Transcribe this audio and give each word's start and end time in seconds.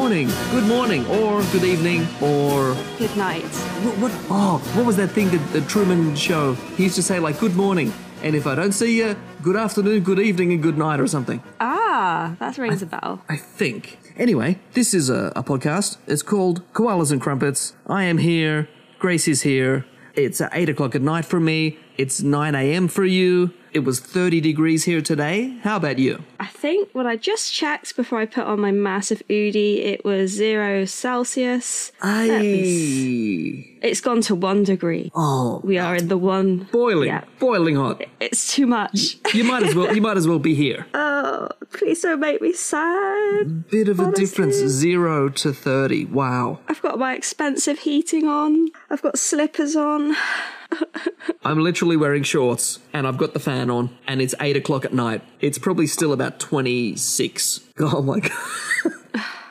good 0.00 0.08
morning, 0.08 0.28
good 0.50 0.64
morning, 0.64 1.06
or 1.08 1.42
good 1.52 1.62
evening, 1.62 2.06
or 2.22 2.74
Good 2.96 3.14
night. 3.18 3.42
what? 3.84 3.98
what 3.98 4.12
oh, 4.30 4.58
what 4.74 4.86
was 4.86 4.96
that 4.96 5.08
thing 5.08 5.28
that 5.28 5.52
the 5.52 5.60
Truman 5.60 6.16
Show? 6.16 6.54
He 6.76 6.84
used 6.84 6.94
to 6.94 7.02
say 7.02 7.18
like 7.18 7.38
good 7.38 7.54
morning, 7.54 7.92
and 8.22 8.34
if 8.34 8.46
I 8.46 8.54
don't 8.54 8.72
see 8.72 8.96
you, 8.96 9.14
good 9.42 9.56
afternoon, 9.56 10.02
good 10.02 10.18
evening, 10.18 10.52
and 10.52 10.62
good 10.62 10.78
night, 10.78 11.00
or 11.00 11.06
something. 11.06 11.42
Ah, 11.60 12.34
that 12.38 12.56
rings 12.56 12.80
a 12.80 12.86
bell. 12.86 13.22
I 13.28 13.36
think. 13.36 13.98
Anyway, 14.16 14.58
this 14.72 14.94
is 14.94 15.10
a, 15.10 15.32
a 15.36 15.42
podcast. 15.42 15.98
It's 16.06 16.22
called 16.22 16.62
Koalas 16.72 17.12
and 17.12 17.20
Crumpets. 17.20 17.74
I 17.86 18.04
am 18.04 18.16
here. 18.18 18.70
Grace 18.98 19.28
is 19.28 19.42
here. 19.42 19.84
It's 20.14 20.40
uh, 20.40 20.48
8 20.52 20.70
o'clock 20.70 20.94
at 20.94 21.02
night 21.02 21.26
for 21.26 21.40
me. 21.40 21.78
It's 21.98 22.22
9 22.22 22.54
a.m. 22.54 22.88
for 22.88 23.04
you. 23.04 23.52
It 23.72 23.80
was 23.84 24.00
30 24.00 24.40
degrees 24.40 24.84
here 24.84 25.00
today. 25.00 25.56
How 25.62 25.76
about 25.76 25.98
you? 25.98 26.24
I 26.40 26.46
think 26.46 26.88
when 26.92 27.06
I 27.06 27.16
just 27.16 27.52
checked 27.54 27.94
before 27.96 28.18
I 28.18 28.26
put 28.26 28.44
on 28.44 28.60
my 28.60 28.72
massive 28.72 29.22
Udi, 29.28 29.78
it 29.84 30.04
was 30.04 30.30
zero 30.32 30.84
Celsius. 30.84 31.92
Let 32.02 32.42
me 32.42 33.62
s- 33.62 33.66
I. 33.66 33.69
It's 33.82 34.00
gone 34.00 34.20
to 34.22 34.34
one 34.34 34.62
degree. 34.64 35.10
Oh, 35.14 35.60
We 35.64 35.78
are 35.78 35.96
in 35.96 36.08
the 36.08 36.18
one. 36.18 36.68
boiling, 36.70 37.08
Yeah. 37.08 37.24
boiling 37.38 37.76
hot. 37.76 38.02
It's 38.20 38.54
too 38.54 38.66
much. 38.66 39.16
You 39.34 39.44
might 39.44 39.62
as 39.62 39.74
well. 39.74 39.94
You 39.94 40.02
might 40.02 40.16
as 40.18 40.28
well 40.28 40.38
be 40.38 40.54
here. 40.54 40.86
Oh, 41.22 41.48
please 41.72 42.00
don't 42.02 42.18
make 42.20 42.40
me 42.42 42.52
sad. 42.52 43.68
Bit 43.70 43.88
of 43.88 44.00
a 44.00 44.10
difference, 44.12 44.56
zero 44.56 45.28
to 45.28 45.52
30. 45.52 46.06
Wow. 46.06 46.58
I've 46.66 46.80
got 46.82 46.98
my 46.98 47.14
expensive 47.14 47.80
heating 47.80 48.26
on. 48.26 48.68
I've 48.90 49.02
got 49.02 49.18
slippers 49.18 49.76
on. 49.76 50.16
I'm 51.44 51.58
literally 51.60 51.96
wearing 51.96 52.22
shorts 52.22 52.78
and 52.92 53.06
I've 53.06 53.18
got 53.18 53.32
the 53.34 53.40
fan 53.40 53.70
on 53.70 53.90
and 54.06 54.20
it's 54.22 54.34
8 54.40 54.56
o'clock 54.56 54.84
at 54.84 54.92
night. 54.94 55.22
It's 55.40 55.58
probably 55.58 55.86
still 55.86 56.12
about 56.12 56.40
26. 56.40 57.60
Oh 57.80 58.02
my 58.02 58.20
god. 58.20 58.30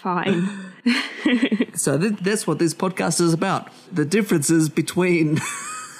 Fine. 0.03 0.68
So 1.75 1.97
th- 1.97 2.19
that's 2.21 2.45
what 2.45 2.59
this 2.59 2.73
podcast 2.73 3.21
is 3.21 3.33
about. 3.33 3.69
The 3.91 4.03
differences 4.05 4.67
between 4.69 5.39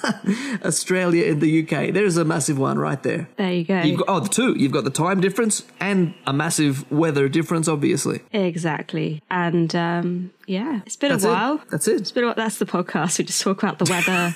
Australia 0.64 1.30
and 1.30 1.40
the 1.40 1.62
UK. 1.62 1.92
There's 1.94 2.16
a 2.16 2.24
massive 2.24 2.58
one 2.58 2.78
right 2.78 3.02
there. 3.02 3.28
There 3.36 3.52
you 3.52 3.64
go. 3.64 3.80
You've 3.82 3.98
got, 4.00 4.08
oh, 4.08 4.20
the 4.20 4.28
two. 4.28 4.54
You've 4.58 4.72
got 4.72 4.84
the 4.84 4.90
time 4.90 5.20
difference 5.20 5.64
and 5.80 6.12
a 6.26 6.32
massive 6.32 6.90
weather 6.90 7.28
difference, 7.28 7.66
obviously. 7.68 8.20
Exactly. 8.32 9.22
And 9.30 9.74
um, 9.74 10.30
yeah, 10.46 10.80
it's 10.84 10.96
been 10.96 11.10
That's 11.12 11.24
a 11.24 11.28
it. 11.28 11.32
while. 11.32 11.60
That's 11.70 11.88
it. 11.88 12.00
It's 12.00 12.12
been 12.12 12.24
a. 12.24 12.34
That's 12.34 12.58
the 12.58 12.66
podcast. 12.66 13.18
We 13.18 13.24
just 13.24 13.40
talk 13.42 13.62
about 13.62 13.78
the 13.78 13.86
weather. 13.90 14.34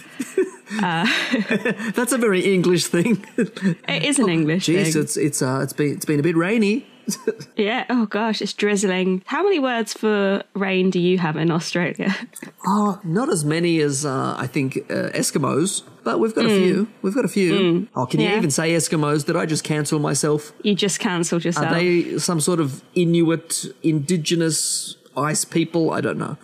That's 1.94 2.12
a 2.12 2.18
very 2.18 2.40
English 2.40 2.86
thing. 2.86 3.24
it 3.36 4.02
is 4.02 4.18
an 4.18 4.28
English 4.28 4.66
Jeez, 4.66 4.92
thing. 4.92 5.02
it's 5.02 5.16
it's 5.16 5.42
uh 5.42 5.60
it's 5.62 5.72
been 5.74 5.92
it's 5.92 6.04
been 6.06 6.20
a 6.20 6.22
bit 6.22 6.36
rainy. 6.36 6.86
Yeah. 7.56 7.84
Oh 7.88 8.06
gosh, 8.06 8.42
it's 8.42 8.52
drizzling. 8.52 9.22
How 9.26 9.42
many 9.42 9.58
words 9.60 9.92
for 9.94 10.42
rain 10.54 10.90
do 10.90 10.98
you 10.98 11.18
have 11.18 11.36
in 11.36 11.50
Australia? 11.50 12.14
Oh, 12.66 12.98
not 13.04 13.28
as 13.30 13.44
many 13.44 13.80
as 13.82 14.06
uh, 14.06 14.34
I 14.38 14.46
think 14.46 14.78
uh, 14.90 15.10
Eskimos, 15.20 15.82
but 16.02 16.18
we've 16.18 16.34
got 16.34 16.46
a 16.46 16.48
few. 16.48 16.88
We've 17.02 17.14
got 17.14 17.26
a 17.26 17.28
few. 17.28 17.88
Oh, 17.94 18.06
can 18.06 18.20
you 18.20 18.28
Mm. 18.30 18.36
Even 18.38 18.50
say 18.50 18.72
Eskimos? 18.72 19.26
Did 19.26 19.36
I 19.36 19.44
just 19.44 19.64
cancel 19.64 19.98
myself? 19.98 20.52
You 20.62 20.74
just 20.74 20.98
cancelled 20.98 21.44
yourself. 21.44 21.66
Are 21.66 21.74
they 21.74 22.18
some 22.18 22.40
sort 22.40 22.60
of 22.60 22.82
Inuit, 22.94 23.66
indigenous 23.82 24.96
ice 25.16 25.44
people? 25.44 25.90
I 25.90 26.00
don't 26.00 26.18
know. 26.18 26.36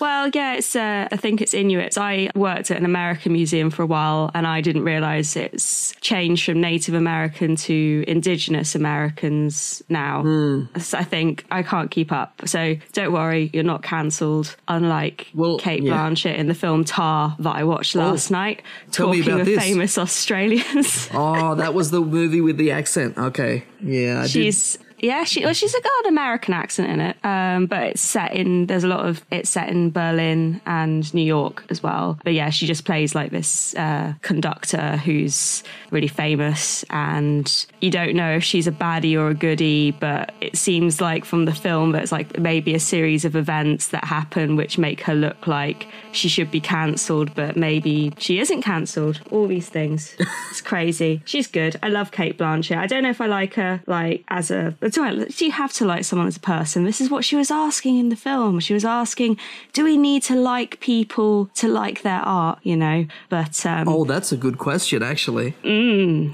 Well, 0.00 0.30
yeah, 0.32 0.54
it's. 0.54 0.76
Uh, 0.76 1.08
I 1.10 1.16
think 1.16 1.40
it's 1.40 1.52
Inuits. 1.52 1.98
I 1.98 2.30
worked 2.34 2.70
at 2.70 2.76
an 2.76 2.84
American 2.84 3.32
museum 3.32 3.70
for 3.70 3.82
a 3.82 3.86
while, 3.86 4.30
and 4.34 4.46
I 4.46 4.60
didn't 4.60 4.84
realise 4.84 5.34
it's 5.36 5.92
changed 6.00 6.44
from 6.46 6.60
Native 6.60 6.94
American 6.94 7.56
to 7.56 8.04
Indigenous 8.06 8.74
Americans 8.74 9.82
now. 9.88 10.22
Hmm. 10.22 10.62
So 10.78 10.98
I 10.98 11.04
think 11.04 11.44
I 11.50 11.62
can't 11.62 11.90
keep 11.90 12.12
up. 12.12 12.42
So 12.46 12.76
don't 12.92 13.12
worry, 13.12 13.50
you're 13.52 13.64
not 13.64 13.82
cancelled. 13.82 14.56
Unlike 14.68 15.28
Well, 15.34 15.58
Kate 15.58 15.82
yeah. 15.82 15.92
Blanchett 15.92 16.36
in 16.36 16.46
the 16.46 16.54
film 16.54 16.84
Tar 16.84 17.34
that 17.40 17.56
I 17.56 17.64
watched 17.64 17.94
last 17.94 18.30
night, 18.30 18.62
tell 18.92 19.10
me 19.10 19.18
talking 19.18 19.32
about 19.32 19.40
of 19.40 19.46
this. 19.46 19.62
famous 19.62 19.98
Australians. 20.04 21.08
Oh, 21.12 21.54
that 21.56 21.74
was 21.74 21.90
the 21.90 22.00
movie 22.00 22.40
with 22.40 22.56
the 22.56 22.70
accent. 22.70 23.18
Okay, 23.18 23.64
yeah, 23.82 24.22
I 24.22 24.26
did. 24.28 24.54
Yeah, 24.98 25.24
she 25.24 25.44
well, 25.44 25.52
she's 25.52 25.72
got 25.72 26.04
an 26.04 26.08
American 26.08 26.54
accent 26.54 26.88
in 26.88 27.00
it, 27.00 27.16
um, 27.24 27.66
but 27.66 27.82
it's 27.82 28.00
set 28.00 28.32
in. 28.32 28.66
There's 28.66 28.84
a 28.84 28.88
lot 28.88 29.06
of 29.06 29.24
it's 29.30 29.50
set 29.50 29.68
in 29.68 29.90
Berlin 29.90 30.60
and 30.66 31.12
New 31.12 31.22
York 31.24 31.64
as 31.68 31.82
well. 31.82 32.18
But 32.24 32.32
yeah, 32.32 32.50
she 32.50 32.66
just 32.66 32.84
plays 32.84 33.14
like 33.14 33.30
this 33.30 33.74
uh, 33.74 34.14
conductor 34.22 34.96
who's 34.98 35.62
really 35.90 36.08
famous, 36.08 36.84
and 36.90 37.66
you 37.80 37.90
don't 37.90 38.14
know 38.14 38.36
if 38.36 38.44
she's 38.44 38.66
a 38.66 38.72
baddie 38.72 39.18
or 39.18 39.28
a 39.28 39.34
goodie. 39.34 39.90
But 39.90 40.32
it 40.40 40.56
seems 40.56 41.00
like 41.00 41.24
from 41.24 41.44
the 41.44 41.54
film 41.54 41.92
that 41.92 42.02
it's 42.02 42.12
like 42.12 42.38
maybe 42.38 42.74
a 42.74 42.80
series 42.80 43.24
of 43.24 43.36
events 43.36 43.88
that 43.88 44.04
happen 44.04 44.56
which 44.56 44.78
make 44.78 45.00
her 45.02 45.14
look 45.14 45.46
like 45.46 45.86
she 46.12 46.28
should 46.28 46.50
be 46.50 46.60
cancelled, 46.60 47.34
but 47.34 47.56
maybe 47.56 48.12
she 48.18 48.38
isn't 48.38 48.62
cancelled. 48.62 49.20
All 49.30 49.46
these 49.46 49.68
things, 49.68 50.16
it's 50.50 50.60
crazy. 50.60 51.22
She's 51.24 51.46
good. 51.46 51.76
I 51.82 51.88
love 51.88 52.10
Cate 52.10 52.38
Blanchett. 52.38 52.78
I 52.78 52.86
don't 52.86 53.02
know 53.02 53.10
if 53.10 53.20
I 53.20 53.26
like 53.26 53.54
her 53.54 53.82
like 53.86 54.24
as 54.28 54.50
a. 54.50 54.74
Do 54.94 55.44
you 55.44 55.50
have 55.52 55.72
to 55.74 55.84
like 55.84 56.04
someone 56.04 56.28
as 56.28 56.36
a 56.36 56.40
person? 56.40 56.84
This 56.84 57.00
is 57.00 57.10
what 57.10 57.24
she 57.24 57.36
was 57.36 57.50
asking 57.50 57.98
in 57.98 58.08
the 58.08 58.16
film. 58.16 58.60
She 58.60 58.74
was 58.74 58.84
asking, 58.84 59.38
do 59.72 59.84
we 59.84 59.96
need 59.96 60.22
to 60.24 60.34
like 60.36 60.80
people 60.80 61.50
to 61.56 61.68
like 61.68 62.02
their 62.02 62.20
art? 62.20 62.58
You 62.62 62.76
know, 62.76 63.06
but 63.28 63.64
um, 63.66 63.88
Oh, 63.88 64.04
that's 64.04 64.32
a 64.32 64.36
good 64.36 64.58
question, 64.58 65.02
actually. 65.02 65.54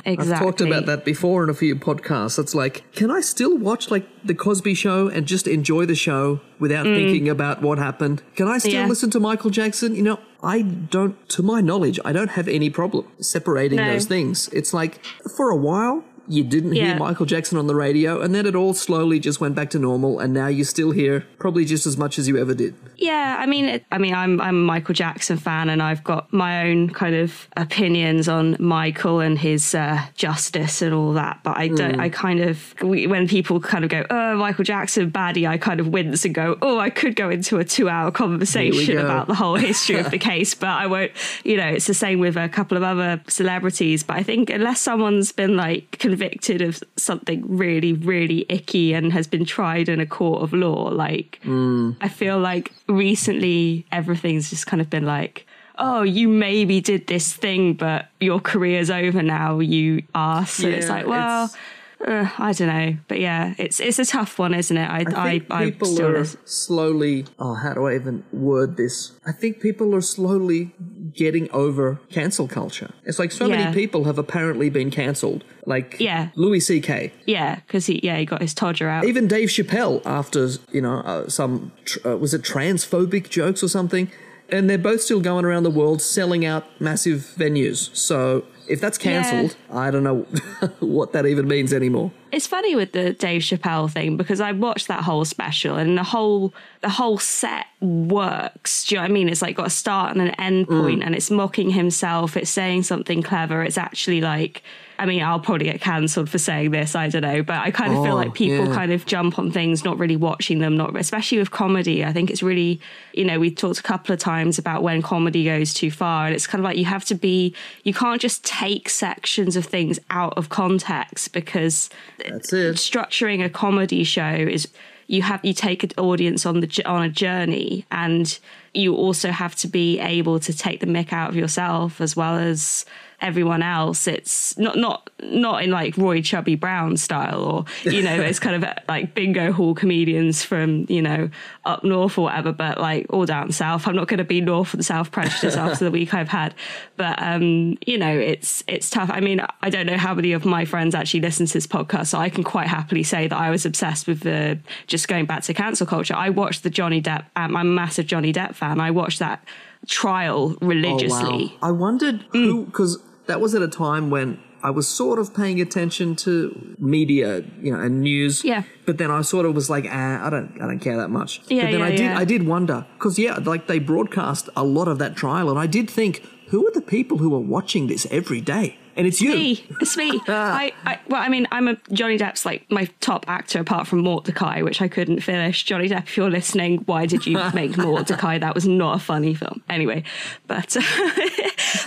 exactly. 0.05 0.33
I've 0.33 0.39
talked 0.39 0.61
about 0.61 0.87
that 0.87 1.05
before 1.05 1.45
in 1.45 1.51
a 1.51 1.55
few 1.55 1.77
podcasts. 1.77 2.39
It's 2.39 2.55
like, 2.55 2.91
can 2.93 3.11
I 3.11 3.21
still 3.21 3.57
watch 3.57 3.91
like 3.91 4.07
the 4.25 4.35
Cosby 4.35 4.75
Show 4.75 5.09
and 5.09 5.27
just 5.27 5.47
enjoy 5.47 5.87
the 5.87 5.95
show 5.95 6.41
without 6.59 6.85
thinking 6.85 7.29
about 7.29 7.63
what 7.63 7.79
happened? 7.79 8.23
Can 8.37 8.47
I 8.49 8.59
still 8.59 8.71
Mm. 8.71 8.75
Yeah. 8.75 8.87
listen 8.87 9.11
to 9.11 9.21
Michael 9.21 9.51
Jackson? 9.51 9.95
You 9.97 10.03
know, 10.03 10.21
I 10.43 10.63
don't. 10.63 11.17
To 11.31 11.43
my 11.43 11.61
knowledge, 11.61 11.99
I 12.05 12.13
don't 12.13 12.31
have 12.31 12.47
any 12.49 12.71
problem 12.71 13.05
separating 13.21 13.79
No. 13.79 13.93
those 13.93 14.07
things. 14.07 14.49
It's 14.53 14.73
like 14.73 15.05
for 15.37 15.51
a 15.51 15.57
while. 15.57 16.05
You 16.29 16.45
didn't 16.45 16.73
hear 16.73 16.97
Michael 16.97 17.27
Jackson 17.27 17.59
on 17.59 17.67
the 17.67 17.75
radio, 17.75 18.21
and 18.21 18.35
then 18.35 18.47
it 18.47 18.55
all 18.55 18.73
slowly 18.75 19.19
just 19.19 19.41
went 19.41 19.55
back 19.55 19.71
to 19.71 19.79
normal, 19.79 20.21
and 20.21 20.33
now 20.33 20.47
you 20.47 20.65
still 20.65 20.93
hear 20.93 21.27
probably 21.39 21.65
just 21.65 21.87
as 21.87 21.97
much 21.97 22.19
as 22.19 22.29
you 22.29 22.39
ever 22.39 22.55
did. 22.55 22.75
Yeah, 22.97 23.37
I 23.39 23.47
mean, 23.47 23.65
it, 23.65 23.85
I 23.91 23.99
mean, 23.99 24.15
I'm 24.15 24.41
I'm 24.41 24.57
a 24.57 24.65
Michael 24.65 24.95
Jackson 24.95 25.39
fan, 25.39 25.69
and 25.69 25.83
I've 25.83 26.05
got 26.05 26.33
my 26.33 26.69
own 26.69 26.91
kind 26.91 27.15
of 27.15 27.49
opinions 27.57 28.29
on 28.29 28.57
Michael 28.61 29.21
and 29.21 29.39
his 29.39 29.75
uh, 29.75 30.01
justice 30.15 30.83
and 30.83 30.95
all 30.95 31.15
that. 31.15 31.41
But 31.43 31.57
I 31.57 31.69
don't. 31.69 31.99
I 31.99 32.09
kind 32.11 32.41
of 32.41 32.75
when 32.83 33.27
people 33.27 33.59
kind 33.61 33.85
of 33.85 33.91
go, 33.91 34.05
"Oh, 34.11 34.37
Michael 34.37 34.65
Jackson 34.65 35.11
baddie," 35.11 35.49
I 35.49 35.59
kind 35.59 35.81
of 35.81 35.89
wince 35.89 36.25
and 36.25 36.35
go, 36.35 36.59
"Oh, 36.63 36.79
I 36.79 36.91
could 36.91 37.17
go 37.17 37.31
into 37.31 37.59
a 37.59 37.65
two-hour 37.65 38.11
conversation 38.13 38.99
about 38.99 39.27
the 39.27 39.35
whole 39.35 39.57
history 39.57 39.97
of 39.97 40.11
the 40.11 40.19
case." 40.31 40.55
But 40.55 40.69
I 40.69 40.87
won't. 40.87 41.13
You 41.45 41.57
know, 41.57 41.69
it's 41.69 41.87
the 41.87 41.95
same 41.95 42.21
with 42.21 42.37
a 42.37 42.49
couple 42.49 42.77
of 42.77 42.83
other 42.83 43.21
celebrities. 43.27 44.03
But 44.03 44.19
I 44.19 44.23
think 44.23 44.51
unless 44.51 44.81
someone's 44.81 45.33
been 45.33 45.57
like 45.57 45.97
convicted 46.21 46.61
of 46.61 46.83
something 46.97 47.43
really, 47.49 47.95
really 47.95 48.45
icky 48.49 48.93
and 48.93 49.13
has 49.13 49.27
been 49.27 49.45
tried 49.45 49.89
in 49.89 50.01
a 50.01 50.07
court 50.07 50.43
of 50.43 50.53
law, 50.53 50.89
like 50.89 51.41
mm. 51.45 51.97
I 52.01 52.09
feel 52.09 52.39
like 52.39 52.73
recently 52.89 53.87
everything's 53.91 54.51
just 54.51 54.67
kind 54.67 54.81
of 54.83 54.91
been 54.91 55.07
like, 55.07 55.47
oh, 55.79 56.03
you 56.03 56.29
maybe 56.29 56.81
did 56.81 57.07
this 57.07 57.33
thing, 57.33 57.73
but 57.73 58.09
your 58.21 58.39
career's 58.39 58.91
over 58.91 59.23
now, 59.23 59.61
you 59.61 60.03
ass. 60.15 60.59
And 60.59 60.75
it's 60.75 60.89
like, 60.89 61.07
well, 61.07 61.47
it's- 61.47 61.59
uh, 62.07 62.29
I 62.39 62.53
don't 62.53 62.69
know. 62.69 62.97
But 63.09 63.21
yeah, 63.21 63.55
it's 63.59 63.81
it's 63.81 63.99
a 63.99 64.05
tough 64.05 64.39
one, 64.39 64.55
isn't 64.55 64.77
it? 64.77 64.89
I, 64.89 64.99
I 65.01 65.05
think 65.39 65.51
I, 65.51 65.65
people 65.71 65.89
still 65.89 66.17
are 66.17 66.25
slowly. 66.45 67.27
Oh, 67.39 67.55
how 67.55 67.75
do 67.75 67.87
I 67.87 67.95
even 67.95 68.25
word 68.33 68.77
this? 68.77 69.13
I 69.27 69.33
think 69.33 69.61
people 69.61 69.95
are 69.95 70.01
slowly 70.01 70.73
getting 71.15 71.51
over 71.51 71.99
cancel 72.11 72.47
culture. 72.49 72.91
It's 73.05 73.19
like 73.19 73.33
so 73.33 73.47
Yeah. 73.47 73.57
many 73.57 73.75
people 73.75 74.05
have 74.05 74.19
apparently 74.19 74.71
been 74.71 74.91
cancelled. 74.91 75.45
Like 75.67 75.97
Yeah. 75.99 76.29
Louis 76.37 76.61
C.K. 76.61 77.13
yeah, 77.27 77.57
because 77.57 77.87
he 77.87 78.01
yeah 78.03 78.17
he 78.19 78.25
got 78.25 78.41
his 78.41 78.55
todger 78.55 78.89
out. 78.89 79.05
Even 79.05 79.27
Dave 79.29 79.49
Chappelle, 79.51 80.01
after 80.07 80.49
you 80.73 80.81
know 80.81 80.99
uh, 81.01 81.29
some 81.29 81.73
tr- 81.85 82.09
uh, 82.09 82.17
was 82.17 82.33
it 82.35 82.43
transphobic 82.43 83.29
jokes 83.29 83.63
or 83.63 83.69
something, 83.69 84.11
and 84.49 84.69
they're 84.71 84.79
both 84.79 85.03
still 85.03 85.21
going 85.21 85.45
around 85.45 85.65
the 85.65 85.71
world 85.71 86.01
selling 86.01 86.45
out 86.45 86.65
massive 86.81 87.35
venues. 87.37 87.95
So 87.95 88.45
if 88.71 88.81
that's 88.81 88.97
cancelled, 88.99 89.57
I 89.73 89.91
don't 89.91 90.05
know 90.05 90.19
what 90.81 91.13
that 91.13 91.27
even 91.27 91.47
means 91.49 91.73
anymore. 91.73 92.11
it's 92.33 92.47
funny 92.47 92.77
with 92.77 92.93
the 92.93 93.13
Dave 93.13 93.43
Chappelle 93.43 93.91
thing 93.91 94.17
because 94.17 94.41
I 94.41 94.53
watched 94.53 94.89
that 94.89 95.03
whole 95.05 95.25
special 95.25 95.77
and 95.77 95.99
the 95.99 96.05
whole 96.05 96.55
the 96.81 96.89
whole 96.89 97.19
set 97.19 97.67
works. 97.81 98.85
Do 98.85 98.95
you 98.95 98.99
know 98.99 99.03
what 99.05 99.11
I 99.11 99.13
mean? 99.15 99.29
It's 99.29 99.43
like 99.43 99.57
got 99.57 99.67
a 99.67 99.71
start 99.71 100.13
and 100.17 100.21
an 100.23 100.35
end 100.39 100.69
Mm. 100.69 100.81
point 100.83 101.03
and 101.03 101.15
it's 101.15 101.31
mocking 101.31 101.71
himself, 101.71 102.37
it's 102.37 102.51
saying 102.51 102.83
something 102.85 103.23
clever, 103.23 103.63
it's 103.63 103.79
actually 103.79 104.21
like 104.21 104.63
I 105.01 105.07
mean, 105.07 105.23
I'll 105.23 105.41
probably 105.41 105.65
get 105.65 105.81
cancelled 105.81 106.29
for 106.29 106.39
saying 106.39 106.73
this, 106.73 106.95
I 106.95 107.09
don't 107.09 107.23
know, 107.23 107.43
but 107.43 107.57
I 107.59 107.71
kind 107.71 107.93
of 107.93 108.05
feel 108.05 108.13
Oh, 108.13 108.17
like 108.17 108.35
people 108.35 108.67
yeah. 108.67 108.75
kind 108.75 108.93
of 108.93 109.07
jump 109.07 109.39
on 109.39 109.51
things, 109.51 109.83
not 109.85 109.99
really 109.99 110.15
watching 110.17 110.59
them, 110.59 110.77
not 110.77 110.95
especially 110.95 111.39
with 111.39 111.51
comedy. 111.51 112.05
I 112.05 112.13
think 112.13 112.31
it's 112.31 112.43
really, 112.43 112.81
you 113.15 113.25
know, 113.25 113.41
we 113.41 113.51
talked 113.51 113.79
a 113.81 113.83
couple 113.83 114.13
of 114.13 114.19
times 114.21 114.59
about 114.59 114.83
when 114.83 115.01
comedy 115.01 115.45
goes 115.45 115.73
too 115.73 115.91
far, 115.91 116.27
and 116.27 116.35
it's 116.35 116.47
kind 116.47 116.61
of 116.61 116.65
like 116.65 116.77
you 116.77 116.85
have 116.85 117.05
to 117.07 117.15
be, 117.15 117.55
you 117.83 117.95
can't 117.95 118.21
just 118.21 118.45
take 118.45 118.89
sections 118.91 119.57
of 119.57 119.65
things 119.65 119.99
out 120.11 120.35
of 120.37 120.51
context 120.51 121.33
because 121.33 121.89
That's 122.19 122.53
it. 122.53 122.77
structuring 122.77 123.45
a 123.45 123.49
comedy 123.49 124.05
show 124.05 124.29
is 124.35 124.69
you 125.07 125.23
have 125.23 125.45
you 125.45 125.53
take 125.53 125.83
an 125.83 125.91
audience 125.97 126.47
on 126.47 126.61
the 126.61 126.83
on 126.87 127.03
a 127.03 127.09
journey, 127.09 127.85
and 127.91 128.39
you 128.75 128.95
also 128.95 129.31
have 129.31 129.57
to 129.57 129.67
be 129.67 129.99
able 129.99 130.39
to 130.39 130.53
take 130.57 130.79
the 130.79 130.87
mick 130.87 131.13
out 131.13 131.31
of 131.31 131.37
yourself 131.37 132.01
as 132.01 132.15
well 132.15 132.37
as 132.39 132.85
everyone 133.21 133.63
else. 133.63 134.07
It's 134.07 134.57
not 134.59 134.77
not 134.77 135.11
not 135.23 135.63
in 135.63 135.71
like 135.71 135.97
Roy 135.97 136.23
Chubby 136.23 136.55
Brown 136.55 136.97
style, 136.97 137.43
or 137.43 137.65
you 137.85 138.03
know, 138.03 138.21
it's 138.21 138.39
kind 138.39 138.63
of 138.63 138.71
like 138.89 139.15
bingo 139.15 139.53
hall 139.53 139.75
comedians 139.75 140.43
from 140.45 140.87
you 140.89 141.03
know 141.03 141.31
up 141.65 141.85
north 141.85 142.19
or 142.19 142.23
whatever, 142.23 142.53
but 142.53 142.79
like 142.79 143.07
all 143.11 143.27
down 143.27 143.53
south. 143.53 143.87
I'm 143.87 143.97
not 143.97 144.09
going 144.09 144.19
to 144.19 144.25
be 144.25 144.41
north 144.41 144.75
and 144.75 144.85
south 144.85 145.11
prejudice 145.11 145.57
after 145.57 145.85
the 145.85 145.91
week 145.91 146.15
I've 146.15 146.29
had, 146.29 146.55
but 146.97 147.21
um, 147.23 147.77
you 147.87 147.99
know, 147.99 148.17
it's 148.17 148.65
it's 148.67 148.91
tough. 148.91 149.11
I 149.13 149.21
mean, 149.21 149.41
I 149.63 149.71
don't 149.71 149.87
know 149.87 149.99
how 149.99 150.15
many 150.15 150.33
of 150.33 150.45
my 150.45 150.65
friends 150.65 150.95
actually 150.95 151.21
listen 151.21 151.47
to 151.47 151.53
this 151.53 151.67
podcast, 151.67 152.09
so 152.09 152.19
I 152.19 152.29
can 152.29 152.45
quite 152.45 152.69
happily 152.69 153.03
say 153.03 153.29
that 153.29 153.39
I 153.39 153.51
was 153.51 153.67
obsessed 153.67 154.07
with 154.07 154.21
the 154.21 154.59
just 154.87 155.09
going 155.09 155.27
back 155.27 155.43
to 155.45 155.55
cancel 155.55 155.87
culture. 155.87 156.15
I 156.15 156.31
watched 156.31 156.63
the 156.63 156.71
Johnny 156.71 157.03
Depp. 157.03 157.27
Um, 157.37 157.57
I'm 157.57 157.69
a 157.69 157.71
massive 157.71 158.07
Johnny 158.07 158.33
Depp 158.33 158.55
fan. 158.55 158.81
I 158.81 158.91
watched 158.91 159.19
that 159.19 159.45
trial 159.87 160.57
religiously. 160.61 161.57
Oh, 161.63 161.67
wow. 161.69 161.69
I 161.69 161.71
wondered 161.73 162.25
who, 162.33 162.67
because 162.67 163.03
that 163.31 163.41
was 163.41 163.55
at 163.55 163.63
a 163.63 163.69
time 163.69 164.11
when 164.11 164.39
I 164.63 164.71
was 164.71 164.87
sort 164.89 165.19
of 165.19 165.35
paying 165.35 165.61
attention 165.61 166.17
to 166.17 166.77
media, 166.79 167.43
you 167.63 167.73
know, 167.73 167.81
and 167.81 168.03
news. 168.03 168.45
Yeah. 168.45 168.65
But 168.87 168.99
then 168.99 169.11
I 169.11 169.23
sort 169.23 169.47
of 169.47 169.55
was 169.55 169.71
like, 169.71 169.87
ah, 169.89 170.27
I 170.27 170.31
don't, 170.31 170.61
I 170.61 170.67
don't 170.67 170.81
care 170.81 170.97
that 170.97 171.09
much. 171.09 171.41
Yeah, 171.49 171.65
But 171.65 171.71
then 171.71 171.81
yeah, 171.81 171.87
I 171.87 171.91
did, 171.91 172.01
yeah. 172.01 172.19
I 172.19 172.25
did 172.25 172.47
wonder 172.47 172.87
because 172.95 173.19
yeah, 173.19 173.37
like 173.37 173.67
they 173.69 173.79
broadcast 173.79 174.49
a 174.57 174.65
lot 174.65 174.89
of 174.89 174.99
that 174.99 175.17
trial, 175.17 175.49
and 175.49 175.59
I 175.59 175.67
did 175.67 175.89
think, 175.89 176.23
who 176.49 176.67
are 176.67 176.73
the 176.73 176.83
people 176.83 177.19
who 177.19 177.35
are 177.35 177.47
watching 177.57 177.87
this 177.87 178.07
every 178.11 178.41
day? 178.41 178.77
And 178.97 179.07
it's 179.07 179.21
you. 179.21 179.31
me. 179.31 179.65
It's 179.81 179.97
me. 179.97 180.21
I, 180.29 180.73
I, 180.85 180.99
well, 181.09 181.23
I 181.23 181.29
mean, 181.29 181.47
I'm 181.53 181.69
a 181.69 181.77
Johnny 181.93 182.19
Depp's 182.19 182.45
like 182.45 182.71
my 182.71 182.89
top 183.01 183.25
actor 183.29 183.61
apart 183.61 183.87
from 183.87 184.03
Mortdecai, 184.03 184.65
which 184.65 184.83
I 184.83 184.89
couldn't 184.89 185.21
finish. 185.21 185.65
Johnny 185.65 185.89
Depp, 185.89 186.05
if 186.05 186.17
you're 186.17 186.31
listening, 186.31 186.79
why 186.87 187.07
did 187.07 187.27
you 187.27 187.35
make 187.55 187.73
Mortdecai? 187.73 188.41
That 188.41 188.55
was 188.55 188.67
not 188.67 188.97
a 188.97 188.99
funny 188.99 189.35
film. 189.35 189.63
Anyway, 189.69 190.05
but 190.47 190.77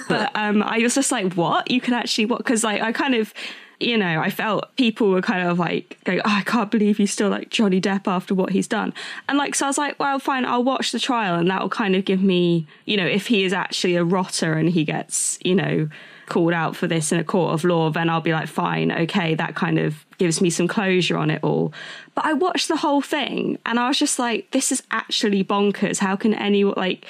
but 0.07 0.31
um, 0.35 0.63
I 0.63 0.79
was 0.79 0.95
just 0.95 1.11
like, 1.11 1.33
what? 1.33 1.69
You 1.69 1.81
can 1.81 1.93
actually 1.93 2.25
what? 2.25 2.39
Because 2.39 2.63
like 2.63 2.81
I 2.81 2.91
kind 2.91 3.15
of. 3.15 3.33
You 3.79 3.97
know, 3.97 4.21
I 4.21 4.29
felt 4.29 4.73
people 4.77 5.09
were 5.09 5.21
kind 5.21 5.45
of 5.45 5.59
like 5.59 5.97
going, 6.05 6.19
oh, 6.19 6.29
I 6.29 6.43
can't 6.43 6.71
believe 6.71 6.95
he's 6.97 7.11
still 7.11 7.27
like 7.27 7.49
Johnny 7.49 7.81
Depp 7.81 8.07
after 8.07 8.33
what 8.33 8.51
he's 8.51 8.67
done. 8.67 8.93
And 9.27 9.37
like, 9.37 9.55
so 9.55 9.65
I 9.65 9.69
was 9.69 9.77
like, 9.77 9.99
well, 9.99 10.19
fine, 10.19 10.45
I'll 10.45 10.63
watch 10.63 10.93
the 10.93 10.99
trial 10.99 11.35
and 11.35 11.49
that'll 11.49 11.67
kind 11.67 11.93
of 11.93 12.05
give 12.05 12.23
me, 12.23 12.65
you 12.85 12.95
know, 12.95 13.05
if 13.05 13.27
he 13.27 13.43
is 13.43 13.51
actually 13.51 13.97
a 13.97 14.03
rotter 14.05 14.53
and 14.53 14.69
he 14.69 14.85
gets, 14.85 15.37
you 15.43 15.55
know, 15.55 15.89
called 16.33 16.53
out 16.53 16.75
for 16.75 16.87
this 16.87 17.11
in 17.11 17.19
a 17.19 17.23
court 17.23 17.53
of 17.53 17.63
law, 17.63 17.91
then 17.91 18.09
I'll 18.09 18.19
be 18.19 18.33
like, 18.33 18.47
fine, 18.47 18.91
okay, 18.91 19.35
that 19.35 19.53
kind 19.53 19.77
of 19.77 20.03
gives 20.17 20.41
me 20.41 20.49
some 20.49 20.67
closure 20.67 21.15
on 21.15 21.29
it 21.29 21.43
all. 21.43 21.71
But 22.15 22.25
I 22.25 22.33
watched 22.33 22.69
the 22.69 22.77
whole 22.77 23.01
thing 23.01 23.59
and 23.67 23.79
I 23.79 23.87
was 23.87 23.99
just 23.99 24.17
like, 24.17 24.49
this 24.49 24.71
is 24.71 24.81
actually 24.89 25.43
bonkers. 25.43 25.99
How 25.99 26.15
can 26.15 26.33
anyone, 26.33 26.73
like, 26.75 27.05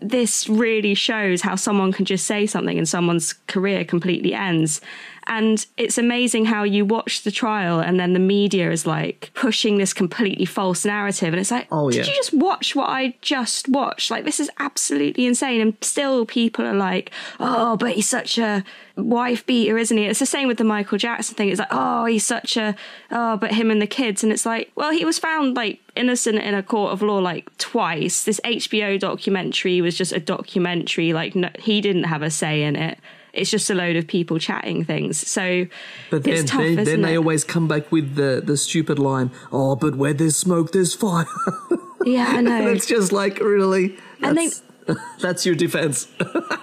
this 0.00 0.48
really 0.48 0.94
shows 0.94 1.42
how 1.42 1.56
someone 1.56 1.92
can 1.92 2.04
just 2.04 2.26
say 2.26 2.46
something 2.46 2.78
and 2.78 2.88
someone's 2.88 3.32
career 3.48 3.84
completely 3.84 4.34
ends. 4.34 4.80
And 5.30 5.64
it's 5.76 5.96
amazing 5.96 6.46
how 6.46 6.64
you 6.64 6.84
watch 6.84 7.22
the 7.22 7.30
trial 7.30 7.78
and 7.78 8.00
then 8.00 8.14
the 8.14 8.18
media 8.18 8.72
is 8.72 8.84
like 8.84 9.30
pushing 9.34 9.78
this 9.78 9.92
completely 9.92 10.44
false 10.44 10.84
narrative. 10.84 11.32
And 11.32 11.40
it's 11.40 11.52
like, 11.52 11.68
Oh, 11.70 11.88
did 11.88 12.04
yeah. 12.04 12.10
you 12.10 12.16
just 12.16 12.34
watch 12.34 12.74
what 12.74 12.88
I 12.90 13.14
just 13.22 13.68
watched? 13.68 14.10
Like, 14.10 14.24
this 14.24 14.40
is 14.40 14.50
absolutely 14.58 15.26
insane. 15.26 15.60
And 15.60 15.76
still 15.82 16.26
people 16.26 16.66
are 16.66 16.74
like, 16.74 17.12
oh, 17.38 17.76
but 17.76 17.92
he's 17.92 18.08
such 18.08 18.38
a 18.38 18.64
wife 18.96 19.46
beater, 19.46 19.78
isn't 19.78 19.96
he? 19.96 20.06
It's 20.06 20.18
the 20.18 20.26
same 20.26 20.48
with 20.48 20.58
the 20.58 20.64
Michael 20.64 20.98
Jackson 20.98 21.36
thing. 21.36 21.48
It's 21.48 21.60
like, 21.60 21.68
oh, 21.70 22.06
he's 22.06 22.26
such 22.26 22.56
a, 22.56 22.74
oh, 23.12 23.36
but 23.36 23.52
him 23.52 23.70
and 23.70 23.80
the 23.80 23.86
kids. 23.86 24.24
And 24.24 24.32
it's 24.32 24.44
like, 24.44 24.72
well, 24.74 24.90
he 24.90 25.04
was 25.04 25.20
found 25.20 25.54
like 25.54 25.78
innocent 25.94 26.38
in 26.38 26.54
a 26.54 26.62
court 26.64 26.92
of 26.92 27.02
law 27.02 27.18
like 27.18 27.56
twice. 27.56 28.24
This 28.24 28.40
HBO 28.44 28.98
documentary 28.98 29.80
was 29.80 29.96
just 29.96 30.10
a 30.10 30.18
documentary. 30.18 31.12
Like, 31.12 31.36
no, 31.36 31.50
he 31.60 31.80
didn't 31.80 32.04
have 32.04 32.22
a 32.22 32.30
say 32.30 32.64
in 32.64 32.74
it. 32.74 32.98
It's 33.32 33.50
just 33.50 33.70
a 33.70 33.74
load 33.74 33.96
of 33.96 34.06
people 34.06 34.38
chatting 34.38 34.84
things. 34.84 35.18
So 35.26 35.66
But 36.10 36.24
then, 36.24 36.34
it's 36.34 36.50
tough, 36.50 36.60
then, 36.60 36.70
isn't 36.72 36.84
then 36.84 37.02
they 37.02 37.14
it? 37.14 37.18
always 37.18 37.44
come 37.44 37.68
back 37.68 37.90
with 37.92 38.14
the, 38.16 38.42
the 38.44 38.56
stupid 38.56 38.98
line, 38.98 39.30
oh, 39.52 39.76
but 39.76 39.96
where 39.96 40.12
there's 40.14 40.36
smoke, 40.36 40.72
there's 40.72 40.94
fire. 40.94 41.26
yeah, 42.04 42.26
I 42.28 42.40
know. 42.42 42.52
and 42.52 42.68
it's 42.68 42.86
just 42.86 43.12
like, 43.12 43.38
really? 43.40 43.96
And 44.22 44.36
they- 44.36 44.48
That's, 44.48 44.62
that's 45.20 45.46
your 45.46 45.54
defense. 45.54 46.08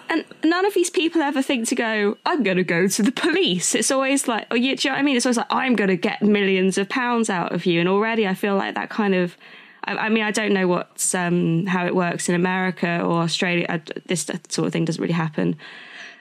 And 0.10 0.24
none 0.42 0.66
of 0.66 0.74
these 0.74 0.90
people 0.90 1.22
ever 1.22 1.42
think 1.42 1.68
to 1.68 1.76
go, 1.76 2.18
I'm 2.26 2.42
going 2.42 2.56
to 2.56 2.64
go 2.64 2.88
to 2.88 3.04
the 3.04 3.12
police. 3.12 3.76
It's 3.76 3.92
always 3.92 4.26
like, 4.26 4.48
oh, 4.52 4.56
you, 4.56 4.74
do 4.78 4.88
you 4.88 4.92
know 4.92 4.96
what 4.96 5.00
I 5.00 5.04
mean? 5.04 5.18
It's 5.18 5.26
always 5.26 5.36
like, 5.36 5.48
I'm 5.50 5.76
going 5.76 5.90
to 5.90 5.98
get 5.98 6.22
millions 6.22 6.78
of 6.78 6.88
pounds 6.88 7.30
out 7.30 7.52
of 7.54 7.66
you. 7.66 7.82
And 7.82 7.90
already 7.90 8.26
I 8.26 8.34
feel 8.34 8.56
like 8.56 8.74
that 8.76 8.90
kind 8.90 9.14
of, 9.14 9.36
I, 9.84 9.98
I 9.98 10.10
mean, 10.10 10.24
I 10.24 10.32
don't 10.32 10.54
know 10.54 10.66
what's, 10.66 11.14
um, 11.14 11.66
how 11.66 11.86
it 11.86 11.94
works 11.94 12.30
in 12.30 12.36
America 12.36 13.02
or 13.02 13.20
Australia. 13.22 13.66
I, 13.68 13.82
this 14.06 14.22
sort 14.48 14.66
of 14.66 14.72
thing 14.72 14.86
doesn't 14.86 15.02
really 15.02 15.14
happen 15.14 15.58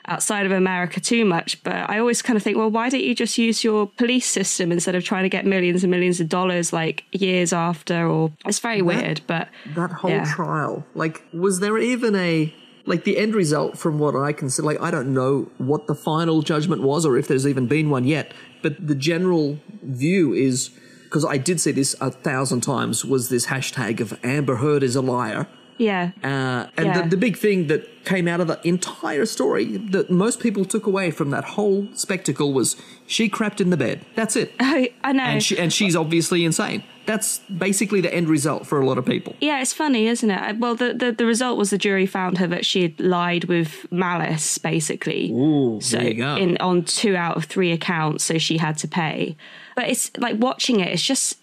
outside 0.07 0.47
of 0.47 0.53
America 0.53 1.01
too 1.01 1.25
much. 1.25 1.63
But 1.65 1.89
I 1.91 1.99
always 1.99 2.23
kind 2.23 2.37
of 2.37 2.43
think, 2.43 2.57
well, 2.57 2.71
why 2.71 2.89
don't 2.89 3.03
you 3.03 3.15
just 3.15 3.39
use 3.39 3.65
your 3.65 3.89
police 3.99 4.27
system 4.27 4.71
instead 4.73 4.95
of 4.95 5.05
trying 5.05 5.25
to 5.25 5.29
get 5.29 5.45
millions 5.47 5.83
and 5.85 5.91
millions 5.91 6.21
of 6.21 6.29
dollars 6.29 6.73
like 6.73 7.05
years 7.13 7.53
after? 7.53 8.07
Or 8.07 8.33
it's 8.45 8.59
very 8.61 8.83
weird, 8.83 9.21
but 9.27 9.49
that 9.75 9.91
whole 9.91 10.11
Yeah. 10.11 10.25
trial 10.35 10.85
like 10.95 11.23
was 11.33 11.61
there 11.61 11.77
even 11.79 12.15
a 12.15 12.55
like 12.89 13.03
the 13.05 13.19
end 13.19 13.35
result 13.35 13.77
from 13.77 13.99
what 13.99 14.15
i 14.15 14.33
can 14.33 14.49
see 14.49 14.63
like 14.63 14.81
i 14.81 14.93
don't 14.93 15.13
know 15.13 15.51
what 15.59 15.89
the 15.89 15.95
final 15.95 16.41
judgment 16.41 16.83
was 16.83 17.05
or 17.05 17.17
if 17.17 17.27
there's 17.27 17.45
even 17.47 17.67
been 17.67 17.91
one 17.91 18.05
yet 18.05 18.33
but 18.63 18.75
the 18.87 18.95
general 18.95 19.59
view 19.83 20.33
is 20.33 20.71
because 21.03 21.25
i 21.25 21.37
did 21.37 21.61
see 21.61 21.73
this 21.73 21.97
a 22.01 22.11
thousand 22.13 22.61
times 22.61 23.05
was 23.05 23.29
this 23.29 23.47
hashtag 23.47 23.99
of 24.01 24.17
amber 24.23 24.57
heard 24.57 24.83
is 24.85 24.95
a 24.95 25.01
liar 25.03 25.49
yeah. 25.79 26.11
uh, 26.25 26.67
and 26.77 26.87
Yeah. 26.87 27.03
the, 27.03 27.09
the 27.11 27.17
big 27.17 27.37
thing 27.37 27.67
that 27.69 28.05
came 28.05 28.29
out 28.29 28.41
of 28.41 28.47
the 28.47 28.61
entire 28.67 29.27
story 29.27 29.77
that 29.79 30.11
most 30.11 30.39
people 30.41 30.65
took 30.65 30.87
away 30.87 31.11
from 31.11 31.31
that 31.31 31.45
whole 31.45 31.89
spectacle 31.95 32.53
was 32.53 32.77
she 33.07 33.29
crapped 33.29 33.61
in 33.61 33.71
the 33.71 33.77
bed 33.77 34.05
that's 34.15 34.37
it 34.37 34.53
I, 34.61 34.93
I 35.05 35.13
know. 35.13 35.25
and, 35.25 35.43
she, 35.43 35.59
and 35.59 35.73
she's 35.73 35.97
obviously 35.97 36.45
insane 36.45 36.85
that's 37.07 37.39
basically 37.41 38.01
the 38.01 38.13
end 38.15 38.29
result 38.29 38.65
for 38.67 38.81
a 38.81 38.87
lot 38.87 38.97
of 38.99 39.05
people 39.05 39.35
Yeah, 39.41 39.61
it's 39.61 39.73
funny, 39.73 40.07
isn't 40.09 40.29
it? 40.31 40.59
Well, 40.59 40.75
the, 40.75 40.93
the, 40.93 41.13
the 41.13 41.25
result 41.27 41.57
was 41.57 41.71
the 41.71 41.79
jury 41.79 42.05
found 42.07 42.39
her 42.39 42.47
that 42.49 42.65
she 42.67 42.83
had 42.83 42.99
lied 42.99 43.45
with 43.45 43.87
malice, 43.93 44.59
basically. 44.59 45.31
Ooh, 45.31 45.81
so 45.81 45.99
there 45.99 46.09
you 46.09 46.15
go. 46.15 46.35
in 46.37 46.57
on 46.59 46.83
two 46.85 47.15
out 47.15 47.37
of 47.37 47.45
three 47.45 47.71
accounts, 47.71 48.25
so 48.25 48.39
she 48.39 48.59
had 48.59 48.77
to 48.79 48.89
pay. 48.89 49.37
But 49.77 49.89
it's 49.89 50.11
like 50.19 50.37
watching 50.41 50.81
it. 50.81 50.89
It's 50.89 51.03
just. 51.03 51.39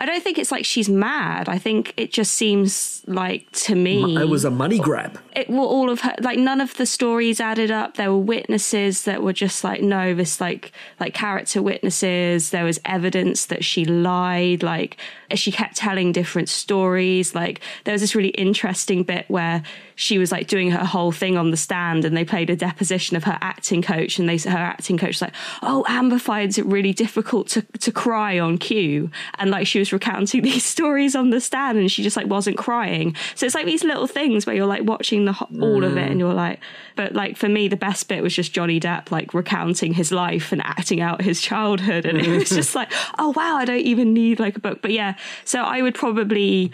I 0.00 0.06
don't 0.06 0.22
think 0.22 0.38
it's 0.38 0.52
like 0.52 0.64
she's 0.64 0.88
mad. 0.88 1.48
I 1.48 1.58
think 1.58 1.92
it 1.96 2.12
just 2.12 2.32
seems 2.32 3.02
like 3.06 3.50
to 3.52 3.74
me 3.74 4.16
it 4.16 4.28
was 4.28 4.44
a 4.44 4.50
money 4.50 4.78
grab. 4.78 5.18
it 5.34 5.50
were 5.50 5.58
all 5.58 5.90
of 5.90 6.00
her 6.00 6.14
like 6.20 6.38
none 6.38 6.60
of 6.60 6.76
the 6.76 6.86
stories 6.86 7.40
added 7.40 7.70
up. 7.70 7.96
There 7.96 8.10
were 8.12 8.18
witnesses 8.18 9.04
that 9.04 9.22
were 9.22 9.32
just 9.32 9.64
like 9.64 9.82
no 9.82 10.14
this 10.14 10.40
like 10.40 10.72
like 11.00 11.14
character 11.14 11.60
witnesses. 11.62 12.50
There 12.50 12.64
was 12.64 12.78
evidence 12.84 13.46
that 13.46 13.64
she 13.64 13.84
lied. 13.84 14.62
Like 14.62 14.98
she 15.34 15.50
kept 15.50 15.76
telling 15.76 16.12
different 16.12 16.48
stories. 16.48 17.34
Like 17.34 17.60
there 17.84 17.92
was 17.92 18.00
this 18.00 18.14
really 18.14 18.28
interesting 18.30 19.02
bit 19.02 19.24
where 19.28 19.62
she 19.98 20.16
was 20.16 20.30
like 20.30 20.46
doing 20.46 20.70
her 20.70 20.84
whole 20.84 21.10
thing 21.10 21.36
on 21.36 21.50
the 21.50 21.56
stand 21.56 22.04
and 22.04 22.16
they 22.16 22.24
played 22.24 22.48
a 22.48 22.56
deposition 22.56 23.16
of 23.16 23.24
her 23.24 23.36
acting 23.40 23.82
coach 23.82 24.18
and 24.18 24.28
they 24.28 24.38
her 24.38 24.56
acting 24.56 24.96
coach 24.96 25.08
was 25.08 25.22
like 25.22 25.34
oh 25.62 25.84
amber 25.88 26.18
finds 26.18 26.56
it 26.56 26.64
really 26.66 26.92
difficult 26.92 27.48
to, 27.48 27.62
to 27.78 27.90
cry 27.90 28.38
on 28.38 28.58
cue. 28.58 29.10
And 29.38 29.50
like 29.50 29.66
she 29.66 29.78
was 29.78 29.92
recounting 29.92 30.42
these 30.48 30.64
stories 30.64 31.16
on 31.16 31.30
the 31.30 31.40
stand 31.40 31.78
and 31.78 31.90
she 31.90 32.02
just 32.02 32.16
like 32.16 32.26
wasn't 32.26 32.56
crying. 32.56 33.16
So 33.34 33.44
it's 33.44 33.54
like 33.54 33.66
these 33.66 33.82
little 33.82 34.06
things 34.06 34.46
where 34.46 34.54
you're 34.54 34.66
like 34.66 34.84
watching 34.84 35.24
the 35.24 35.32
all 35.60 35.84
of 35.84 35.96
it 35.96 36.04
and 36.04 36.16
mm. 36.16 36.18
you're 36.20 36.34
like 36.34 36.60
but 36.94 37.14
like 37.14 37.36
for 37.36 37.48
me 37.48 37.68
the 37.68 37.76
best 37.76 38.08
bit 38.08 38.22
was 38.22 38.34
just 38.34 38.52
johnny 38.52 38.78
depp 38.78 39.10
like 39.10 39.32
recounting 39.34 39.94
his 39.94 40.12
life 40.12 40.52
and 40.52 40.60
acting 40.62 41.00
out 41.00 41.22
his 41.22 41.40
childhood 41.40 42.04
and 42.04 42.18
it 42.18 42.28
was 42.28 42.48
just 42.60 42.74
like 42.74 42.92
oh 43.18 43.30
wow 43.30 43.56
i 43.56 43.64
don't 43.64 43.78
even 43.78 44.12
need 44.12 44.38
like 44.38 44.56
a 44.56 44.60
book. 44.60 44.82
But 44.82 44.92
yeah 44.92 45.16
so 45.44 45.62
i 45.62 45.82
would 45.82 45.94
probably 45.94 46.72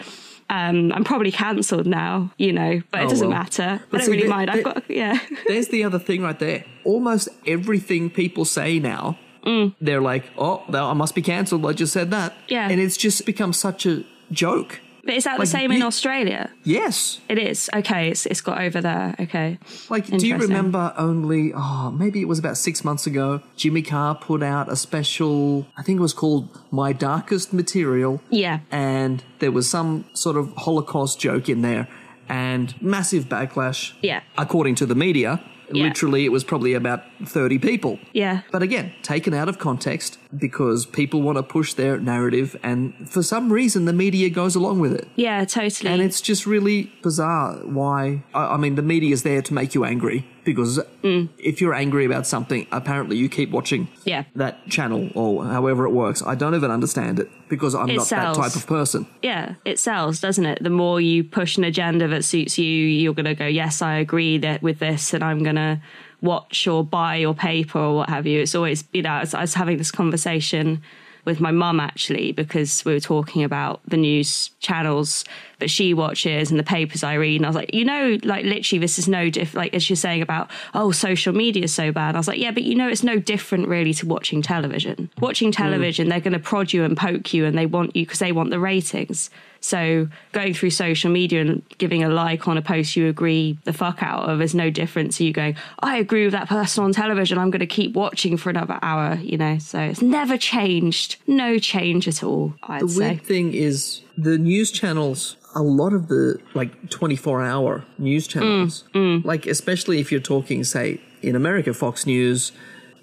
um, 0.51 0.93
I'm 0.93 1.05
probably 1.05 1.31
cancelled 1.33 1.87
now, 1.87 2.33
you 2.39 2.53
know, 2.53 2.81
but 2.91 3.01
it 3.03 3.05
Oh, 3.07 3.09
doesn't 3.09 3.29
well. 3.29 3.39
matter. 3.39 3.81
But 3.91 3.97
I 3.97 4.05
don't 4.05 4.07
see, 4.07 4.13
really 4.17 4.29
mind. 4.29 4.51
I've 4.51 4.65
got, 4.65 4.83
yeah. 4.91 5.19
There's 5.47 5.69
the 5.69 5.85
other 5.85 5.99
thing 5.99 6.23
right 6.23 6.39
there. 6.39 6.65
Almost 6.85 7.29
everything 7.47 8.11
people 8.11 8.45
say 8.45 8.79
now, 8.79 9.19
Mm. 9.45 9.75
they're 9.79 10.01
like, 10.01 10.25
oh, 10.39 10.63
I 10.73 10.95
must 10.95 11.15
be 11.15 11.21
cancelled. 11.21 11.67
I 11.67 11.73
just 11.75 11.93
said 11.93 12.11
that. 12.13 12.33
Yeah. 12.49 12.67
And 12.71 12.81
it's 12.81 12.97
just 12.97 13.27
become 13.27 13.53
such 13.53 13.85
a 13.85 14.03
joke. 14.33 14.81
But 15.05 15.15
is 15.15 15.25
that 15.25 15.35
the 15.35 15.41
Like, 15.41 15.49
same 15.49 15.73
in 15.73 15.83
Australia? 15.83 16.51
Yes. 16.65 17.21
It 17.29 17.39
is. 17.39 17.69
Okay, 17.75 18.11
it's, 18.11 18.27
it's 18.27 18.41
got 18.41 18.61
over 18.61 18.81
there. 18.81 19.15
Okay. 19.21 19.59
Like, 19.91 20.07
do 20.07 20.27
you 20.27 20.37
remember 20.37 20.95
only, 20.97 21.53
oh, 21.55 21.91
maybe 21.91 22.21
it 22.21 22.29
was 22.29 22.39
about 22.39 22.57
six 22.57 22.85
months 22.85 23.07
ago, 23.07 23.43
Jimmy 23.57 23.83
Carr 23.83 24.15
put 24.15 24.43
out 24.43 24.71
a 24.71 24.77
special, 24.77 25.67
I 25.77 25.83
think 25.83 25.99
it 25.99 26.03
was 26.03 26.15
called 26.15 26.49
My 26.71 26.93
Darkest 26.93 27.53
Material. 27.53 28.21
Yeah. 28.31 28.61
And 28.71 29.23
there 29.41 29.53
was 29.53 29.69
some 29.69 30.07
sort 30.15 30.37
of 30.37 30.53
Holocaust 30.57 31.21
joke 31.21 31.49
in 31.49 31.63
there 31.63 31.87
and 32.29 32.81
massive 32.81 33.25
backlash. 33.27 33.93
Yeah. 34.01 34.23
According 34.39 34.77
to 34.77 34.87
the 34.87 34.95
media. 34.95 35.41
Yeah. 35.73 35.85
literally 35.85 36.27
it 36.27 36.29
was 36.29 36.45
probably 36.45 36.75
about 36.75 37.03
30 37.25 37.59
people. 37.59 37.99
Yeah. 38.13 38.43
But 38.53 38.63
again, 38.63 38.93
taken 39.03 39.33
out 39.33 39.49
of 39.49 39.59
context 39.59 40.19
because 40.39 40.87
people 40.87 41.23
want 41.23 41.37
to 41.39 41.43
push 41.43 41.75
their 41.75 41.99
narrative, 41.99 42.57
and 42.63 42.93
for 43.09 43.23
some 43.23 43.53
reason, 43.53 43.85
the 43.85 43.93
media 43.93 44.31
goes 44.31 44.55
along 44.55 44.81
with 44.81 44.93
it. 44.95 45.09
Yeah, 45.17 45.45
totally. 45.45 45.91
And 45.91 46.03
it's 46.03 46.21
just 46.21 46.47
really 46.47 46.93
bizarre 47.03 47.55
why. 47.65 48.23
I, 48.35 48.55
I 48.55 48.57
mean, 48.57 48.75
the 48.75 48.83
media 48.83 49.13
is 49.13 49.23
there 49.23 49.43
to 49.43 49.55
make 49.55 49.75
you 49.75 49.85
angry 49.85 50.27
because 50.45 50.79
Mm. 51.03 51.29
if 51.39 51.61
you're 51.61 51.73
angry 51.75 52.05
about 52.05 52.27
something, 52.27 52.67
apparently 52.71 53.17
you 53.17 53.29
keep 53.31 53.51
watching 53.51 53.89
Yeah. 54.05 54.25
that 54.37 54.69
channel 54.69 55.09
or 55.15 55.45
however 55.45 55.87
it 55.87 55.91
works. 55.93 56.23
I 56.23 56.35
don't 56.35 56.55
even 56.55 56.71
understand 56.71 57.19
it 57.19 57.31
because 57.49 57.75
I'm 57.75 57.89
It 57.89 57.97
not 57.97 58.07
sells. 58.07 58.37
that 58.37 58.43
type 58.43 58.57
of 58.57 58.67
person. 58.67 59.07
yeah, 59.23 59.55
it 59.65 59.79
sells, 59.79 60.21
doesn't 60.21 60.45
it? 60.45 60.63
The 60.63 60.69
more 60.71 61.01
you 61.01 61.25
push 61.25 61.57
an 61.57 61.65
agenda 61.65 62.09
that 62.09 62.25
suits 62.25 62.59
you, 62.59 62.67
you're 62.67 63.15
going 63.15 63.25
to 63.25 63.35
go, 63.35 63.47
yes, 63.47 63.81
I 63.81 63.95
agree 63.97 64.37
that 64.39 64.63
with 64.63 64.81
this, 64.81 65.15
and 65.15 65.25
I'm 65.25 65.43
going 65.43 65.57
to 65.57 65.81
watch 66.25 66.67
or 66.67 66.83
buy 66.83 67.17
your 67.17 67.35
paper 67.35 67.79
or 67.79 67.97
what 67.97 68.09
have 68.09 68.27
you. 68.27 68.41
It's 68.41 68.55
always, 68.55 68.85
you 68.93 69.03
know, 69.03 69.11
I 69.11 69.21
was, 69.21 69.35
I 69.35 69.43
was 69.43 69.55
having 69.55 69.77
this 69.77 69.91
conversation 69.91 70.83
with 71.25 71.41
my 71.41 71.51
mum 71.51 71.81
actually 71.81 72.33
because 72.33 72.85
we 72.85 72.93
were 72.93 73.01
talking 73.01 73.45
about 73.45 73.81
the 73.87 73.97
news 73.97 74.51
channels 74.61 75.25
that 75.59 75.71
she 75.71 75.95
watches 75.95 76.51
and 76.51 76.59
the 76.59 76.65
papers 76.65 77.03
I 77.03 77.15
read. 77.15 77.37
And 77.37 77.47
I 77.47 77.49
was 77.49 77.57
like, 77.57 77.75
you 77.75 77.85
know, 77.85 78.19
like 78.23 78.45
literally, 78.45 78.81
this 78.81 78.99
is 78.99 79.09
no 79.09 79.31
diff. 79.31 79.55
Like 79.55 79.75
as 79.75 79.89
you're 79.89 79.97
saying 79.97 80.23
about, 80.23 80.51
oh, 80.75 80.91
social 80.93 81.33
media 81.33 81.65
is 81.65 81.75
so 81.75 81.93
bad. 81.93 82.15
I 82.15 82.19
was 82.19 82.29
like, 82.29 82.39
yeah, 82.39 82.51
but 82.51 82.63
you 82.63 82.75
know, 82.75 82.89
it's 82.89 83.03
no 83.03 83.19
different 83.19 83.69
really 83.69 83.95
to 83.95 84.07
watching 84.07 84.43
television. 84.43 85.11
Watching 85.21 85.49
hmm. 85.49 85.63
television, 85.63 86.09
they're 86.09 86.21
going 86.21 86.33
to 86.33 86.39
prod 86.39 86.73
you 86.73 86.85
and 86.85 86.97
poke 86.97 87.33
you, 87.33 87.45
and 87.45 87.57
they 87.57 87.67
want 87.67 87.95
you 87.97 88.05
because 88.05 88.19
they 88.19 88.33
want 88.33 88.51
the 88.51 88.61
ratings. 88.61 89.31
So 89.65 90.09
going 90.33 90.53
through 90.53 90.71
social 90.71 91.11
media 91.11 91.41
and 91.41 91.67
giving 91.79 92.05
a 92.05 92.11
like 92.11 92.47
on 92.47 92.59
a 92.59 92.63
post 92.63 92.97
you 92.97 93.09
agree 93.09 93.59
the 93.65 93.73
fuck 93.73 94.03
out 94.03 94.29
of 94.29 94.43
is 94.43 94.55
no 94.55 94.69
different 94.69 95.13
to 95.15 95.25
you 95.25 95.33
going, 95.33 95.57
I 95.79 95.97
agree 95.97 96.25
with 96.25 96.33
that 96.33 96.51
person 96.51 96.85
on 96.85 96.93
television. 96.93 97.39
I'm 97.39 97.51
going 97.51 97.61
to 97.61 97.67
keep 97.67 97.95
watching 97.95 98.37
for 98.37 98.51
another 98.51 98.79
hour, 98.83 99.15
you 99.15 99.39
know. 99.39 99.57
So 99.57 99.81
it's 99.81 100.03
never 100.03 100.37
changed. 100.37 101.17
No 101.27 101.59
change 101.59 102.07
at 102.07 102.23
all, 102.23 102.53
I'd 102.63 102.83
The 102.83 102.89
say. 102.91 102.99
weird 102.99 103.23
thing 103.23 103.55
is 103.55 104.03
the 104.19 104.37
news 104.37 104.71
channels. 104.71 105.37
A 105.55 105.63
lot 105.63 105.93
of 105.93 106.09
the 106.09 106.39
like 106.55 106.91
24 106.91 107.43
hour 107.43 107.85
news 107.99 108.27
channels, 108.27 108.85
Mm, 108.95 109.25
like 109.25 109.47
especially 109.47 110.01
if 110.01 110.11
you're 110.11 110.21
talking, 110.21 110.65
say, 110.65 111.01
in 111.23 111.37
America, 111.37 111.73
Fox 111.73 112.07
News, 112.07 112.53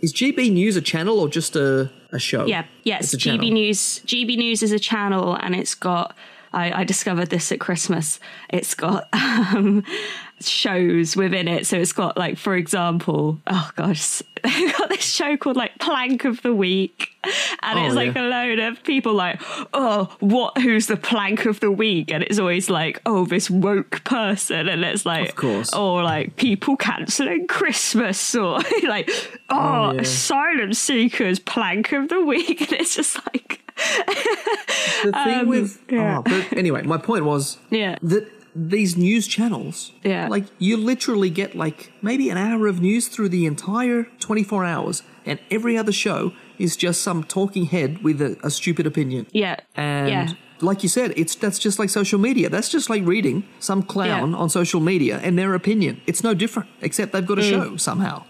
is 0.01 0.13
GB 0.13 0.51
News 0.51 0.75
a 0.75 0.81
channel 0.81 1.19
or 1.19 1.29
just 1.29 1.55
a, 1.55 1.89
a 2.11 2.19
show? 2.19 2.45
Yeah, 2.45 2.65
yes. 2.83 3.13
It's 3.13 3.25
a 3.25 3.29
GB. 3.29 3.51
News. 3.53 4.01
GB 4.05 4.37
News 4.37 4.63
is 4.63 4.71
a 4.71 4.79
channel, 4.79 5.35
and 5.35 5.55
it's 5.55 5.75
got. 5.75 6.15
I, 6.53 6.81
I 6.81 6.83
discovered 6.83 7.29
this 7.29 7.49
at 7.53 7.61
Christmas. 7.61 8.19
It's 8.49 8.75
got 8.75 9.07
um, 9.13 9.85
shows 10.47 11.15
within 11.15 11.47
it. 11.47 11.65
So 11.67 11.77
it's 11.77 11.93
got 11.93 12.17
like, 12.17 12.37
for 12.37 12.55
example, 12.55 13.39
oh 13.47 13.69
gosh, 13.75 14.21
they've 14.43 14.77
got 14.77 14.89
this 14.89 15.03
show 15.05 15.37
called 15.37 15.55
like 15.55 15.77
Plank 15.79 16.25
of 16.25 16.41
the 16.41 16.53
Week, 16.53 17.09
and 17.61 17.79
Oh, 17.79 17.85
it's 17.85 17.95
like 17.95 18.15
yeah. 18.15 18.23
a 18.23 18.25
load 18.27 18.59
of 18.59 18.83
people 18.83 19.13
like, 19.13 19.41
oh, 19.73 20.15
what? 20.19 20.57
Who's 20.57 20.87
the 20.87 20.97
plank 20.97 21.45
of 21.45 21.59
the 21.59 21.71
week? 21.71 22.11
And 22.11 22.23
it's 22.23 22.39
always 22.39 22.69
like, 22.69 22.99
oh, 23.05 23.25
this 23.25 23.49
woke 23.49 24.03
person, 24.03 24.67
and 24.67 24.83
it's 24.83 25.05
like, 25.05 25.29
Of 25.29 25.35
course. 25.35 25.73
or 25.73 26.03
like 26.03 26.35
people 26.37 26.75
cancelling 26.77 27.47
Christmas, 27.47 28.33
or 28.35 28.59
like, 28.83 29.09
oh, 29.49 29.93
yeah. 29.93 30.03
silent 30.03 30.75
seekers 30.75 31.39
plank 31.39 31.91
of 31.91 32.09
the 32.09 32.23
week, 32.23 32.61
and 32.71 32.73
it's 32.73 32.95
just 32.95 33.15
like, 33.27 33.59
The 35.03 35.11
thing 35.23 35.47
with 35.47 35.77
Um, 35.89 35.95
yeah. 35.97 36.17
oh, 36.19 36.21
but 36.23 36.53
anyway, 36.57 36.81
my 36.83 36.97
point 36.97 37.25
was 37.25 37.57
Yeah. 37.69 37.97
that 38.03 38.27
these 38.55 38.97
news 38.97 39.27
channels, 39.27 39.91
Yeah. 40.03 40.27
like 40.27 40.45
you 40.59 40.77
literally 40.77 41.29
get 41.29 41.55
like 41.55 41.91
maybe 42.01 42.29
an 42.29 42.37
hour 42.37 42.67
of 42.67 42.81
news 42.81 43.07
through 43.07 43.29
the 43.29 43.45
entire 43.45 44.07
24 44.19 44.65
hours, 44.65 45.03
and 45.25 45.39
every 45.49 45.77
other 45.77 45.91
show 45.91 46.33
is 46.57 46.75
just 46.75 47.01
some 47.01 47.23
talking 47.23 47.65
head 47.65 48.03
with 48.03 48.21
a, 48.21 48.37
a 48.43 48.49
stupid 48.49 48.85
opinion. 48.85 49.25
yeah, 49.31 49.55
And 49.75 50.09
yeah, 50.09 50.29
like 50.59 50.83
you 50.83 50.89
said, 50.89 51.13
it's 51.15 51.33
that's 51.35 51.57
just 51.57 51.79
like 51.79 51.89
social 51.89 52.19
media. 52.19 52.49
That's 52.49 52.69
just 52.69 52.87
like 52.89 53.03
reading 53.05 53.43
some 53.59 53.81
clown 53.81 54.31
Yeah. 54.31 54.37
on 54.37 54.49
social 54.49 54.79
media 54.79 55.19
and 55.23 55.37
their 55.39 55.53
opinion. 55.55 56.01
It's 56.05 56.23
no 56.23 56.33
different, 56.35 56.69
except 56.81 57.13
they've 57.13 57.25
got 57.25 57.37
Mm. 57.39 57.41
a 57.41 57.49
show 57.49 57.77
somehow. 57.77 58.23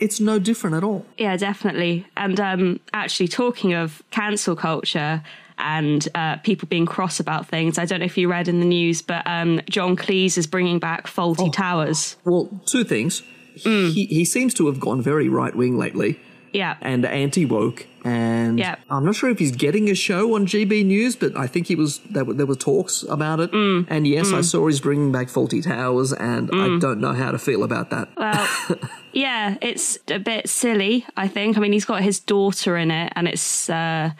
It's 0.00 0.18
no 0.20 0.38
different 0.40 0.74
at 0.76 0.82
all. 0.82 1.04
yeah, 1.18 1.36
definitely. 1.36 2.04
And 2.16 2.40
um, 2.40 2.80
actually, 2.92 3.28
talking 3.28 3.72
of 3.74 4.02
cancel 4.10 4.56
culture. 4.56 5.22
And 5.58 6.06
uh, 6.14 6.36
people 6.38 6.68
being 6.68 6.84
cross 6.86 7.18
about 7.18 7.48
things. 7.48 7.78
I 7.78 7.86
don't 7.86 8.00
know 8.00 8.04
if 8.06 8.18
you 8.18 8.30
read 8.30 8.46
in 8.48 8.60
the 8.60 8.66
news, 8.66 9.00
but 9.02 9.26
um, 9.26 9.60
John 9.70 9.96
Cleese 9.96 10.36
is 10.36 10.46
bringing 10.46 10.78
back 10.78 11.06
Oh. 11.06 11.34
Fawlty 11.34 11.52
Towers. 11.52 12.16
Well, 12.24 12.48
two 12.66 12.84
things. 12.84 13.22
Mm. 13.60 13.92
He, 13.92 14.04
he 14.06 14.24
seems 14.26 14.52
to 14.54 14.66
have 14.66 14.78
gone 14.80 15.00
very 15.00 15.28
right 15.30 15.54
wing 15.56 15.78
lately. 15.78 16.20
Yeah, 16.52 16.76
and 16.80 17.04
anti 17.04 17.44
woke. 17.44 17.86
And 18.04 18.58
Yeah. 18.58 18.76
I'm 18.88 19.04
not 19.04 19.14
sure 19.14 19.28
if 19.30 19.38
he's 19.38 19.50
getting 19.52 19.90
a 19.90 19.94
show 19.94 20.34
on 20.36 20.46
GB 20.46 20.86
News, 20.86 21.16
but 21.16 21.36
I 21.36 21.46
think 21.46 21.66
he 21.66 21.74
was 21.74 21.98
there. 22.10 22.24
Were, 22.24 22.34
there 22.34 22.46
were 22.46 22.54
talks 22.54 23.02
about 23.02 23.40
it. 23.40 23.50
Mm. 23.52 23.86
And 23.90 24.06
yes, 24.06 24.32
I 24.32 24.40
saw 24.42 24.66
he's 24.66 24.80
bringing 24.80 25.10
back 25.12 25.26
Fawlty 25.28 25.62
Towers, 25.62 26.12
and 26.12 26.48
I 26.52 26.78
don't 26.78 27.00
know 27.00 27.12
how 27.12 27.30
to 27.30 27.38
feel 27.38 27.62
about 27.62 27.90
that. 27.90 28.08
Well, 28.16 28.48
yeah, 29.12 29.56
it's 29.60 29.98
a 30.08 30.18
bit 30.18 30.48
silly, 30.48 31.04
I 31.16 31.28
think. 31.28 31.56
I 31.56 31.60
mean, 31.60 31.72
he's 31.72 31.84
got 31.84 32.02
his 32.02 32.20
daughter 32.20 32.76
in 32.76 32.90
it, 32.90 33.12
and 33.16 33.26
it's 33.28 33.68
uh, 33.68 34.12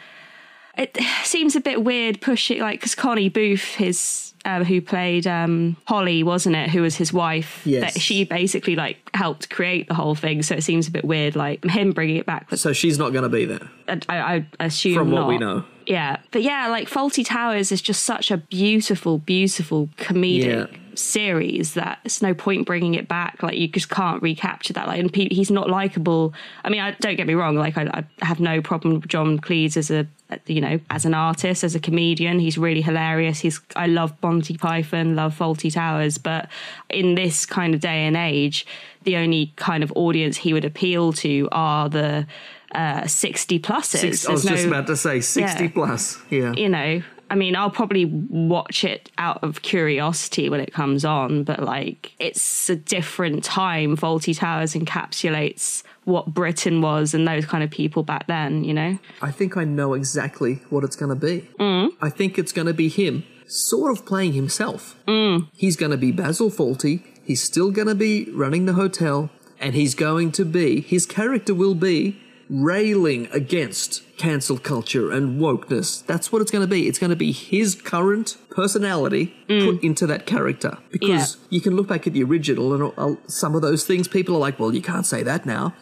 it 0.77 0.97
seems 1.23 1.55
a 1.55 1.61
bit 1.61 1.83
weird 1.83 2.21
pushing 2.21 2.59
like 2.59 2.79
because 2.79 2.95
Connie 2.95 3.29
Booth, 3.29 3.75
his 3.75 4.33
uh, 4.45 4.63
who 4.63 4.81
played 4.81 5.27
um, 5.27 5.75
Holly, 5.85 6.23
wasn't 6.23 6.55
it? 6.55 6.69
Who 6.69 6.81
was 6.81 6.95
his 6.95 7.11
wife? 7.11 7.61
Yes. 7.65 7.93
That 7.93 8.01
she 8.01 8.23
basically 8.23 8.75
like 8.75 8.97
helped 9.13 9.49
create 9.49 9.87
the 9.87 9.93
whole 9.93 10.15
thing. 10.15 10.41
So 10.41 10.55
it 10.55 10.63
seems 10.63 10.87
a 10.87 10.91
bit 10.91 11.03
weird, 11.03 11.35
like 11.35 11.65
him 11.65 11.91
bringing 11.91 12.15
it 12.15 12.25
back. 12.25 12.47
So 12.55 12.71
she's 12.71 12.97
not 12.97 13.11
going 13.11 13.23
to 13.23 13.29
be 13.29 13.45
there. 13.45 13.67
I, 13.87 14.45
I 14.59 14.65
assume 14.65 14.95
From 14.95 15.11
what 15.11 15.21
not. 15.21 15.27
we 15.27 15.37
know. 15.37 15.65
Yeah, 15.85 16.17
but 16.31 16.43
yeah, 16.43 16.67
like 16.67 16.89
Fawlty 16.89 17.25
Towers 17.25 17.71
is 17.71 17.81
just 17.81 18.03
such 18.03 18.29
a 18.29 18.37
beautiful, 18.37 19.17
beautiful 19.19 19.89
comedic 19.97 20.71
Yeah. 20.71 20.77
Series 20.97 21.73
that 21.75 21.99
it's 22.03 22.21
no 22.21 22.33
point 22.33 22.65
bringing 22.65 22.95
it 22.95 23.07
back. 23.07 23.41
Like 23.43 23.55
you 23.57 23.67
just 23.67 23.89
can't 23.89 24.21
recapture 24.21 24.73
that. 24.73 24.87
Like, 24.87 24.99
and 24.99 25.11
pe- 25.13 25.29
he's 25.29 25.51
not 25.51 25.69
likable. 25.69 26.33
I 26.63 26.69
mean, 26.69 26.81
I, 26.81 26.91
don't 26.99 27.15
get 27.15 27.27
me 27.27 27.33
wrong. 27.33 27.55
Like, 27.55 27.77
I, 27.77 28.03
I 28.21 28.25
have 28.25 28.39
no 28.39 28.61
problem 28.61 28.95
with 28.95 29.07
John 29.07 29.39
Cleese 29.39 29.77
as 29.77 29.91
a, 29.91 30.07
you 30.45 30.59
know, 30.61 30.79
as 30.89 31.05
an 31.05 31.13
artist, 31.13 31.63
as 31.63 31.75
a 31.75 31.79
comedian. 31.79 32.39
He's 32.39 32.57
really 32.57 32.81
hilarious. 32.81 33.39
He's 33.39 33.61
I 33.75 33.87
love 33.87 34.13
Monty 34.21 34.57
Python, 34.57 35.15
love 35.15 35.37
Fawlty 35.37 35.71
Towers, 35.73 36.17
but 36.17 36.49
in 36.89 37.15
this 37.15 37.45
kind 37.45 37.73
of 37.73 37.79
day 37.79 38.05
and 38.05 38.17
age, 38.17 38.65
the 39.03 39.15
only 39.17 39.53
kind 39.55 39.83
of 39.83 39.91
audience 39.95 40.37
he 40.37 40.53
would 40.53 40.65
appeal 40.65 41.13
to 41.13 41.47
are 41.51 41.87
the 41.89 42.27
uh, 42.73 43.07
60 43.07 43.59
pluses. 43.59 43.99
Six, 43.99 44.27
I 44.27 44.31
was 44.33 44.43
There's 44.43 44.55
just 44.57 44.67
about 44.67 44.87
to 44.87 44.97
say 44.97 45.21
60 45.21 45.63
Yeah. 45.63 45.69
plus. 45.73 46.19
Yeah. 46.29 46.53
you 46.53 46.67
know, 46.69 47.01
I 47.29 47.35
mean, 47.35 47.55
I'll 47.55 47.69
probably 47.69 48.05
watch 48.05 48.83
it 48.83 49.11
out 49.17 49.43
of 49.43 49.61
curiosity 49.61 50.49
when 50.49 50.59
it 50.59 50.73
comes 50.73 51.03
on, 51.03 51.43
but 51.43 51.61
like, 51.63 52.13
it's 52.19 52.69
a 52.69 52.75
different 52.75 53.43
time. 53.43 53.97
Fawlty 53.97 54.37
Towers 54.37 54.73
encapsulates 54.73 55.83
what 56.05 56.33
Britain 56.33 56.81
was 56.81 57.13
and 57.13 57.27
those 57.27 57.45
kind 57.45 57.63
of 57.63 57.69
people 57.69 58.03
back 58.03 58.27
then, 58.27 58.63
you 58.63 58.73
know? 58.73 58.97
I 59.21 59.31
think 59.31 59.57
I 59.57 59.65
know 59.65 59.93
exactly 59.93 60.61
what 60.69 60.83
it's 60.83 60.95
going 60.95 61.09
to 61.09 61.15
be. 61.15 61.49
Mm. 61.59 61.91
I 62.01 62.09
think 62.09 62.39
it's 62.39 62.51
going 62.51 62.67
to 62.67 62.73
be 62.73 62.87
him 62.87 63.23
sort 63.47 63.97
of 63.97 64.05
playing 64.05 64.33
himself. 64.33 64.95
Mm. 65.07 65.49
He's 65.53 65.75
going 65.75 65.91
to 65.91 65.97
be 65.97 66.11
Basil 66.11 66.49
Fawlty. 66.49 67.03
He's 67.23 67.43
still 67.43 67.71
going 67.71 67.87
to 67.87 67.95
be 67.95 68.29
running 68.31 68.65
the 68.65 68.73
hotel. 68.73 69.29
And 69.59 69.73
he's 69.73 69.95
going 69.95 70.31
to 70.33 70.45
be, 70.45 70.81
his 70.81 71.07
character 71.07 71.55
will 71.55 71.73
be 71.73 72.21
railing 72.49 73.27
against 73.31 74.03
cancel 74.17 74.57
culture 74.57 75.11
and 75.11 75.39
wokeness. 75.39 76.05
That's 76.05 76.31
what 76.31 76.41
it's 76.41 76.49
going 76.51 76.63
to 76.63 76.67
be. 76.69 76.87
It's 76.87 76.97
going 76.99 77.09
to 77.09 77.15
be 77.15 77.31
his 77.31 77.75
current 77.75 78.37
personality 78.49 79.33
put 79.47 79.83
into 79.83 80.07
that 80.07 80.25
character. 80.25 80.77
Because 80.91 81.35
Mm. 81.35 81.39
Yeah. 81.41 81.47
you 81.55 81.61
can 81.61 81.75
look 81.75 81.87
back 81.87 82.07
at 82.07 82.13
the 82.13 82.23
original 82.23 82.73
and 82.73 82.91
uh, 82.97 83.15
some 83.27 83.55
of 83.55 83.61
those 83.61 83.83
things, 83.85 84.07
people 84.07 84.35
are 84.35 84.39
like, 84.39 84.59
well, 84.59 84.73
you 84.73 84.81
can't 84.81 85.05
say 85.05 85.23
that 85.23 85.45
now. 85.45 85.73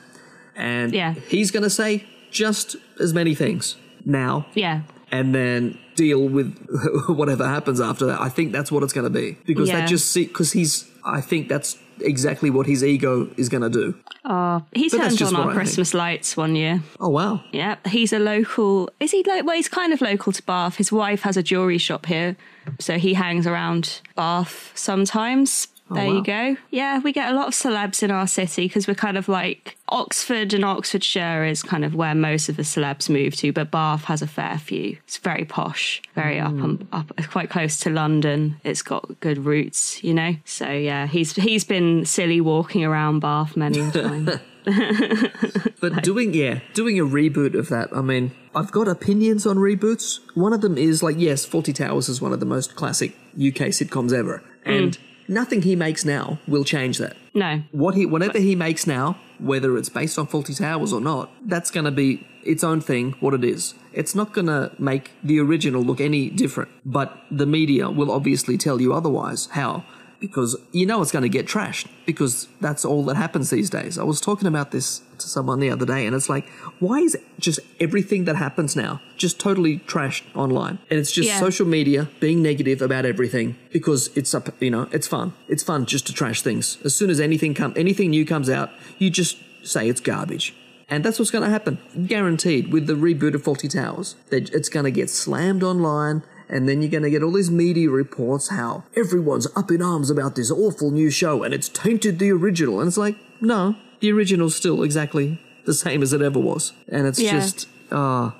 And 0.55 0.93
Yeah. 0.93 1.13
he's 1.27 1.51
going 1.51 1.63
to 1.63 1.69
say 1.69 2.05
just 2.31 2.75
as 2.99 3.13
many 3.13 3.35
things 3.35 3.75
now 4.03 4.47
Yeah. 4.55 4.81
and 5.11 5.33
then 5.33 5.77
deal 5.95 6.27
with 6.27 6.57
whatever 7.07 7.47
happens 7.47 7.79
after 7.79 8.05
that. 8.07 8.19
I 8.19 8.27
think 8.29 8.51
that's 8.51 8.71
what 8.71 8.83
it's 8.83 8.91
going 8.93 9.05
to 9.05 9.09
be 9.21 9.37
because 9.45 9.69
Yeah. 9.69 9.81
that 9.81 9.89
just 9.89 10.11
see 10.11 10.25
because 10.25 10.51
he's. 10.53 10.89
I 11.05 11.21
think 11.21 11.47
that's 11.49 11.77
exactly 11.99 12.49
what 12.49 12.65
his 12.67 12.83
ego 12.83 13.29
is 13.37 13.49
going 13.49 13.63
to 13.63 13.69
do. 13.69 13.95
Oh, 14.23 14.63
he 14.73 14.89
But 14.89 14.97
turned 14.97 15.21
on 15.21 15.35
our. 15.35 15.53
Christmas 15.53 15.93
lights 15.93 16.35
one 16.35 16.55
year. 16.55 16.81
Oh 16.99 17.09
wow! 17.09 17.43
Yeah, 17.51 17.75
he's 17.85 18.11
a 18.13 18.19
local. 18.19 18.89
Is 18.99 19.11
he? 19.11 19.23
Lo- 19.23 19.43
well, 19.43 19.55
he's 19.55 19.69
kind 19.69 19.93
of 19.93 20.01
local 20.01 20.31
to 20.33 20.43
Bath. 20.43 20.77
His 20.77 20.91
wife 20.91 21.21
has 21.21 21.37
a 21.37 21.43
jewelry 21.43 21.77
shop 21.77 22.05
here, 22.07 22.35
so 22.79 22.97
he 22.97 23.13
hangs 23.13 23.45
around 23.45 24.01
Bath 24.15 24.71
sometimes. 24.75 25.67
Oh, 25.89 25.95
there 25.95 26.07
wow. 26.07 26.13
you 26.13 26.23
go. 26.23 26.57
Yeah, 26.71 26.99
we 26.99 27.11
get 27.11 27.31
a 27.31 27.35
lot 27.35 27.47
of 27.47 27.53
celebs 27.53 28.01
in 28.01 28.09
our 28.09 28.25
city 28.25 28.67
because 28.67 28.87
we're 28.87 28.95
kind 28.95 29.17
of 29.17 29.27
like 29.27 29.77
Oxford 29.89 30.53
and 30.53 30.65
Oxfordshire 30.65 31.45
is 31.45 31.61
kind 31.61 31.85
of 31.85 31.93
where 31.93 32.15
most 32.15 32.49
of 32.49 32.57
the 32.57 32.63
celebs 32.63 33.07
move 33.07 33.35
to, 33.37 33.51
but 33.53 33.69
Bath 33.69 34.05
has 34.05 34.23
a 34.23 34.27
fair 34.27 34.57
few. 34.57 34.97
It's 35.03 35.17
very 35.17 35.45
posh, 35.45 36.01
very 36.15 36.39
up 36.39 36.51
hmm. 36.51 36.63
and 36.63 36.87
up, 36.91 37.11
quite 37.29 37.51
close 37.51 37.79
to 37.81 37.91
London. 37.91 38.59
It's 38.63 38.81
got 38.81 39.19
good 39.19 39.45
roots, 39.45 40.03
you 40.03 40.13
know. 40.13 40.35
So 40.43 40.71
yeah, 40.71 41.05
he's 41.05 41.33
he's 41.35 41.63
been 41.63 42.05
silly 42.05 42.41
walking 42.41 42.83
around 42.83 43.19
Bath 43.19 43.55
many 43.55 43.79
a 43.79 43.91
time. 43.91 44.29
But 45.79 46.01
doing 46.01 46.33
yeah, 46.33 46.61
doing 46.73 46.99
a 46.99 47.03
reboot 47.03 47.53
of 47.53 47.69
that. 47.69 47.95
I 47.95 48.01
mean, 48.01 48.31
I've 48.55 48.71
got 48.71 48.87
opinions 48.87 49.45
on 49.45 49.57
reboots. 49.57 50.19
One 50.33 50.53
of 50.53 50.61
them 50.61 50.79
is 50.79 51.03
like 51.03 51.17
yes, 51.19 51.45
Fawlty 51.45 51.75
Towers 51.75 52.09
is 52.09 52.19
one 52.19 52.33
of 52.33 52.39
the 52.39 52.45
most 52.47 52.75
classic 52.75 53.11
UK 53.35 53.69
sitcoms 53.69 54.11
ever, 54.11 54.43
and 54.65 54.95
hmm. 54.95 55.01
Nothing 55.27 55.61
he 55.63 55.75
makes 55.75 56.05
now 56.05 56.39
will 56.47 56.63
change 56.63 56.97
that. 56.99 57.15
no, 57.33 57.63
What 57.71 57.95
he 57.95 58.05
whatever 58.05 58.39
he 58.39 58.55
makes 58.55 58.85
now, 58.85 59.17
whether 59.39 59.77
it's 59.77 59.89
based 59.89 60.17
on 60.19 60.27
Fawlty 60.27 60.57
Towers 60.57 60.93
or 60.93 61.01
not, 61.01 61.29
that's 61.45 61.71
going 61.71 61.85
to 61.85 61.91
be 61.91 62.25
its 62.43 62.63
own 62.63 62.79
thing. 62.81 63.15
What 63.19 63.33
it 63.33 63.43
is, 63.43 63.73
it's 63.93 64.13
not 64.13 64.33
going 64.33 64.47
to 64.47 64.71
make 64.77 65.11
the 65.23 65.39
original 65.39 65.81
look 65.81 65.99
any 65.99 66.29
different. 66.29 66.69
But 66.85 67.17
the 67.31 67.45
media 67.45 67.89
will 67.89 68.11
obviously 68.11 68.57
tell 68.57 68.79
you 68.79 68.93
otherwise. 68.93 69.47
How? 69.51 69.83
Because 70.19 70.55
you 70.71 70.85
know 70.85 71.01
it's 71.01 71.11
going 71.11 71.23
to 71.23 71.29
get 71.29 71.45
trashed. 71.47 71.87
Because 72.05 72.47
that's 72.61 72.85
all 72.85 73.03
that 73.05 73.15
happens 73.17 73.49
these 73.49 73.69
days. 73.69 73.97
I 73.97 74.03
was 74.03 74.21
talking 74.21 74.47
about 74.47 74.71
this 74.71 75.01
to 75.25 75.29
someone 75.29 75.59
the 75.59 75.69
other 75.69 75.85
day, 75.85 76.05
and 76.05 76.15
it's 76.15 76.29
like, 76.29 76.47
why 76.79 76.99
is 76.99 77.17
just 77.39 77.59
everything 77.79 78.25
that 78.25 78.35
happens 78.37 78.75
now 78.75 79.01
just 79.17 79.39
totally 79.39 79.79
trashed 79.79 80.23
online? 80.35 80.79
And 80.89 80.99
it's 80.99 81.11
just 81.11 81.27
Yeah. 81.29 81.39
social 81.39 81.67
media 81.67 82.07
being 82.19 82.41
negative 82.41 82.81
about 82.81 83.05
everything 83.05 83.55
because 83.71 84.09
it's 84.15 84.33
up. 84.33 84.49
You 84.61 84.71
know, 84.71 84.87
it's 84.91 85.07
fun. 85.07 85.33
It's 85.47 85.63
fun 85.63 85.85
just 85.85 86.07
to 86.07 86.13
trash 86.13 86.41
things. 86.41 86.77
As 86.83 86.95
soon 86.95 87.09
as 87.09 87.19
anything 87.19 87.53
come, 87.53 87.73
anything 87.75 88.11
new 88.11 88.25
comes 88.25 88.49
out, 88.49 88.69
you 88.97 89.09
just 89.09 89.37
say 89.63 89.89
it's 89.89 90.01
garbage. 90.01 90.53
And 90.87 91.03
that's 91.03 91.17
what's 91.17 91.31
going 91.31 91.43
to 91.43 91.49
happen, 91.49 91.79
guaranteed, 92.05 92.71
with 92.71 92.85
the 92.85 92.93
reboot 92.93 93.33
of 93.33 93.41
Fawlty 93.43 93.69
Towers. 93.69 94.15
That 94.29 94.51
It's 94.53 94.69
going 94.69 94.83
to 94.85 94.91
get 94.91 95.09
slammed 95.09 95.63
online, 95.63 96.21
and 96.47 96.69
then 96.69 96.83
you're 96.83 96.91
going 96.91 97.01
to 97.03 97.09
get 97.09 97.23
all 97.23 97.31
these 97.31 97.49
media 97.49 97.89
reports 97.89 98.49
how 98.49 98.83
everyone's 98.95 99.47
up 99.55 99.71
in 99.71 99.81
arms 99.81 100.11
about 100.11 100.35
this 100.35 100.51
awful 100.51 100.91
new 100.91 101.09
show, 101.09 101.41
and 101.41 101.55
it's 101.55 101.69
tainted 101.69 102.19
the 102.19 102.29
original. 102.31 102.79
And 102.79 102.87
it's 102.87 102.97
like, 102.97 103.15
no, 103.41 103.75
the 103.99 104.11
original's 104.11 104.55
still 104.55 104.83
exactly 104.83 105.39
the 105.65 105.73
same 105.73 106.01
as 106.03 106.13
it 106.13 106.21
ever 106.21 106.39
was. 106.39 106.73
And 106.89 107.07
it's 107.07 107.19
Yeah. 107.19 107.31
just, 107.39 107.67
uh, 107.91 108.31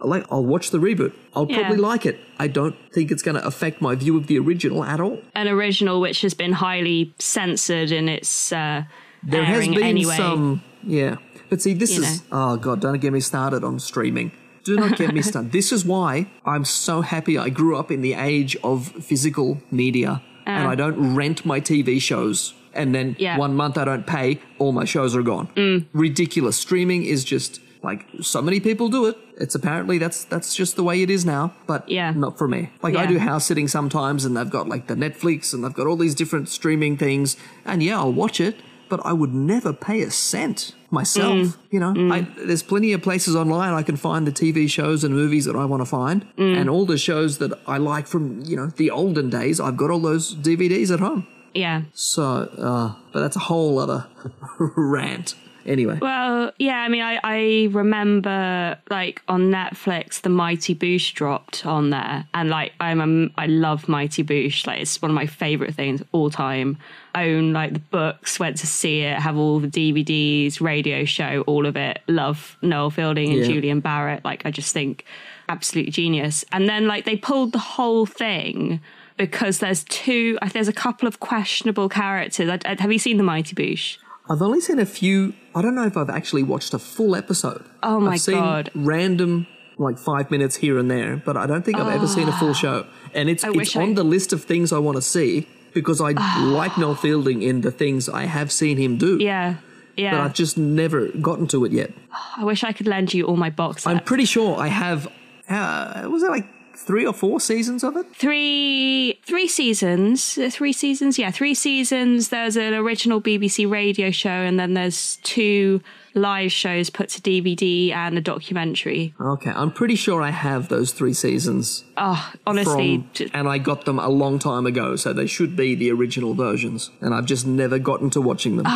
like, 0.00 0.24
I'll 0.30 0.44
watch 0.44 0.70
the 0.70 0.78
reboot. 0.78 1.12
I'll 1.36 1.46
Yeah. 1.48 1.60
probably 1.60 1.76
like 1.78 2.06
it. 2.06 2.18
I 2.38 2.48
don't 2.48 2.74
think 2.92 3.10
it's 3.10 3.22
going 3.22 3.36
to 3.36 3.46
affect 3.46 3.80
my 3.80 3.94
view 3.94 4.16
of 4.16 4.26
the 4.26 4.38
original 4.38 4.82
at 4.84 5.00
all. 5.00 5.18
an 5.34 5.48
original 5.48 6.00
which 6.00 6.22
has 6.22 6.34
been 6.34 6.52
highly 6.52 7.12
censored 7.18 7.90
in 7.92 8.08
its 8.08 8.52
uh, 8.52 8.82
There 9.22 9.44
has 9.44 9.68
been 9.68 9.82
anyway. 9.82 10.16
some, 10.16 10.62
yeah. 10.86 11.16
But 11.50 11.60
see, 11.62 11.74
this 11.74 11.94
You 11.96 12.02
is 12.02 12.22
oh 12.32 12.56
god, 12.56 12.80
don't 12.80 12.98
get 13.00 13.12
me 13.12 13.20
started 13.20 13.62
on 13.62 13.78
streaming. 13.78 14.32
Do 14.64 14.76
not 14.76 14.96
get 14.96 15.12
me 15.12 15.20
started. 15.30 15.52
This 15.52 15.70
is 15.72 15.84
why 15.84 16.26
I'm 16.46 16.64
so 16.64 17.02
happy 17.02 17.36
I 17.36 17.48
grew 17.50 17.76
up 17.76 17.90
in 17.90 18.00
the 18.00 18.14
age 18.14 18.56
of 18.64 18.88
physical 19.04 19.60
media, 19.70 20.22
and 20.46 20.66
I 20.66 20.74
don't 20.74 21.14
rent 21.14 21.44
my 21.44 21.60
TV 21.60 22.00
shows. 22.00 22.54
And 22.74 22.94
then. 22.94 23.16
Yeah. 23.18 23.36
Mm. 23.36 23.38
one 23.38 23.54
month 23.54 23.76
I 23.78 23.84
don't 23.84 24.06
pay, 24.06 24.40
all 24.58 24.72
my 24.72 24.84
shows 24.84 25.14
are 25.16 25.22
gone. 25.22 25.48
Ridiculous. 25.92 26.56
Streaming 26.56 27.04
is 27.04 27.24
just 27.24 27.60
like 27.82 28.06
so 28.20 28.40
many 28.40 28.60
people 28.60 28.88
do 28.88 29.06
it. 29.06 29.16
It's 29.38 29.54
apparently 29.54 29.98
that's 29.98 30.24
that's 30.24 30.54
just 30.54 30.76
the 30.76 30.84
way 30.84 31.02
it 31.02 31.10
is 31.10 31.24
now. 31.24 31.52
But 31.66 31.88
Yeah. 31.88 32.12
not 32.12 32.38
for 32.38 32.46
me. 32.48 32.70
Like 32.82 32.94
I 32.96 33.06
do 33.06 33.18
house 33.18 33.44
sitting 33.46 33.68
sometimes, 33.68 34.24
and 34.24 34.36
they've 34.36 34.48
got 34.58 34.68
like 34.68 34.86
the 34.86 34.94
Netflix, 34.94 35.52
and 35.52 35.64
they've 35.64 35.74
got 35.74 35.86
all 35.86 35.96
these 35.96 36.14
different 36.14 36.48
streaming 36.48 36.96
things. 36.96 37.36
And 37.64 37.82
yeah, 37.82 37.98
I'll 37.98 38.12
watch 38.12 38.40
it, 38.40 38.56
but 38.88 39.00
I 39.04 39.12
would 39.12 39.34
never 39.34 39.72
pay 39.72 40.02
a 40.02 40.10
cent 40.10 40.74
myself. 40.90 41.32
Mm. 41.34 41.56
You 41.70 41.80
know, 41.80 42.14
I, 42.14 42.26
there's 42.46 42.62
plenty 42.62 42.92
of 42.92 43.02
places 43.02 43.34
online 43.34 43.72
I 43.72 43.82
can 43.82 43.96
find 43.96 44.26
the 44.26 44.32
TV 44.32 44.68
shows 44.68 45.02
and 45.04 45.14
movies 45.14 45.44
that 45.46 45.56
I 45.56 45.64
want 45.64 45.80
to 45.80 45.86
find, 45.86 46.24
Mm. 46.36 46.56
and 46.60 46.70
all 46.70 46.86
the 46.86 46.98
shows 46.98 47.38
that 47.38 47.52
I 47.66 47.78
like 47.78 48.06
from 48.06 48.42
you 48.44 48.56
know 48.56 48.66
the 48.76 48.90
olden 48.90 49.28
days. 49.30 49.58
I've 49.60 49.76
got 49.76 49.90
all 49.90 50.00
those 50.00 50.34
DVDs 50.36 50.90
at 50.92 51.00
home. 51.00 51.26
Yeah. 51.54 51.82
So, 51.94 52.22
uh, 52.24 52.94
but 53.12 53.20
that's 53.20 53.36
a 53.36 53.40
whole 53.40 53.78
other 53.78 54.06
rant. 54.58 55.34
Anyway, 55.64 55.96
Well, 56.02 56.50
yeah, 56.58 56.78
I 56.78 56.88
mean, 56.88 57.02
I, 57.02 57.20
I 57.22 57.68
remember 57.70 58.76
like 58.90 59.22
on 59.28 59.42
Netflix, 59.52 60.20
the 60.20 60.28
Mighty 60.28 60.74
Boosh 60.74 61.12
dropped 61.14 61.64
on 61.64 61.90
there, 61.90 62.26
and 62.34 62.50
like 62.50 62.72
I'm 62.80 63.00
a, 63.00 63.28
I 63.40 63.46
love 63.46 63.88
Mighty 63.88 64.24
Boosh, 64.24 64.66
like 64.66 64.80
it's 64.80 65.00
one 65.00 65.12
of 65.12 65.14
my 65.14 65.26
favorite 65.26 65.74
things 65.76 66.02
all 66.10 66.30
time. 66.30 66.78
Own 67.14 67.52
like 67.52 67.74
the 67.74 67.78
books, 67.78 68.40
went 68.40 68.56
to 68.56 68.66
see 68.66 69.02
it, 69.02 69.16
have 69.20 69.36
all 69.36 69.60
the 69.60 69.68
DVDs, 69.68 70.60
radio 70.60 71.04
show, 71.04 71.42
all 71.46 71.64
of 71.64 71.76
it. 71.76 72.00
Love 72.08 72.56
Noel 72.60 72.90
Fielding 72.90 73.30
and 73.30 73.42
Yeah. 73.42 73.46
Julian 73.46 73.80
Barratt. 73.80 74.24
Like 74.24 74.44
I 74.44 74.50
just 74.50 74.72
think 74.72 75.04
absolute 75.48 75.90
genius. 75.90 76.44
And 76.50 76.68
then 76.68 76.88
like 76.88 77.04
they 77.04 77.16
pulled 77.16 77.52
the 77.52 77.58
whole 77.60 78.04
thing. 78.04 78.80
Because 79.16 79.58
there's 79.58 79.84
two, 79.84 80.38
there's 80.52 80.68
a 80.68 80.72
couple 80.72 81.06
of 81.06 81.20
questionable 81.20 81.88
characters. 81.88 82.48
I, 82.48 82.58
I- 82.64 82.76
have 82.80 82.90
you 82.92 82.98
seen 82.98 83.16
the 83.18 83.22
Mighty 83.22 83.54
Boosh? 83.54 83.98
I've 84.30 84.40
only 84.42 84.60
seen 84.60 84.78
a 84.78 84.86
few. 84.86 85.34
I 85.54 85.62
don't 85.62 85.74
know 85.74 85.84
if 85.86 85.96
I've 85.96 86.08
actually 86.10 86.42
watched 86.44 86.72
a 86.74 86.78
full 86.78 87.14
episode. 87.16 87.64
Oh 87.82 87.98
my 88.00 88.12
I've 88.12 88.20
seen 88.20 88.36
God. 88.36 88.70
Random, 88.74 89.46
like 89.78 89.98
five 89.98 90.30
minutes 90.30 90.56
here 90.56 90.78
and 90.78 90.90
there, 90.90 91.16
but 91.16 91.36
I 91.36 91.46
don't 91.46 91.64
think 91.64 91.78
I've 91.78 91.92
ever 91.92 92.06
seen 92.06 92.28
a 92.28 92.32
full 92.32 92.54
show. 92.54 92.86
And 93.14 93.28
it's 93.28 93.42
it's 93.44 93.54
wish 93.56 93.76
I- 93.76 93.82
on 93.82 93.94
the 93.94 94.04
list 94.04 94.32
of 94.32 94.44
things 94.44 94.72
I 94.72 94.78
want 94.78 94.96
to 94.96 95.02
see 95.02 95.46
because 95.74 96.00
I 96.00 96.12
like 96.44 96.78
Noel 96.78 96.94
Fielding 96.94 97.42
in 97.42 97.62
the 97.62 97.70
things 97.72 98.08
I 98.08 98.24
have 98.26 98.52
seen 98.52 98.76
him 98.78 98.96
do. 98.96 99.18
Yeah, 99.18 99.56
yeah. 99.96 100.12
But 100.12 100.20
I've 100.20 100.34
just 100.34 100.56
never 100.56 101.08
gotten 101.08 101.46
to 101.48 101.64
it 101.64 101.72
yet. 101.72 101.90
I 102.36 102.44
wish 102.44 102.62
I 102.62 102.72
could 102.72 102.86
lend 102.86 103.12
you 103.12 103.24
all 103.26 103.36
my 103.36 103.50
box 103.50 103.86
I'm 103.86 104.00
pretty 104.00 104.24
sure 104.24 104.56
I 104.58 104.68
have. 104.68 105.08
Uh, 105.48 106.06
was 106.08 106.22
it 106.22 106.30
like 106.30 106.46
three 106.82 107.06
or 107.06 107.12
four 107.12 107.40
seasons 107.40 107.82
of 107.84 107.96
it? 107.96 108.06
three 108.14 109.18
three 109.24 109.48
seasons. 109.48 110.36
Uh, 110.38 110.50
Three 110.50 110.72
seasons, 110.72 111.18
yeah, 111.18 111.30
three 111.30 111.54
seasons. 111.54 112.28
There's 112.28 112.56
an 112.56 112.74
original 112.74 113.20
BBC 113.20 113.70
radio 113.70 114.10
show, 114.10 114.28
and 114.30 114.58
then 114.60 114.74
there's 114.74 115.16
two 115.22 115.80
live 116.14 116.52
shows 116.52 116.90
put 116.90 117.08
to 117.10 117.20
DVD 117.20 117.92
and 117.92 118.16
a 118.18 118.20
documentary. 118.20 119.14
Okay, 119.20 119.50
I'm 119.50 119.72
pretty 119.72 119.96
sure 119.96 120.22
I 120.22 120.30
have 120.30 120.68
those 120.68 120.92
three 120.92 121.12
seasons. 121.14 121.84
Oh, 121.96 122.32
honestly, 122.46 123.06
from, 123.14 123.30
and 123.34 123.48
I 123.48 123.58
got 123.58 123.84
them 123.84 123.98
a 123.98 124.08
long 124.08 124.38
time 124.38 124.66
ago, 124.66 124.96
so 124.96 125.12
they 125.12 125.26
should 125.26 125.56
be 125.56 125.74
the 125.74 125.90
original 125.90 126.34
versions. 126.34 126.90
And 127.00 127.14
I've 127.14 127.26
just 127.26 127.46
never 127.46 127.78
gotten 127.78 128.10
to 128.10 128.20
watching 128.20 128.56
them. 128.56 128.66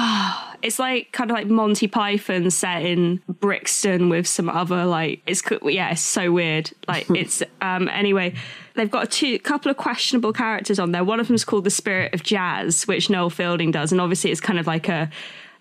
it's 0.62 0.79
like 0.79 1.12
kind 1.12 1.31
of 1.31 1.37
like 1.37 1.46
Monty 1.46 1.87
Python 1.87 2.51
set 2.51 2.83
in 2.83 3.22
Brixton 3.29 4.09
with 4.09 4.27
some 4.27 4.49
other 4.49 4.85
like 4.85 5.22
it's 5.27 5.42
yeah, 5.62 5.92
it's 5.92 6.03
so 6.03 6.33
weird. 6.33 6.70
Like 6.88 7.09
it's 7.14 7.42
um 7.61 7.88
anyway. 7.88 8.35
They've 8.75 8.90
got 8.90 9.05
a 9.05 9.07
two, 9.07 9.38
couple 9.38 9.70
of 9.70 9.79
questionable 9.79 10.35
characters 10.35 10.79
on 10.79 10.92
there. 10.92 11.03
One 11.03 11.18
of 11.18 11.29
them's 11.29 11.46
called 11.46 11.64
the 11.64 11.70
Spirit 11.70 12.12
of 12.12 12.22
Jazz, 12.22 12.87
which 12.87 13.09
Noel 13.09 13.31
Fielding 13.31 13.70
does, 13.70 13.90
and 13.90 14.03
obviously 14.03 14.31
it's 14.31 14.40
kind 14.40 14.59
of 14.59 14.66
like 14.66 14.88
a 14.88 15.11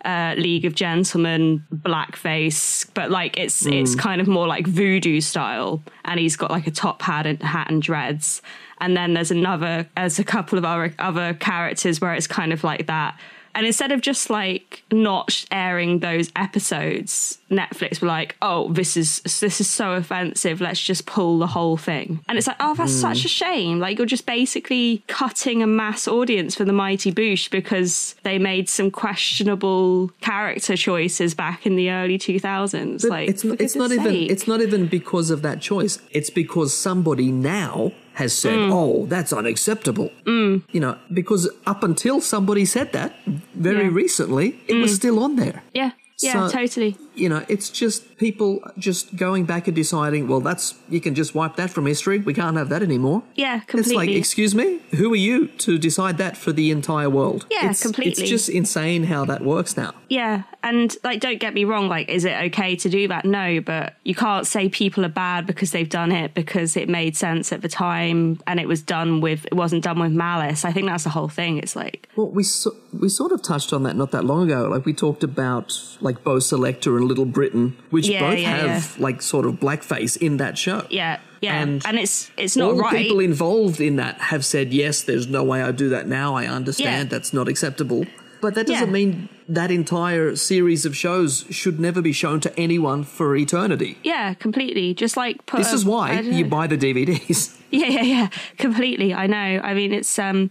uh, 0.05 0.35
League 0.37 0.65
of 0.65 0.75
Gentlemen 0.75 1.63
blackface, 1.73 2.87
but 2.93 3.09
like 3.09 3.37
it's 3.37 3.65
it's 3.65 3.95
kind 3.95 4.21
of 4.21 4.27
more 4.27 4.47
like 4.47 4.67
voodoo 4.67 5.19
style, 5.19 5.83
and 6.05 6.19
he's 6.19 6.35
got 6.35 6.51
like 6.51 6.67
a 6.67 6.71
top 6.71 7.01
hat 7.01 7.25
and 7.25 7.41
hat 7.41 7.69
and 7.69 7.81
dreads. 7.81 8.41
And 8.79 8.95
then 8.95 9.13
there's 9.13 9.31
another, 9.31 9.87
there's 9.95 10.19
a 10.19 10.23
couple 10.23 10.57
of 10.57 10.65
other 10.65 10.93
other 10.99 11.33
characters 11.33 11.99
where 11.99 12.13
it's 12.13 12.27
kind 12.27 12.53
of 12.53 12.63
like 12.63 12.87
that. 12.87 13.19
And 13.55 13.65
instead 13.65 13.93
of 13.93 14.01
just 14.01 14.29
like 14.29 14.83
not 14.91 15.45
airing 15.49 15.99
those 15.99 16.29
episodes, 16.35 17.39
Netflix 17.49 18.01
were 18.01 18.07
like, 18.07 18.35
"Oh, 18.41 18.71
this 18.73 18.97
is 18.97 19.21
this 19.21 19.61
is 19.61 19.69
so 19.69 19.93
offensive. 19.93 20.59
Let's 20.59 20.81
just 20.81 21.05
pull 21.05 21.39
the 21.39 21.47
whole 21.47 21.77
thing." 21.77 22.19
And 22.27 22.37
it's 22.37 22.47
like, 22.47 22.57
"Oh, 22.59 22.75
that's 22.75 22.91
such 22.91 23.19
a 23.19 23.21
hmm. 23.23 23.27
shame. 23.27 23.79
Like 23.79 23.97
you're 23.97 24.05
just 24.05 24.25
basically 24.25 25.03
cutting 25.07 25.63
a 25.63 25.67
mass 25.67 26.05
audience 26.07 26.53
for 26.53 26.65
the 26.65 26.73
Mighty 26.73 27.13
Boosh 27.13 27.49
because 27.49 28.15
they 28.23 28.37
made 28.37 28.67
some 28.67 28.91
questionable 28.91 30.11
character 30.19 30.75
choices 30.75 31.33
back 31.33 31.65
in 31.65 31.77
the 31.77 31.91
early 31.91 32.17
2000s." 32.17 33.03
But 33.03 33.09
like 33.09 33.29
it's 33.29 33.45
not, 33.45 33.61
it's 33.61 33.75
not 33.75 33.89
goodness 33.89 34.13
even 34.13 34.29
it's 34.29 34.47
not 34.47 34.61
even 34.61 34.87
because 34.87 35.29
of 35.29 35.41
that 35.43 35.61
choice. 35.61 35.99
It's 36.11 36.29
because 36.29 36.75
somebody 36.75 37.31
now 37.31 37.93
has 38.15 38.31
said, 38.33 38.57
Mm. 38.57 38.71
"Oh, 38.73 39.05
that's 39.13 39.31
unacceptable." 39.33 40.09
You 40.25 40.79
know, 40.83 40.95
because 41.13 41.43
up 41.65 41.83
until 41.83 42.21
somebody 42.21 42.65
said 42.65 42.87
that 42.93 43.11
very 43.53 43.85
Yeah. 43.85 43.91
Mm. 43.91 43.95
recently, 44.03 44.47
it 44.67 44.75
was 44.83 44.91
still 44.95 45.17
on 45.25 45.35
there. 45.35 45.63
yeah, 45.73 45.91
yeah, 46.21 46.33
So- 46.47 46.57
totally. 46.59 46.95
you 47.15 47.27
know, 47.29 47.41
it's 47.47 47.69
just 47.81 48.03
people 48.17 48.61
just 48.77 49.15
going 49.15 49.45
back 49.45 49.67
and 49.67 49.75
deciding, 49.75 50.27
well, 50.27 50.39
that's 50.39 50.75
you 50.89 51.01
can 51.01 51.15
just 51.15 51.35
wipe 51.35 51.55
that 51.57 51.69
from 51.69 51.85
history. 51.85 52.19
We 52.19 52.33
can't 52.33 52.57
have 52.57 52.69
that 52.69 52.81
anymore. 52.81 53.23
Yeah, 53.35 53.59
completely. 53.59 53.81
It's 53.81 53.95
like, 53.95 54.09
excuse 54.09 54.55
me, 54.55 54.79
who 54.95 55.11
are 55.13 55.17
you 55.17 55.47
to 55.47 55.77
decide 55.77 56.17
that 56.17 56.37
for 56.37 56.51
the 56.51 56.71
entire 56.71 57.09
world? 57.09 57.45
Yeah, 57.49 57.71
it's, 57.71 57.81
completely. 57.81 58.23
It's 58.23 58.29
just 58.29 58.49
insane 58.49 59.03
how 59.05 59.25
that 59.25 59.41
works 59.41 59.75
now. 59.75 59.93
Yeah, 60.09 60.43
and 60.63 60.95
like, 61.03 61.19
don't 61.19 61.39
get 61.39 61.53
me 61.53 61.65
wrong. 61.65 61.87
Like, 61.87 62.09
is 62.09 62.25
it 62.25 62.35
okay 62.45 62.75
to 62.77 62.89
do 62.89 63.07
that? 63.09 63.25
No, 63.25 63.59
but 63.61 63.95
you 64.03 64.15
can't 64.15 64.47
say 64.47 64.69
people 64.69 65.05
are 65.05 65.09
bad 65.09 65.45
because 65.45 65.71
they've 65.71 65.89
done 65.89 66.11
it 66.11 66.33
because 66.33 66.77
it 66.77 66.89
made 66.89 67.17
sense 67.17 67.51
at 67.51 67.61
the 67.61 67.69
time 67.69 68.39
and 68.47 68.59
it 68.59 68.67
was 68.67 68.81
done 68.81 69.21
with 69.21 69.45
it 69.45 69.53
wasn't 69.53 69.83
done 69.83 69.99
with 69.99 70.11
malice. 70.11 70.63
I 70.65 70.71
think 70.71 70.87
that's 70.87 71.03
the 71.03 71.09
whole 71.09 71.29
thing. 71.29 71.57
It's 71.57 71.75
like, 71.75 72.09
Well, 72.15 72.29
we 72.29 72.43
so, 72.43 72.75
we 72.93 73.09
sort 73.09 73.31
of 73.31 73.41
touched 73.41 73.73
on 73.73 73.83
that 73.83 73.95
not 73.95 74.11
that 74.11 74.25
long 74.25 74.49
ago. 74.49 74.67
Like 74.67 74.85
we 74.85 74.93
talked 74.93 75.23
about 75.23 75.79
like 76.01 76.23
Bo' 76.23 76.37
Selecta 76.37 76.95
and 76.95 77.05
Little 77.05 77.25
Britain, 77.25 77.77
which 77.89 78.04
Yeah, 78.09 78.19
both 78.29 78.39
yeah, 78.39 78.57
have 78.57 78.99
like 78.99 79.21
sort 79.21 79.45
of 79.45 79.55
blackface 79.55 80.17
in 80.17 80.37
that 80.37 80.57
show. 80.57 80.85
yeah, 80.89 81.19
yeah, 81.41 81.61
And 81.61 81.81
and, 81.85 81.97
it's 81.99 82.31
it's 82.37 82.55
not 82.55 82.71
All 82.71 82.79
right. 82.79 82.95
people 82.95 83.19
involved 83.19 83.79
in 83.81 83.95
that 83.97 84.15
have 84.19 84.43
said 84.45 84.73
yes. 84.73 85.03
There's 85.03 85.27
no 85.27 85.43
way 85.43 85.61
I'd 85.61 85.77
do 85.77 85.89
that 85.89 86.07
now. 86.07 86.35
I 86.35 86.45
understand 86.47 87.09
Yeah. 87.09 87.17
that's 87.17 87.33
not 87.33 87.47
acceptable, 87.47 88.05
but 88.41 88.55
that 88.55 88.67
doesn't 88.67 88.87
Yeah. 88.87 88.91
mean 88.93 89.29
that 89.47 89.69
entire 89.71 90.35
series 90.35 90.85
of 90.85 90.95
shows 90.97 91.45
should 91.51 91.79
never 91.79 92.01
be 92.01 92.11
shown 92.11 92.39
to 92.39 92.59
anyone 92.59 93.03
for 93.03 93.35
eternity. 93.35 93.97
yeah, 94.03 94.33
completely. 94.33 94.93
Just 94.95 95.15
like 95.17 95.45
put. 95.45 95.57
This 95.59 95.71
a- 95.71 95.75
is 95.75 95.85
why 95.85 96.19
you 96.21 96.45
buy 96.45 96.67
the 96.67 96.77
DVDs. 96.77 97.51
Yeah, 97.71 97.87
yeah, 97.87 98.03
yeah, 98.03 98.27
completely. 98.57 99.13
I 99.13 99.27
know. 99.27 99.59
I 99.69 99.73
mean, 99.73 99.91
it's 99.91 100.17
um, 100.17 100.49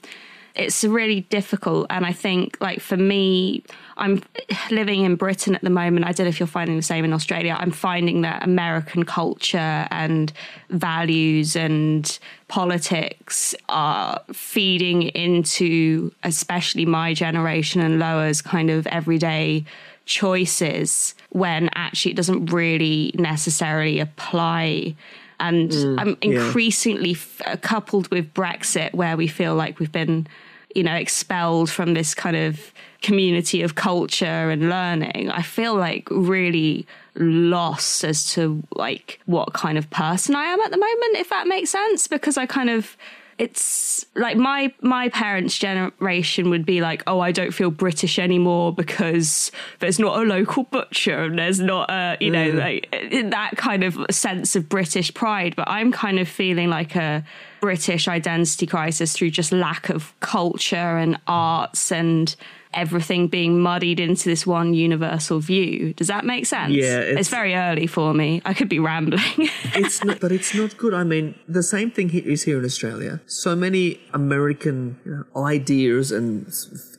it's 0.54 0.84
really 0.84 1.20
difficult, 1.30 1.86
and 1.88 2.04
I 2.04 2.12
think 2.12 2.58
like 2.60 2.80
for 2.80 2.98
me, 2.98 3.62
I'm 3.96 4.22
living 4.70 5.04
in 5.04 5.16
Britain 5.16 5.54
at 5.54 5.62
the 5.62 5.70
moment. 5.70 6.07
I 6.07 6.12
don't 6.12 6.24
know 6.24 6.28
if 6.28 6.40
you're 6.40 6.46
finding 6.46 6.76
the 6.76 6.83
same 6.83 7.04
in 7.04 7.12
Australia. 7.12 7.57
I'm 7.59 7.70
finding 7.70 8.22
that 8.22 8.42
American 8.42 9.04
culture 9.04 9.87
and 9.90 10.33
values 10.70 11.54
and 11.54 12.18
politics 12.48 13.54
are 13.68 14.20
feeding 14.33 15.02
into, 15.02 16.12
especially 16.24 16.87
my 16.87 17.14
generation 17.14 17.80
and 17.80 17.98
lower's 17.98 18.42
kind 18.42 18.70
of 18.70 18.87
everyday 18.88 19.64
choices 20.07 21.14
when 21.30 21.70
actually 21.74 22.12
it 22.12 22.16
doesn't 22.16 22.46
really 22.46 23.12
necessarily 23.14 24.00
apply. 24.00 24.94
And 25.40 25.72
I'm 25.98 26.16
increasingly 26.20 27.12
f- 27.12 27.42
uh, 27.46 27.57
coupled 27.57 28.09
with 28.11 28.33
Brexit, 28.35 28.94
where 28.94 29.16
we 29.16 29.26
feel 29.26 29.54
like 29.54 29.78
we've 29.78 29.92
been, 29.92 30.26
you 30.74 30.83
know, 30.83 30.94
expelled 30.94 31.70
from 31.70 31.94
this 31.94 32.14
kind 32.14 32.37
of 32.37 32.72
community 33.04 33.60
of 33.60 33.74
culture 33.74 34.50
and 34.50 34.70
learning. 34.70 35.30
I 35.30 35.42
feel 35.42 35.76
like 35.76 36.08
really 36.10 36.86
lost 37.14 38.02
as 38.02 38.32
to 38.32 38.62
like 38.74 39.20
what 39.26 39.52
kind 39.52 39.76
of 39.76 39.90
person 39.90 40.34
I 40.34 40.44
am 40.44 40.60
at 40.60 40.70
the 40.70 40.78
moment, 40.78 41.16
if 41.16 41.28
that 41.28 41.46
makes 41.46 41.70
sense, 41.70 42.08
because 42.08 42.38
I 42.38 42.46
kind 42.46 42.70
of 42.70 42.96
it's 43.36 44.06
like 44.14 44.36
my 44.36 44.72
my 44.80 45.08
parents 45.08 45.58
generation 45.58 46.50
would 46.50 46.64
be 46.64 46.80
like 46.80 47.02
oh 47.08 47.18
i 47.18 47.32
don't 47.32 47.50
feel 47.50 47.68
british 47.68 48.16
anymore 48.16 48.72
because 48.72 49.50
there's 49.80 49.98
not 49.98 50.20
a 50.20 50.22
local 50.22 50.62
butcher 50.64 51.24
and 51.24 51.36
there's 51.36 51.58
not 51.58 51.90
a 51.90 52.16
you 52.20 52.30
know 52.30 52.52
mm. 52.52 52.58
like 52.58 52.88
that 53.32 53.56
kind 53.56 53.82
of 53.82 53.98
sense 54.10 54.54
of 54.54 54.68
british 54.68 55.12
pride 55.14 55.56
but 55.56 55.68
i'm 55.68 55.90
kind 55.90 56.20
of 56.20 56.28
feeling 56.28 56.70
like 56.70 56.94
a 56.94 57.24
british 57.60 58.06
identity 58.06 58.66
crisis 58.66 59.12
through 59.14 59.30
just 59.30 59.50
lack 59.50 59.88
of 59.88 60.14
culture 60.20 60.76
and 60.76 61.18
arts 61.26 61.90
and 61.90 62.36
everything 62.76 63.28
being 63.28 63.60
muddied 63.60 64.00
into 64.00 64.28
this 64.28 64.46
one 64.46 64.74
universal 64.74 65.38
view 65.40 65.92
does 65.94 66.08
that 66.08 66.24
make 66.24 66.46
sense 66.46 66.72
Yeah, 66.72 66.98
it's, 67.00 67.10
it's- 67.12 67.28
very 67.28 67.54
early 67.54 67.87
for 67.87 68.14
me 68.14 68.40
i 68.44 68.52
could 68.54 68.68
be 68.68 68.78
rambling 68.78 69.20
it's 69.74 70.04
not, 70.04 70.20
but 70.20 70.30
it's 70.32 70.54
not 70.54 70.76
good. 70.76 70.94
I 70.94 71.04
mean, 71.04 71.34
the 71.48 71.62
same 71.62 71.90
thing 71.90 72.10
is 72.10 72.42
here 72.44 72.58
in 72.58 72.64
Australia. 72.64 73.20
So 73.26 73.56
many 73.56 74.00
American 74.12 74.98
you 75.04 75.10
know, 75.34 75.46
ideas 75.46 76.12
and 76.12 76.46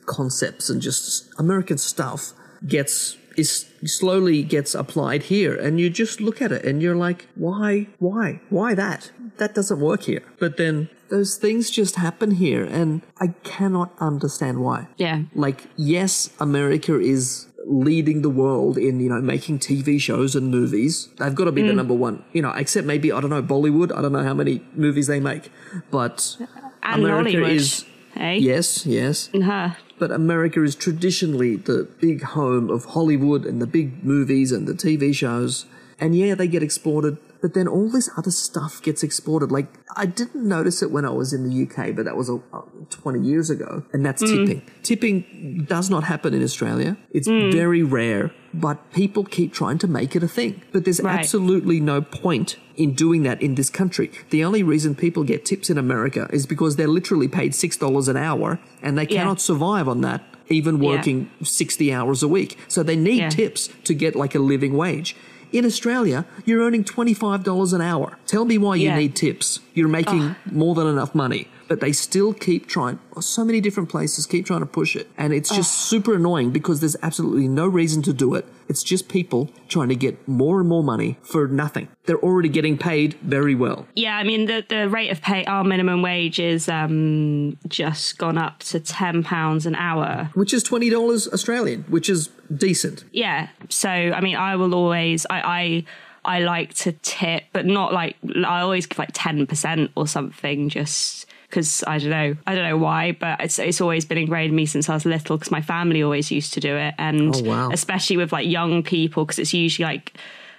concepts 0.06 0.68
and 0.70 0.80
just 0.82 1.28
American 1.38 1.78
stuff 1.78 2.32
gets 2.66 3.16
is 3.36 3.66
slowly 3.84 4.42
gets 4.42 4.74
applied 4.74 5.24
here, 5.24 5.54
and 5.54 5.78
you 5.80 5.90
just 5.90 6.20
look 6.20 6.40
at 6.42 6.52
it 6.52 6.64
and 6.64 6.82
you're 6.82 6.96
like, 6.96 7.26
why, 7.34 7.86
why, 7.98 8.40
why 8.48 8.74
that? 8.74 9.10
That 9.38 9.54
doesn't 9.54 9.80
work 9.80 10.02
here. 10.04 10.22
But 10.38 10.56
then 10.56 10.88
those 11.08 11.36
things 11.36 11.70
just 11.70 11.96
happen 11.96 12.32
here, 12.32 12.64
and 12.64 13.02
I 13.20 13.28
cannot 13.44 13.92
understand 14.00 14.60
why. 14.60 14.88
yeah 14.96 15.22
Like, 15.34 15.64
yes, 15.76 16.30
America 16.40 16.98
is 16.98 17.46
leading 17.68 18.22
the 18.22 18.30
world 18.30 18.78
in, 18.78 19.00
you 19.00 19.08
know, 19.08 19.20
making 19.20 19.58
TV 19.58 20.00
shows 20.00 20.34
and 20.36 20.50
movies. 20.50 21.08
They've 21.18 21.34
got 21.34 21.44
to 21.46 21.52
be 21.52 21.62
the 21.62 21.72
Mm. 21.72 21.76
number 21.82 21.94
one, 21.94 22.22
you 22.32 22.40
know, 22.40 22.52
except 22.52 22.86
maybe, 22.86 23.10
I 23.12 23.20
don't 23.20 23.30
know, 23.30 23.42
Bollywood. 23.42 23.90
I 23.96 24.00
don't 24.02 24.12
know 24.12 24.22
how 24.22 24.34
many 24.34 24.62
movies 24.74 25.06
they 25.08 25.18
make. 25.20 25.50
But 25.90 26.36
and 26.82 27.04
America 27.04 27.30
Hollywood, 27.32 27.50
is. 27.50 27.84
Hey 28.16 28.38
Yes, 28.38 28.86
yes. 28.86 29.28
her 29.32 29.76
But 29.98 30.10
America 30.10 30.62
is 30.62 30.74
traditionally 30.74 31.56
the 31.56 31.88
big 32.00 32.22
home 32.22 32.70
of 32.70 32.84
Hollywood 32.96 33.46
and 33.46 33.60
the 33.62 33.66
big 33.66 34.04
movies 34.04 34.52
and 34.52 34.66
the 34.66 34.74
TV 34.74 35.14
shows. 35.14 35.66
And 35.98 36.14
yeah, 36.14 36.34
they 36.34 36.46
get 36.48 36.62
exported, 36.62 37.16
but 37.40 37.54
then 37.54 37.66
all 37.66 37.88
this 37.88 38.10
other 38.18 38.30
stuff 38.30 38.82
gets 38.82 39.02
exported. 39.02 39.50
Like, 39.50 39.68
I 39.96 40.04
didn't 40.04 40.44
notice 40.46 40.82
it 40.82 40.90
when 40.90 41.06
I 41.06 41.10
was 41.10 41.32
in 41.32 41.42
the 41.48 41.54
UK, 41.64 41.96
but 41.96 42.04
that 42.04 42.16
was 42.16 42.28
a, 42.28 42.34
uh, 42.52 42.60
20 42.90 43.20
years 43.26 43.48
ago. 43.48 43.82
And 43.94 44.04
that's 44.04 44.22
Mm. 44.22 44.28
tipping. 44.32 44.62
Tipping 44.82 45.64
does 45.66 45.88
not 45.88 46.04
happen 46.04 46.34
in 46.34 46.42
Australia. 46.42 46.98
It's 47.12 47.28
Mm. 47.28 47.50
very 47.52 47.82
rare, 47.82 48.30
but 48.60 48.92
people 48.92 49.24
keep 49.24 49.52
trying 49.52 49.78
to 49.78 49.86
make 49.88 50.16
it 50.16 50.22
a 50.22 50.28
thing. 50.28 50.62
But 50.72 50.84
there's 50.84 51.00
Right. 51.00 51.18
absolutely 51.18 51.80
no 51.80 52.00
point 52.00 52.56
in 52.76 52.92
doing 52.92 53.22
that 53.22 53.40
in 53.42 53.54
this 53.54 53.70
country. 53.70 54.10
The 54.30 54.44
only 54.44 54.62
reason 54.62 54.94
people 54.94 55.22
get 55.24 55.44
tips 55.44 55.70
in 55.70 55.78
America 55.78 56.28
is 56.32 56.46
because 56.46 56.76
they're 56.76 56.88
literally 56.88 57.28
paid 57.28 57.54
$6 57.54 58.08
an 58.08 58.16
hour 58.16 58.58
and 58.82 58.96
they 58.98 59.06
Yeah. 59.06 59.18
cannot 59.20 59.40
survive 59.40 59.88
on 59.88 60.00
that 60.02 60.22
even 60.48 60.80
Yeah. 60.80 60.90
working 60.90 61.28
60 61.42 61.92
hours 61.92 62.22
a 62.22 62.28
week. 62.28 62.56
So 62.68 62.82
they 62.82 62.96
need 62.96 63.18
Yeah. 63.18 63.28
tips 63.30 63.68
to 63.84 63.94
get 63.94 64.14
like 64.14 64.34
a 64.34 64.38
living 64.38 64.74
wage. 64.76 65.16
In 65.52 65.64
Australia, 65.64 66.24
you're 66.44 66.60
earning 66.62 66.84
$25 66.84 67.72
an 67.72 67.80
hour. 67.80 68.18
Tell 68.26 68.44
me 68.44 68.58
why 68.58 68.76
you 68.76 68.92
need 68.92 69.14
tips. 69.14 69.60
You're 69.74 69.88
making 69.88 70.34
more 70.50 70.74
than 70.74 70.86
enough 70.86 71.14
money. 71.14 71.48
But 71.68 71.80
they 71.80 71.92
still 71.92 72.32
keep 72.32 72.66
trying, 72.66 72.98
so 73.20 73.44
many 73.44 73.60
different 73.60 73.88
places 73.88 74.26
keep 74.26 74.46
trying 74.46 74.60
to 74.60 74.66
push 74.66 74.94
it. 74.96 75.08
And 75.18 75.32
it's 75.32 75.54
just 75.54 75.72
super 75.72 76.14
annoying 76.14 76.50
because 76.50 76.80
there's 76.80 76.96
absolutely 77.02 77.48
no 77.48 77.66
reason 77.66 78.02
to 78.02 78.12
do 78.12 78.34
it. 78.34 78.46
It's 78.68 78.82
just 78.82 79.08
people 79.08 79.50
trying 79.68 79.88
to 79.90 79.96
get 79.96 80.26
more 80.26 80.60
and 80.60 80.68
more 80.68 80.82
money 80.82 81.18
for 81.22 81.46
nothing. 81.46 81.88
They're 82.04 82.18
already 82.18 82.48
getting 82.48 82.76
paid 82.78 83.14
very 83.14 83.54
well. 83.54 83.86
Yeah, 83.94 84.16
I 84.16 84.24
mean 84.24 84.46
the 84.46 84.64
the 84.68 84.88
rate 84.88 85.10
of 85.10 85.20
pay, 85.20 85.44
our 85.44 85.64
minimum 85.64 86.02
wage 86.02 86.40
is 86.40 86.68
um, 86.68 87.58
just 87.68 88.18
gone 88.18 88.38
up 88.38 88.60
to 88.60 88.80
ten 88.80 89.22
pounds 89.22 89.66
an 89.66 89.74
hour. 89.76 90.30
Which 90.34 90.52
is 90.52 90.64
$20 90.64 91.32
Australian, 91.32 91.84
which 91.88 92.08
is 92.08 92.28
decent. 92.54 93.04
Yeah, 93.12 93.48
so 93.68 93.88
I 93.88 94.20
mean, 94.20 94.36
I 94.36 94.56
will 94.56 94.74
always 94.74 95.26
I. 95.30 95.40
I 95.40 95.84
I 96.26 96.40
like 96.40 96.74
to 96.74 96.90
tip, 96.90 97.44
but 97.52 97.66
not 97.66 97.92
like 97.92 98.16
I 98.44 98.60
always 98.60 98.86
give 98.86 98.98
like 98.98 99.10
ten 99.12 99.46
percent 99.46 99.92
or 99.94 100.08
something, 100.08 100.68
just 100.68 101.25
because 101.56 101.82
I 101.86 101.98
don't 101.98 102.10
know, 102.10 102.36
I 102.46 102.54
don't 102.54 102.68
know 102.68 102.76
why, 102.76 103.12
but 103.12 103.40
it's 103.40 103.58
it's 103.58 103.80
always 103.80 104.04
been 104.04 104.18
ingrained 104.18 104.50
in 104.50 104.56
me 104.56 104.66
since 104.66 104.90
I 104.90 104.94
was 104.94 105.06
little 105.06 105.38
because 105.38 105.50
my 105.50 105.62
family 105.62 106.02
always 106.02 106.30
used 106.30 106.52
to 106.54 106.60
do 106.60 106.76
it, 106.76 106.94
and 106.98 107.34
Oh, 107.34 107.40
wow. 107.42 107.70
especially 107.72 108.18
with 108.18 108.30
like 108.30 108.46
young 108.46 108.82
people 108.82 109.24
because 109.24 109.38
it's 109.38 109.54
usually 109.54 109.86
like 109.86 110.12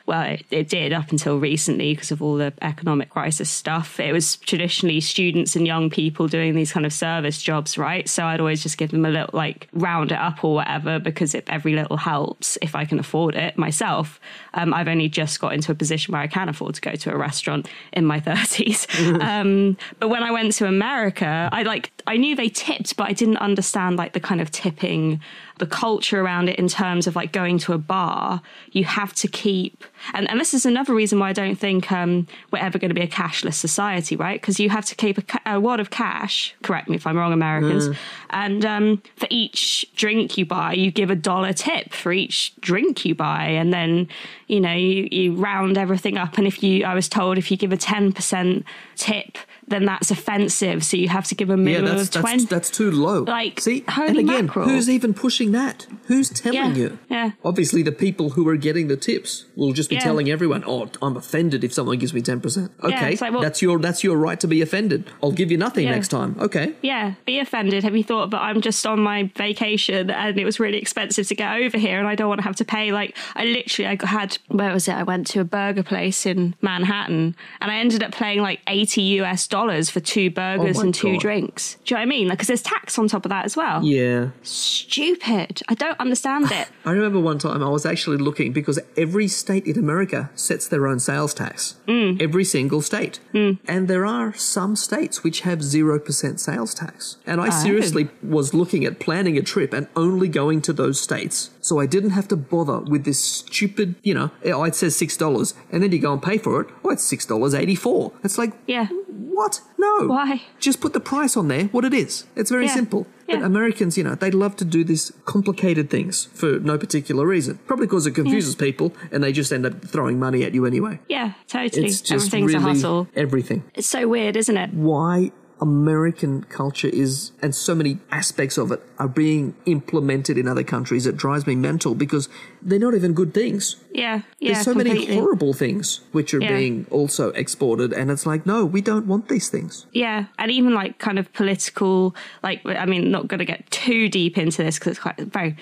well, 0.08 0.24
it, 0.24 0.46
it 0.50 0.70
did 0.70 0.94
up 0.94 1.12
until 1.12 1.38
recently 1.38 1.94
because 1.94 2.12
of 2.12 2.22
all 2.22 2.36
the 2.38 2.54
economic 2.62 3.10
crisis 3.10 3.50
stuff. 3.50 4.00
It 4.00 4.14
was 4.14 4.38
traditionally 4.38 5.02
students 5.02 5.56
and 5.56 5.68
young 5.68 5.90
people 5.90 6.28
doing 6.28 6.56
these 6.56 6.72
kind 6.72 6.86
of 6.86 6.94
service 6.94 7.42
jobs, 7.42 7.78
right? 7.78 8.08
So 8.08 8.24
I'd 8.24 8.40
always 8.40 8.64
just 8.64 8.78
give 8.78 8.92
them 8.92 9.06
a 9.06 9.10
little, 9.10 9.30
like, 9.34 9.68
round 9.74 10.14
it 10.14 10.18
up 10.18 10.44
or 10.46 10.56
whatever 10.56 10.98
because 10.98 11.36
if 11.36 11.48
every 11.50 11.76
little 11.76 11.98
helps 11.98 12.58
if 12.62 12.74
I 12.74 12.86
can 12.86 13.00
afford 13.00 13.36
it 13.36 13.58
myself. 13.58 14.20
Um, 14.54 14.74
I've 14.74 14.88
only 14.88 15.10
just 15.10 15.42
got 15.42 15.54
into 15.54 15.74
a 15.74 15.76
position 15.76 16.14
where 16.14 16.22
I 16.22 16.28
can 16.28 16.48
afford 16.48 16.76
to 16.76 16.82
go 16.82 16.94
to 16.94 17.14
a 17.14 17.18
restaurant 17.18 17.68
in 17.92 18.06
my 18.06 18.20
30s. 18.22 19.22
um, 19.22 19.78
but 20.00 20.08
when 20.08 20.24
I 20.24 20.32
went 20.32 20.54
to 20.54 20.68
America, 20.68 21.50
I 21.52 21.64
like, 21.64 21.92
I 22.08 22.16
knew 22.16 22.34
they 22.34 22.50
tipped, 22.50 22.96
but 22.96 23.10
I 23.10 23.14
didn't 23.14 23.38
understand 23.38 23.98
like 23.98 24.14
the 24.14 24.22
kind 24.22 24.40
of 24.40 24.52
tipping 24.52 25.20
the 25.60 25.66
culture 25.66 26.22
around 26.22 26.50
it 26.50 26.58
in 26.58 26.68
terms 26.68 27.08
of 27.08 27.16
like 27.16 27.32
going 27.32 27.58
to 27.60 27.74
a 27.74 27.78
bar, 27.78 28.42
you 28.72 28.84
have 28.84 29.14
to 29.16 29.28
keep, 29.28 29.84
and, 30.14 30.30
and 30.30 30.40
this 30.40 30.54
is 30.54 30.66
another 30.66 30.94
reason 30.94 31.20
why 31.20 31.30
I 31.30 31.34
don't 31.34 31.56
think 31.56 31.92
um, 31.92 32.28
we're 32.52 32.60
ever 32.60 32.78
going 32.78 32.90
to 32.90 32.96
be 32.96 33.02
a 33.02 33.08
cashless 33.08 33.56
society, 33.56 34.16
right? 34.16 34.40
Because 34.40 34.60
you 34.60 34.70
have 34.70 34.86
to 34.86 34.96
keep 34.96 35.18
a, 35.18 35.22
ca- 35.22 35.42
a 35.46 35.60
wad 35.60 35.80
of 35.80 35.90
cash, 35.90 36.56
correct 36.62 36.90
me 36.90 36.96
if 36.96 37.08
I'm 37.08 37.18
wrong, 37.18 37.34
Americans, 37.34 37.88
and 38.30 38.66
um, 38.66 39.02
for 39.16 39.28
each 39.30 39.86
drink 39.96 40.38
you 40.38 40.46
buy, 40.46 40.74
you 40.74 40.92
give 40.92 41.10
a 41.10 41.16
dollar 41.16 41.54
tip 41.54 41.94
for 41.94 42.12
each 42.12 42.54
drink 42.62 43.06
you 43.06 43.16
buy, 43.16 43.46
and 43.46 43.74
then, 43.74 44.08
you 44.48 44.60
know, 44.60 44.74
you, 44.74 45.08
you 45.12 45.34
round 45.34 45.78
everything 45.78 46.18
up. 46.18 46.38
And 46.38 46.46
if 46.46 46.62
you, 46.62 46.86
I 46.86 46.94
was 46.94 47.10
told 47.10 47.38
if 47.38 47.50
you 47.52 47.58
give 47.58 47.72
a 47.72 47.78
10% 47.78 48.64
tip, 48.96 49.38
then 49.68 49.86
that's 49.86 50.12
offensive. 50.12 50.84
So 50.84 50.96
you 50.98 51.10
have 51.10 51.26
to 51.26 51.36
give 51.36 51.50
a 51.50 51.54
Yeah, 51.54 51.58
minimum 51.58 51.98
that's, 51.98 52.16
of 52.16 52.22
20. 52.22 52.38
that's, 52.38 52.50
that's 52.50 52.70
too 52.70 52.90
low. 52.92 53.24
Like, 53.24 53.60
See, 53.60 53.84
and 53.88 54.18
again, 54.18 54.46
mackerel. 54.48 54.68
who's 54.70 54.90
even 54.90 55.14
pushing 55.14 55.52
that? 55.52 55.88
Who's 56.06 56.30
telling 56.30 56.58
Yeah, 56.58 56.74
you? 56.74 57.00
yeah. 57.10 57.32
Obviously, 57.44 57.84
the 57.84 57.92
people 57.92 58.32
who 58.32 58.48
are 58.48 58.56
getting 58.56 58.88
the 58.88 58.96
tips 58.96 59.46
will 59.58 59.74
just 59.74 59.90
be 59.90 59.96
Yeah. 59.96 60.02
telling 60.02 60.30
everyone, 60.30 60.64
"Oh, 60.66 60.90
I'm 61.02 61.18
offended 61.18 61.64
if 61.66 61.74
someone 61.74 61.98
gives 61.98 62.14
me 62.14 62.22
ten 62.22 62.40
percent." 62.40 62.72
Okay, 62.82 63.12
it's 63.14 63.22
like, 63.22 63.34
well- 63.34 63.42
that's 63.42 63.62
your 63.62 63.78
that's 63.80 64.04
your 64.06 64.18
right 64.18 64.40
to 64.40 64.48
be 64.48 64.62
offended. 64.62 65.04
I'll 65.22 65.32
give 65.34 65.52
you 65.52 65.58
nothing 65.58 65.84
Yeah. 65.86 65.92
next 65.96 66.08
time. 66.08 66.38
Okay. 66.40 66.72
Yeah, 66.82 67.16
be 67.26 67.40
offended. 67.40 67.84
Have 67.84 67.96
you 67.98 68.04
thought, 68.06 68.30
but 68.30 68.42
I'm 68.42 68.62
just 68.62 68.86
on 68.88 69.02
my 69.02 69.30
vacation 69.36 70.10
and 70.10 70.40
it 70.40 70.46
was 70.46 70.60
really 70.62 70.78
expensive 70.78 71.28
to 71.28 71.36
get 71.36 71.52
over 71.60 71.78
here 71.78 72.00
and 72.00 72.08
I 72.08 72.16
don't 72.16 72.30
want 72.30 72.40
to 72.40 72.46
have 72.46 72.56
to 72.58 72.66
pay. 72.66 72.94
Like, 72.94 73.18
I 73.36 73.44
literally, 73.46 73.88
I 74.02 74.06
had, 74.06 74.38
where 74.48 74.72
was 74.72 74.88
it? 74.88 74.94
I 74.94 75.04
went 75.04 75.28
to 75.28 75.42
a 75.42 75.44
burger 75.44 75.84
place 75.84 76.26
in 76.26 76.56
Manhattan 76.62 77.36
and 77.60 77.72
I 77.72 77.76
ended 77.80 78.02
up 78.02 78.12
paying 78.14 78.42
like 78.42 78.62
80 78.68 79.02
US 79.22 79.46
dollars 79.48 79.57
for 79.90 80.00
two 80.00 80.30
burgers 80.30 80.78
Oh 80.78 80.82
and 80.82 80.94
two 80.96 81.14
God. 81.14 81.22
drinks. 81.22 81.78
Do 81.86 81.94
you 81.94 81.96
know 81.96 82.00
what 82.02 82.04
I 82.04 82.06
mean? 82.06 82.28
Like, 82.28 82.38
because 82.38 82.48
there's 82.48 82.62
tax 82.62 82.98
on 83.00 83.08
top 83.08 83.26
of 83.26 83.30
that 83.30 83.46
as 83.46 83.56
well. 83.58 83.84
Yeah. 83.84 84.30
Stupid. 84.44 85.62
I 85.68 85.74
don't 85.74 86.00
understand 86.00 86.52
it. 86.52 86.68
I 86.86 86.92
remember 86.92 87.20
one 87.20 87.40
time 87.40 87.64
I 87.64 87.70
was 87.70 87.86
actually 87.86 88.18
looking 88.18 88.54
because 88.54 88.80
every 88.96 89.28
state 89.28 89.66
in 89.66 89.78
America 89.78 90.30
sets 90.36 90.68
their 90.68 90.88
own 90.88 91.00
sales 91.00 91.34
tax. 91.34 91.76
Mm. 91.88 92.22
Every 92.22 92.44
single 92.44 92.82
state. 92.82 93.20
And 93.34 93.88
there 93.88 94.06
are 94.06 94.34
some 94.34 94.76
states 94.76 95.24
which 95.24 95.42
have 95.42 95.60
0% 95.60 96.40
sales 96.40 96.74
tax. 96.74 97.18
And 97.26 97.40
I 97.42 97.48
Oh. 97.48 97.52
seriously 97.64 98.10
was 98.24 98.54
looking 98.54 98.84
at 98.86 99.00
planning 99.00 99.38
a 99.38 99.42
trip 99.42 99.74
and 99.74 99.88
only 99.96 100.28
going 100.28 100.62
to 100.64 100.74
those 100.74 101.00
states. 101.00 101.52
So 101.68 101.80
I 101.82 101.86
didn't 101.86 102.12
have 102.12 102.28
to 102.30 102.38
bother 102.38 102.80
with 102.80 103.04
this 103.04 103.20
stupid, 103.20 103.96
you 104.02 104.14
know, 104.14 104.32
oh, 104.46 104.64
it 104.64 104.74
says 104.76 104.96
$6. 104.96 105.54
And 105.72 105.84
then 105.84 105.92
you 105.92 106.00
go 106.00 106.14
and 106.14 106.22
pay 106.24 106.38
for 106.38 106.62
it. 106.62 106.68
Oh, 106.86 106.92
it's 106.92 107.04
$6.84. 107.12 108.14
It's 108.24 108.38
like, 108.38 108.54
Yeah. 108.68 108.88
what? 108.88 109.60
No. 109.78 110.08
Why? 110.08 110.44
Just 110.60 110.80
put 110.80 110.94
the 110.94 111.02
price 111.02 111.36
on 111.36 111.50
there, 111.50 111.66
what 111.66 111.84
it 111.84 111.94
is. 111.94 112.24
It's 112.38 112.50
very 112.50 112.66
Yeah. 112.68 112.74
simple. 112.76 113.06
But 113.28 113.40
Yeah. 113.40 113.46
Americans, 113.46 113.98
you 113.98 114.04
know, 114.06 114.16
they 114.16 114.32
love 114.32 114.56
to 114.58 114.66
do 114.66 114.86
these 114.86 115.12
complicated 115.26 115.90
things 115.90 116.30
for 116.34 116.58
no 116.60 116.78
particular 116.78 117.26
reason. 117.28 117.60
Probably 117.68 117.86
because 117.88 118.08
it 118.08 118.12
confuses 118.16 118.56
people 118.56 118.94
and 119.12 119.22
they 119.22 119.34
just 119.34 119.52
end 119.52 119.66
up 119.66 119.84
throwing 119.84 120.18
money 120.20 120.44
at 120.46 120.54
you 120.56 120.66
anyway. 120.66 121.00
Yeah, 121.10 121.34
totally. 121.50 121.88
It's 121.88 122.00
just 122.00 122.28
Everything's 122.28 122.54
really 122.54 122.64
a 122.64 122.68
hustle. 122.74 123.08
everything. 123.14 123.64
It's 123.76 123.88
so 123.88 124.08
weird, 124.08 124.38
isn't 124.38 124.56
it? 124.56 124.74
Why 124.74 125.32
American 125.60 126.44
culture 126.44 126.88
is, 126.88 127.32
and 127.42 127.54
so 127.56 127.74
many 127.74 128.00
aspects 128.12 128.58
of 128.58 128.72
it 128.72 128.82
are 129.00 129.08
being 129.08 129.56
implemented 129.66 130.38
in 130.38 130.48
other 130.48 130.64
countries, 130.64 131.06
it 131.08 131.18
drives 131.18 131.48
me 131.48 131.56
mental 131.56 131.96
because 131.96 132.30
they're 132.62 132.80
not 132.80 132.94
even 132.94 133.14
good 133.14 133.34
things. 133.34 133.76
Yeah, 133.92 134.22
yeah. 134.40 134.54
There's 134.54 134.66
so 134.66 134.74
completely. 134.74 135.06
many 135.08 135.16
horrible 135.20 135.54
things 135.54 136.02
which 136.12 136.34
are 136.34 136.42
Yeah. 136.42 136.56
being 136.58 136.86
also 136.92 137.30
exported, 137.30 137.94
and 137.94 138.12
it's 138.12 138.26
like, 138.26 138.46
no, 138.46 138.66
we 138.66 138.82
don't 138.82 139.08
want 139.08 139.30
these 139.30 139.50
things. 139.50 139.86
Yeah, 139.92 140.26
and 140.38 140.52
even 140.52 140.74
like 140.74 141.00
kind 141.00 141.18
of 141.20 141.32
political, 141.34 142.16
like 142.44 142.62
I 142.66 142.86
mean, 142.86 143.10
not 143.12 143.28
going 143.28 143.40
to 143.40 143.46
get 143.46 143.70
too 143.72 144.10
deep 144.10 144.38
into 144.38 144.64
this 144.64 144.78
because 144.78 144.92
it's 144.92 145.00
quite 145.00 145.20
a 145.20 145.26
very 145.26 145.56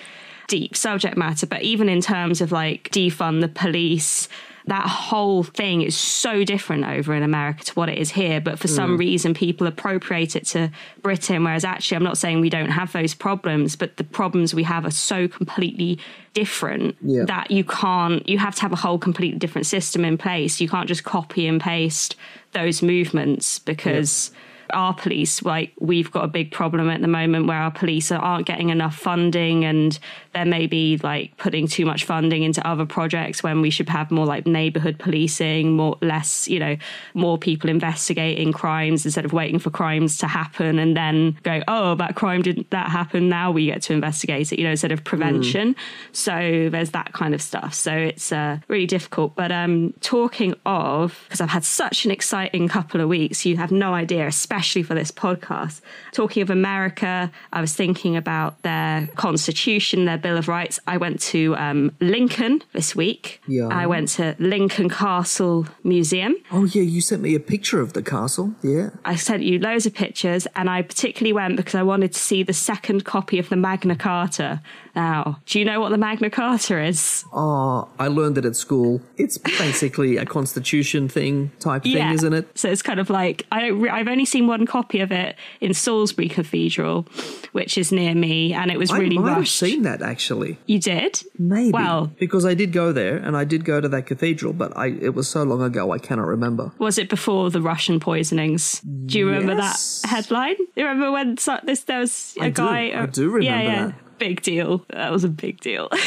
deep 0.48 0.76
subject 0.76 1.16
matter, 1.16 1.46
but 1.46 1.62
even 1.62 1.88
in 1.88 2.00
terms 2.00 2.40
of 2.40 2.52
like 2.52 2.90
defund 2.92 3.40
the 3.40 3.48
police, 3.48 4.28
that 4.66 4.86
whole 4.86 5.44
thing 5.44 5.82
is 5.82 5.96
so 5.96 6.42
different 6.42 6.84
over 6.84 7.14
in 7.14 7.22
America 7.22 7.64
to 7.64 7.72
what 7.74 7.88
it 7.88 7.98
is 7.98 8.10
here. 8.10 8.40
But 8.40 8.58
for 8.58 8.66
some 8.66 8.96
mm. 8.96 8.98
reason, 8.98 9.32
people 9.32 9.66
appropriate 9.66 10.34
it 10.34 10.44
to 10.46 10.70
Britain, 11.02 11.44
whereas 11.44 11.64
actually, 11.64 11.96
I'm 11.96 12.02
not 12.02 12.18
saying 12.18 12.40
we 12.40 12.50
don't 12.50 12.70
have 12.70 12.92
those 12.92 13.14
problems, 13.14 13.76
but 13.76 13.96
the 13.96 14.04
problems 14.04 14.54
we 14.54 14.64
have 14.64 14.84
are 14.84 14.90
so 14.90 15.28
completely 15.28 16.00
different 16.34 16.96
Yeah. 17.00 17.24
that 17.26 17.50
you 17.52 17.62
can't, 17.62 18.28
you 18.28 18.38
have 18.38 18.56
to 18.56 18.62
have 18.62 18.72
a 18.72 18.76
whole 18.76 18.98
completely 18.98 19.38
different 19.38 19.66
system 19.66 20.04
in 20.04 20.18
place. 20.18 20.60
You 20.60 20.68
can't 20.68 20.88
just 20.88 21.04
copy 21.04 21.46
and 21.46 21.60
paste 21.60 22.16
those 22.52 22.82
movements 22.82 23.60
because 23.60 24.32
our 24.70 24.94
police, 24.94 25.42
like 25.42 25.72
we've 25.78 26.10
got 26.10 26.24
a 26.24 26.28
big 26.28 26.52
problem 26.52 26.90
at 26.90 27.00
the 27.00 27.08
moment 27.08 27.46
where 27.46 27.58
our 27.58 27.70
police 27.70 28.10
aren't 28.10 28.46
getting 28.46 28.70
enough 28.70 28.96
funding 28.96 29.64
and 29.64 29.98
they're 30.32 30.44
maybe 30.44 30.98
like 30.98 31.36
putting 31.36 31.66
too 31.66 31.86
much 31.86 32.04
funding 32.04 32.42
into 32.42 32.66
other 32.66 32.84
projects 32.84 33.42
when 33.42 33.60
we 33.60 33.70
should 33.70 33.88
have 33.88 34.10
more 34.10 34.26
like 34.26 34.46
neighborhood 34.46 34.98
policing, 34.98 35.72
more 35.72 35.96
less, 36.02 36.48
you 36.48 36.58
know, 36.58 36.76
more 37.14 37.38
people 37.38 37.70
investigating 37.70 38.52
crimes 38.52 39.04
instead 39.04 39.24
of 39.24 39.32
waiting 39.32 39.58
for 39.58 39.70
crimes 39.70 40.18
to 40.18 40.26
happen 40.26 40.78
and 40.78 40.96
then 40.96 41.38
go, 41.42 41.62
oh, 41.68 41.94
that 41.94 42.16
crime 42.16 42.42
didn't 42.42 42.70
that 42.70 42.90
happen. 42.90 43.28
Now 43.28 43.50
we 43.50 43.66
get 43.66 43.82
to 43.82 43.92
investigate 43.92 44.52
it, 44.52 44.58
you 44.58 44.64
know, 44.64 44.72
instead 44.72 44.92
of 44.92 45.04
prevention. 45.04 45.74
So 46.12 46.68
there's 46.70 46.90
that 46.90 47.12
kind 47.12 47.34
of 47.34 47.40
stuff. 47.40 47.72
So 47.72 47.92
it's 47.92 48.32
uh, 48.32 48.58
really 48.68 48.86
difficult. 48.86 49.34
But 49.36 49.52
um, 49.52 49.94
talking 50.00 50.54
of, 50.66 51.18
because 51.24 51.40
I've 51.40 51.50
had 51.50 51.64
such 51.64 52.04
an 52.04 52.10
exciting 52.10 52.68
couple 52.68 53.00
of 53.00 53.08
weeks, 53.08 53.46
you 53.46 53.56
have 53.56 53.70
no 53.70 53.94
idea, 53.94 54.26
especially 54.26 54.55
for 54.56 54.94
this 54.94 55.10
podcast. 55.10 55.80
Talking 56.12 56.42
of 56.42 56.50
America, 56.50 57.30
I 57.52 57.60
was 57.60 57.74
thinking 57.74 58.16
about 58.16 58.62
their 58.62 59.06
constitution, 59.16 60.06
their 60.06 60.18
Bill 60.18 60.38
of 60.38 60.48
Rights. 60.48 60.80
I 60.86 60.96
went 60.96 61.20
to 61.20 61.54
um, 61.56 61.92
Lincoln 62.00 62.62
this 62.72 62.96
week. 62.96 63.40
Yeah. 63.46 63.68
I 63.68 63.86
went 63.86 64.08
to 64.10 64.34
Lincoln 64.38 64.88
Castle 64.88 65.66
Museum. 65.84 66.36
Oh, 66.50 66.64
yeah, 66.64 66.82
you 66.82 67.00
sent 67.00 67.22
me 67.22 67.34
a 67.34 67.40
picture 67.40 67.80
of 67.80 67.92
the 67.92 68.02
castle. 68.02 68.54
Yeah. 68.62 68.90
I 69.04 69.16
sent 69.16 69.42
you 69.42 69.58
loads 69.58 69.86
of 69.86 69.94
pictures, 69.94 70.46
and 70.56 70.70
I 70.70 70.82
particularly 70.82 71.32
went 71.32 71.56
because 71.56 71.74
I 71.74 71.82
wanted 71.82 72.12
to 72.12 72.18
see 72.18 72.42
the 72.42 72.52
second 72.52 73.04
copy 73.04 73.38
of 73.38 73.48
the 73.48 73.56
Magna 73.56 73.96
Carta. 73.96 74.62
Now, 74.96 75.40
do 75.44 75.58
you 75.58 75.66
know 75.66 75.78
what 75.78 75.90
the 75.90 75.98
Magna 75.98 76.30
Carta 76.30 76.82
is? 76.82 77.22
Oh, 77.32 77.86
I 77.98 78.08
learned 78.08 78.38
it 78.38 78.46
at 78.46 78.56
school. 78.56 79.02
It's 79.18 79.36
basically 79.36 80.16
a 80.16 80.24
constitution 80.24 81.06
thing 81.06 81.50
type 81.60 81.82
thing, 81.82 81.98
isn't 82.12 82.32
it? 82.32 82.48
So 82.58 82.70
it's 82.70 82.80
kind 82.80 82.98
of 82.98 83.10
like 83.10 83.44
I 83.52 83.60
don't. 83.60 83.78
Re- 83.80 83.90
I've 83.90 84.08
only 84.08 84.24
seen 84.24 84.46
one 84.46 84.64
copy 84.66 85.00
of 85.00 85.12
it 85.12 85.36
in 85.60 85.74
Salisbury 85.74 86.30
Cathedral, 86.30 87.06
which 87.52 87.76
is 87.76 87.92
near 87.92 88.14
me, 88.14 88.54
and 88.54 88.70
it 88.70 88.78
was 88.78 88.90
really 88.90 89.18
I 89.18 89.20
might 89.20 89.28
have 89.28 89.38
rushed. 89.40 89.56
seen 89.58 89.82
that 89.82 90.00
actually. 90.00 90.58
you 90.66 90.78
did? 90.78 91.22
Maybe. 91.38 91.72
Well, 91.72 92.10
because 92.18 92.46
I 92.46 92.54
did 92.54 92.72
go 92.72 92.90
there 92.92 93.18
and 93.18 93.36
I 93.36 93.44
did 93.44 93.66
go 93.66 93.82
to 93.82 93.88
that 93.90 94.06
cathedral, 94.06 94.54
but 94.54 94.74
I 94.76 94.86
it 94.86 95.14
was 95.14 95.28
so 95.28 95.42
long 95.42 95.60
ago 95.62 95.92
I 95.92 95.98
cannot 95.98 96.26
remember. 96.26 96.72
was 96.78 96.96
it 96.96 97.10
before 97.10 97.50
the 97.50 97.60
Russian 97.60 98.00
poisonings? 98.00 98.80
Do 99.04 99.18
you 99.18 99.26
remember 99.28 99.52
Yes. 99.54 100.00
that 100.02 100.08
headline? 100.08 100.56
You 100.74 100.84
remember 100.86 101.12
when 101.12 101.36
so- 101.36 101.60
this 101.64 101.80
there 101.84 102.00
was 102.00 102.34
a 102.40 102.44
I 102.44 102.48
do. 102.48 102.62
guy? 102.62 103.02
I 103.02 103.06
do 103.06 103.24
uh, 103.30 103.34
remember 103.34 103.40
yeah, 103.44 103.60
yeah. 103.62 103.86
that. 103.88 103.94
Big 104.18 104.42
deal. 104.42 104.84
That 104.90 105.12
was 105.12 105.24
a 105.24 105.28
big 105.28 105.60
deal. 105.60 105.88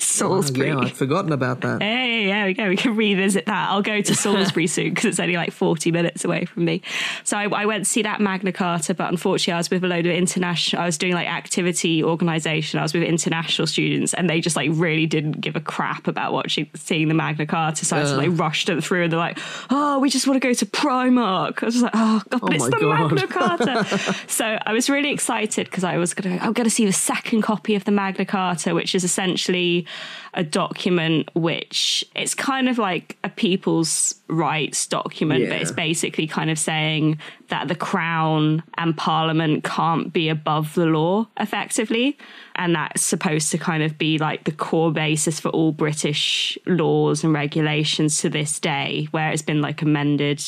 Salisbury. 0.00 0.70
Oh, 0.72 0.80
Yeah, 0.80 0.86
I'd 0.86 0.96
forgotten 0.96 1.32
about 1.32 1.60
that. 1.60 1.82
Hey, 1.82 2.26
yeah, 2.28 2.46
we 2.46 2.54
go. 2.54 2.68
We 2.68 2.76
can 2.76 2.96
revisit 2.96 3.46
that. 3.46 3.70
I'll 3.70 3.82
go 3.82 4.00
to 4.00 4.14
Salisbury 4.14 4.66
soon 4.66 4.90
because 4.90 5.04
it's 5.04 5.20
only 5.20 5.36
like 5.36 5.52
40 5.52 5.92
minutes 5.92 6.24
away 6.24 6.44
from 6.44 6.64
me. 6.64 6.82
So 7.24 7.36
I, 7.36 7.44
I 7.44 7.66
went 7.66 7.84
to 7.84 7.90
see 7.90 8.02
that 8.02 8.20
Magna 8.20 8.52
Carta, 8.52 8.94
but 8.94 9.08
unfortunately, 9.10 9.54
I 9.54 9.58
was 9.58 9.70
with 9.70 9.84
a 9.84 9.86
load 9.86 10.06
of 10.06 10.12
international, 10.12 10.82
I 10.82 10.86
was 10.86 10.98
doing 10.98 11.12
like 11.12 11.28
activity 11.28 12.02
organization. 12.02 12.78
I 12.78 12.82
was 12.82 12.94
with 12.94 13.02
international 13.02 13.66
students 13.66 14.14
and 14.14 14.28
they 14.28 14.40
just 14.40 14.56
like 14.56 14.70
really 14.74 15.06
didn't 15.06 15.40
give 15.40 15.56
a 15.56 15.60
crap 15.60 16.08
about 16.08 16.32
watching, 16.32 16.68
seeing 16.74 17.08
the 17.08 17.14
Magna 17.14 17.46
Carta. 17.46 17.84
So 17.84 17.96
I 17.96 18.00
just 18.02 18.16
like 18.16 18.30
rushed 18.32 18.66
them 18.66 18.80
through 18.80 19.04
and 19.04 19.12
they're 19.12 19.18
like, 19.18 19.38
oh, 19.70 19.98
we 20.00 20.10
just 20.10 20.26
want 20.26 20.40
to 20.40 20.46
go 20.46 20.54
to 20.54 20.66
Primark. 20.66 21.62
I 21.62 21.66
was 21.66 21.74
just 21.74 21.84
like, 21.84 21.92
oh, 21.94 22.22
God, 22.30 22.40
but 22.40 22.50
Oh 22.52 22.54
it's 22.54 22.64
the 22.64 22.70
God. 22.80 23.12
Magna 23.12 23.26
Carta. 23.28 23.84
so 24.26 24.58
I 24.66 24.72
was 24.72 24.90
really 24.90 25.12
excited 25.12 25.66
because 25.66 25.84
I 25.84 25.98
was 25.98 26.14
going 26.14 26.38
to, 26.38 26.44
I'm 26.44 26.52
going 26.52 26.64
to 26.64 26.70
see 26.74 26.86
the 26.86 26.92
second 26.96 27.42
copy 27.42 27.74
of 27.74 27.84
the 27.84 27.92
Magna 27.92 28.24
Carta, 28.24 28.74
which 28.74 28.94
is 28.94 29.04
essentially 29.04 29.86
a 30.34 30.42
document 30.42 31.30
which 31.34 32.04
it's 32.14 32.34
kind 32.34 32.68
of 32.68 32.78
like 32.78 33.16
a 33.24 33.28
people's 33.28 34.14
rights 34.28 34.86
document, 34.86 35.48
but 35.48 35.60
it's 35.60 35.70
basically 35.70 36.26
kind 36.26 36.50
of 36.50 36.58
saying 36.58 37.18
that 37.48 37.68
the 37.68 37.74
crown 37.74 38.62
and 38.76 38.96
parliament 38.96 39.64
can't 39.64 40.12
be 40.12 40.28
above 40.28 40.74
the 40.74 40.86
law 40.86 41.26
effectively. 41.38 42.18
And 42.56 42.74
that's 42.74 43.02
supposed 43.02 43.50
to 43.52 43.58
kind 43.58 43.82
of 43.82 43.98
be 43.98 44.18
like 44.18 44.44
the 44.44 44.52
core 44.52 44.92
basis 44.92 45.38
for 45.38 45.50
all 45.50 45.72
British 45.72 46.58
laws 46.66 47.22
and 47.22 47.32
regulations 47.32 48.20
to 48.20 48.28
this 48.28 48.58
day, 48.58 49.08
where 49.12 49.30
it's 49.30 49.42
been 49.42 49.60
like 49.60 49.82
amended 49.82 50.42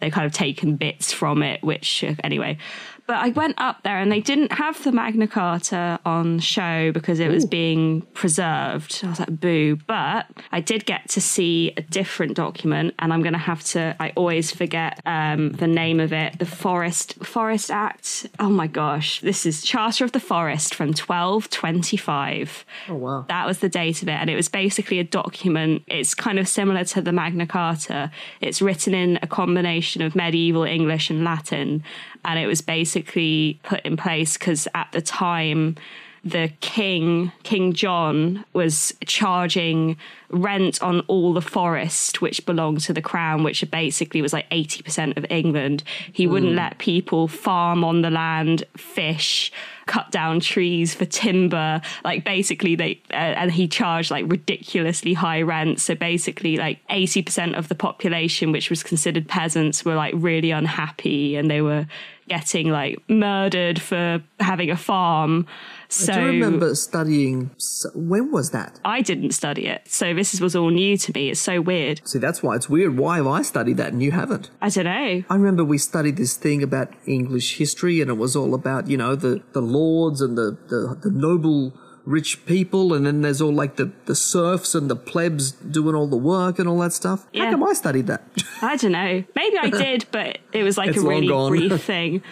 they 0.00 0.10
kind 0.10 0.26
of 0.26 0.32
taken 0.32 0.76
bits 0.76 1.12
from 1.12 1.42
it, 1.42 1.62
which 1.62 2.04
uh, 2.04 2.14
anyway. 2.22 2.58
But 3.06 3.16
I 3.16 3.28
went 3.30 3.60
up 3.60 3.82
there 3.82 3.98
and 3.98 4.10
they 4.10 4.20
didn't 4.20 4.52
have 4.52 4.82
the 4.82 4.90
Magna 4.90 5.26
Carta 5.26 6.00
on 6.06 6.38
show 6.38 6.90
because 6.92 7.20
it 7.20 7.30
was 7.30 7.44
being 7.44 8.00
preserved. 8.14 9.00
I 9.02 9.08
was 9.10 9.20
like, 9.20 9.40
boo. 9.40 9.76
But 9.86 10.26
I 10.52 10.60
did 10.60 10.86
get 10.86 11.10
to 11.10 11.20
see 11.20 11.72
a 11.76 11.82
different 11.82 12.34
document, 12.34 12.94
and 12.98 13.12
I'm 13.12 13.22
going 13.22 13.34
to 13.34 13.38
have 13.38 13.62
to. 13.64 13.94
I 14.00 14.12
always 14.16 14.50
forget 14.50 15.00
um, 15.04 15.52
the 15.52 15.66
name 15.66 16.00
of 16.00 16.12
it. 16.12 16.38
The 16.38 16.46
Forest 16.46 17.14
Forest 17.24 17.70
Act. 17.70 18.26
Oh 18.38 18.48
my 18.48 18.66
gosh, 18.66 19.20
this 19.20 19.44
is 19.44 19.62
Charter 19.62 20.04
of 20.04 20.12
the 20.12 20.20
Forest 20.20 20.74
from 20.74 20.88
1225. 20.88 22.64
Oh 22.88 22.94
wow. 22.94 23.26
That 23.28 23.46
was 23.46 23.58
the 23.58 23.68
date 23.68 24.02
of 24.02 24.08
it. 24.08 24.12
And 24.12 24.30
it 24.30 24.36
was 24.36 24.48
basically 24.48 24.98
a 24.98 25.04
document. 25.04 25.82
It's 25.86 26.14
kind 26.14 26.38
of 26.38 26.48
similar 26.48 26.84
to 26.84 27.02
the 27.02 27.12
Magna 27.12 27.46
Carta. 27.46 28.10
It's 28.40 28.62
written 28.62 28.94
in 28.94 29.18
a 29.20 29.26
combination 29.26 30.00
of 30.00 30.16
medieval 30.16 30.64
English 30.64 31.10
and 31.10 31.22
Latin. 31.22 31.82
And 32.24 32.38
it 32.38 32.46
was 32.46 32.60
basically 32.60 33.60
put 33.62 33.80
in 33.82 33.96
place 33.96 34.36
because 34.36 34.68
at 34.74 34.88
the 34.92 35.02
time, 35.02 35.76
the 36.24 36.50
king, 36.60 37.32
King 37.42 37.74
John, 37.74 38.46
was 38.54 38.94
charging 39.04 39.98
rent 40.30 40.82
on 40.82 41.00
all 41.00 41.34
the 41.34 41.42
forest 41.42 42.22
which 42.22 42.44
belonged 42.46 42.80
to 42.80 42.94
the 42.94 43.02
crown, 43.02 43.44
which 43.44 43.70
basically 43.70 44.22
was 44.22 44.32
like 44.32 44.48
80% 44.48 45.18
of 45.18 45.26
England. 45.28 45.84
He 46.12 46.26
wouldn't 46.26 46.54
let 46.54 46.78
people 46.78 47.28
farm 47.28 47.84
on 47.84 48.00
the 48.00 48.10
land, 48.10 48.64
fish, 48.74 49.52
cut 49.86 50.10
down 50.10 50.40
trees 50.40 50.94
for 50.94 51.04
timber. 51.04 51.82
Like 52.04 52.24
basically, 52.24 52.74
they 52.74 53.02
uh, 53.10 53.36
and 53.36 53.52
he 53.52 53.68
charged 53.68 54.10
like 54.10 54.24
ridiculously 54.26 55.12
high 55.12 55.42
rent. 55.42 55.78
So 55.78 55.94
basically, 55.94 56.56
like 56.56 56.78
eighty 56.88 57.22
percent 57.22 57.54
of 57.54 57.68
the 57.68 57.74
population, 57.74 58.50
which 58.50 58.70
was 58.70 58.82
considered 58.82 59.28
peasants, 59.28 59.84
were 59.84 59.94
like 59.94 60.14
really 60.16 60.52
unhappy, 60.52 61.36
and 61.36 61.50
they 61.50 61.60
were 61.60 61.86
getting 62.28 62.70
like 62.70 62.98
murdered 63.08 63.80
for 63.80 64.22
having 64.40 64.70
a 64.70 64.76
farm. 64.76 65.46
So 65.88 66.12
I 66.12 66.16
do 66.16 66.26
remember 66.26 66.74
studying. 66.74 67.50
When 67.94 68.32
was 68.32 68.50
that? 68.50 68.80
I 68.84 69.00
didn't 69.00 69.32
study 69.32 69.66
it, 69.66 69.82
so 69.86 70.14
this 70.14 70.40
was 70.40 70.56
all 70.56 70.70
new 70.70 70.96
to 70.96 71.12
me. 71.14 71.30
It's 71.30 71.40
so 71.40 71.60
weird. 71.60 72.00
See, 72.04 72.18
that's 72.18 72.42
why 72.42 72.56
it's 72.56 72.68
weird. 72.68 72.98
Why 72.98 73.16
have 73.16 73.26
I 73.26 73.42
studied 73.42 73.76
that 73.76 73.92
and 73.92 74.02
you 74.02 74.10
haven't? 74.10 74.50
I 74.60 74.68
don't 74.68 74.84
know. 74.84 75.22
I 75.28 75.34
remember 75.34 75.64
we 75.64 75.78
studied 75.78 76.16
this 76.16 76.36
thing 76.36 76.62
about 76.62 76.88
English 77.06 77.58
history, 77.58 78.00
and 78.00 78.10
it 78.10 78.14
was 78.14 78.34
all 78.34 78.54
about 78.54 78.88
you 78.88 78.96
know 78.96 79.14
the 79.14 79.42
the 79.52 79.62
lords 79.62 80.20
and 80.20 80.36
the 80.36 80.58
the, 80.68 80.98
the 81.02 81.10
noble 81.10 81.74
rich 82.06 82.44
people, 82.46 82.92
and 82.94 83.06
then 83.06 83.22
there's 83.22 83.40
all 83.40 83.52
like 83.52 83.76
the, 83.76 83.90
the 84.04 84.14
serfs 84.14 84.74
and 84.74 84.90
the 84.90 84.96
plebs 84.96 85.52
doing 85.52 85.94
all 85.94 86.06
the 86.06 86.16
work 86.16 86.58
and 86.58 86.68
all 86.68 86.78
that 86.80 86.92
stuff. 86.92 87.26
Yeah. 87.32 87.46
How 87.46 87.50
come 87.52 87.64
I 87.64 87.72
studied 87.72 88.06
that? 88.08 88.22
I 88.62 88.76
don't 88.76 88.92
know. 88.92 89.24
Maybe 89.34 89.58
I 89.58 89.70
did, 89.84 90.06
but 90.10 90.38
it 90.52 90.62
was 90.64 90.76
like 90.76 90.90
It's 90.90 90.98
a 90.98 91.06
really 91.06 91.28
gone. 91.28 91.50
brief 91.50 91.82
thing. 91.92 92.22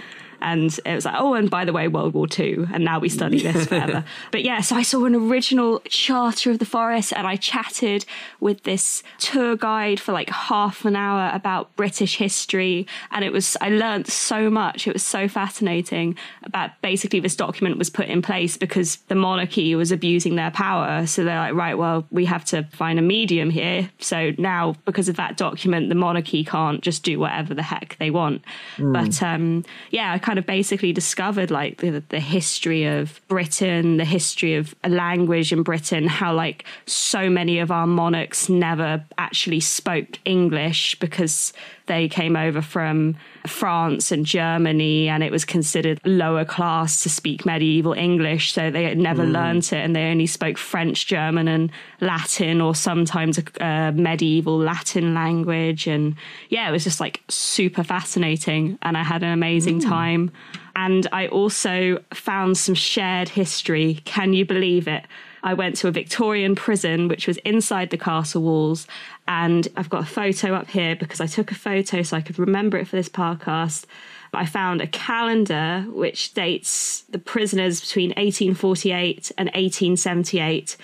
And 0.42 0.78
it 0.84 0.94
was 0.94 1.04
like, 1.04 1.14
oh, 1.18 1.34
and 1.34 1.48
by 1.48 1.64
the 1.64 1.72
way, 1.72 1.88
World 1.88 2.14
War 2.14 2.26
II, 2.38 2.66
and 2.72 2.84
now 2.84 2.98
we 2.98 3.08
study 3.08 3.42
this 3.42 3.66
forever. 3.68 4.04
but 4.30 4.42
yeah, 4.42 4.60
so 4.60 4.76
I 4.76 4.82
saw 4.82 5.04
an 5.04 5.14
original 5.14 5.80
Charter 5.88 6.50
of 6.50 6.58
the 6.58 6.64
Forest, 6.64 7.12
and 7.14 7.26
I 7.26 7.36
chatted 7.36 8.04
with 8.40 8.62
this 8.64 9.02
tour 9.18 9.56
guide 9.56 10.00
for 10.00 10.12
like 10.12 10.30
half 10.30 10.84
an 10.84 10.96
hour 10.96 11.30
about 11.34 11.74
British 11.76 12.16
history, 12.16 12.86
and 13.10 13.24
it 13.24 13.32
was 13.32 13.56
I 13.60 13.68
learned 13.70 14.06
so 14.08 14.50
much. 14.50 14.86
It 14.86 14.92
was 14.92 15.02
so 15.02 15.28
fascinating 15.28 16.16
about 16.42 16.70
basically 16.82 17.20
this 17.20 17.36
document 17.36 17.78
was 17.78 17.90
put 17.90 18.06
in 18.06 18.22
place 18.22 18.56
because 18.56 18.96
the 19.08 19.14
monarchy 19.14 19.74
was 19.74 19.92
abusing 19.92 20.36
their 20.36 20.50
power. 20.50 21.06
So 21.06 21.24
they're 21.24 21.38
like, 21.38 21.54
right, 21.54 21.74
well, 21.74 22.06
we 22.10 22.24
have 22.26 22.44
to 22.46 22.64
find 22.72 22.98
a 22.98 23.02
medium 23.02 23.50
here. 23.50 23.90
So 23.98 24.32
now, 24.38 24.74
because 24.84 25.08
of 25.08 25.16
that 25.16 25.36
document, 25.36 25.88
the 25.88 25.94
monarchy 25.94 26.44
can't 26.44 26.80
just 26.82 27.02
do 27.02 27.18
whatever 27.18 27.54
the 27.54 27.62
heck 27.62 27.96
they 27.98 28.10
want. 28.10 28.42
But 28.78 29.22
um, 29.22 29.64
yeah, 29.90 30.12
I 30.12 30.18
kind 30.18 30.31
of 30.38 30.46
basically 30.46 30.92
discovered 30.92 31.50
like 31.50 31.78
the, 31.78 32.02
the 32.08 32.20
history 32.20 32.84
of 32.84 33.20
Britain, 33.28 33.96
the 33.96 34.04
history 34.04 34.54
of 34.54 34.74
a 34.84 34.88
language 34.88 35.52
in 35.52 35.62
Britain, 35.62 36.06
how 36.06 36.34
like 36.34 36.64
so 36.86 37.28
many 37.28 37.58
of 37.58 37.70
our 37.70 37.86
monarchs 37.86 38.48
never 38.48 39.04
actually 39.18 39.60
spoke 39.60 40.18
English 40.24 40.98
because 40.98 41.52
they 41.86 42.08
came 42.08 42.36
over 42.36 42.62
from 42.62 43.16
France 43.46 44.12
and 44.12 44.24
Germany, 44.24 45.08
and 45.08 45.22
it 45.22 45.32
was 45.32 45.44
considered 45.44 46.00
lower 46.04 46.44
class 46.44 47.02
to 47.02 47.10
speak 47.10 47.44
medieval 47.44 47.92
English. 47.92 48.52
So 48.52 48.70
they 48.70 48.84
had 48.84 48.98
never 48.98 49.24
hmm. 49.24 49.32
learnt 49.32 49.72
it, 49.72 49.78
and 49.78 49.94
they 49.94 50.10
only 50.10 50.26
spoke 50.26 50.58
French, 50.58 51.06
German, 51.06 51.48
and 51.48 51.70
Latin, 52.00 52.60
or 52.60 52.74
sometimes 52.74 53.38
a, 53.38 53.44
a 53.64 53.92
medieval 53.92 54.58
Latin 54.58 55.14
language. 55.14 55.86
And 55.86 56.14
yeah, 56.48 56.68
it 56.68 56.72
was 56.72 56.84
just 56.84 57.00
like 57.00 57.22
super 57.28 57.82
fascinating, 57.82 58.78
and 58.82 58.96
I 58.96 59.02
had 59.02 59.22
an 59.22 59.32
amazing 59.32 59.80
hmm. 59.80 59.88
time. 59.88 60.30
And 60.74 61.06
I 61.12 61.26
also 61.28 62.02
found 62.14 62.56
some 62.56 62.74
shared 62.74 63.28
history. 63.28 64.00
Can 64.04 64.32
you 64.32 64.46
believe 64.46 64.88
it? 64.88 65.04
I 65.42 65.54
went 65.54 65.76
to 65.76 65.88
a 65.88 65.92
Victorian 65.92 66.54
prison, 66.54 67.08
which 67.08 67.26
was 67.26 67.36
inside 67.38 67.90
the 67.90 67.98
castle 67.98 68.42
walls. 68.42 68.86
And 69.26 69.68
I've 69.76 69.90
got 69.90 70.02
a 70.02 70.06
photo 70.06 70.54
up 70.54 70.68
here 70.68 70.94
because 70.94 71.20
I 71.20 71.26
took 71.26 71.50
a 71.50 71.56
photo 71.56 72.02
so 72.02 72.16
I 72.16 72.20
could 72.20 72.38
remember 72.38 72.78
it 72.78 72.86
for 72.86 72.96
this 72.96 73.08
podcast. 73.08 73.86
I 74.34 74.46
found 74.46 74.80
a 74.80 74.86
calendar 74.86 75.84
which 75.90 76.32
dates 76.32 77.02
the 77.10 77.18
prisoners 77.18 77.80
between 77.80 78.10
1848 78.10 79.32
and 79.36 79.48
1878. 79.48 80.76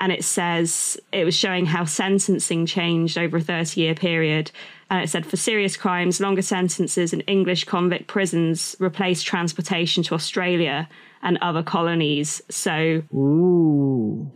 And 0.00 0.12
it 0.12 0.24
says 0.24 0.98
it 1.12 1.24
was 1.24 1.36
showing 1.36 1.66
how 1.66 1.84
sentencing 1.84 2.66
changed 2.66 3.18
over 3.18 3.36
a 3.36 3.40
30 3.40 3.80
year 3.80 3.94
period. 3.94 4.50
And 4.90 5.02
it 5.02 5.08
said 5.08 5.26
for 5.26 5.36
serious 5.36 5.76
crimes, 5.76 6.20
longer 6.20 6.42
sentences 6.42 7.12
in 7.12 7.20
English 7.22 7.64
convict 7.64 8.06
prisons 8.06 8.74
replaced 8.78 9.26
transportation 9.26 10.02
to 10.04 10.14
Australia 10.14 10.88
and 11.22 11.38
other 11.40 11.62
colonies. 11.62 12.42
So 12.48 13.02
Ooh. 13.14 13.77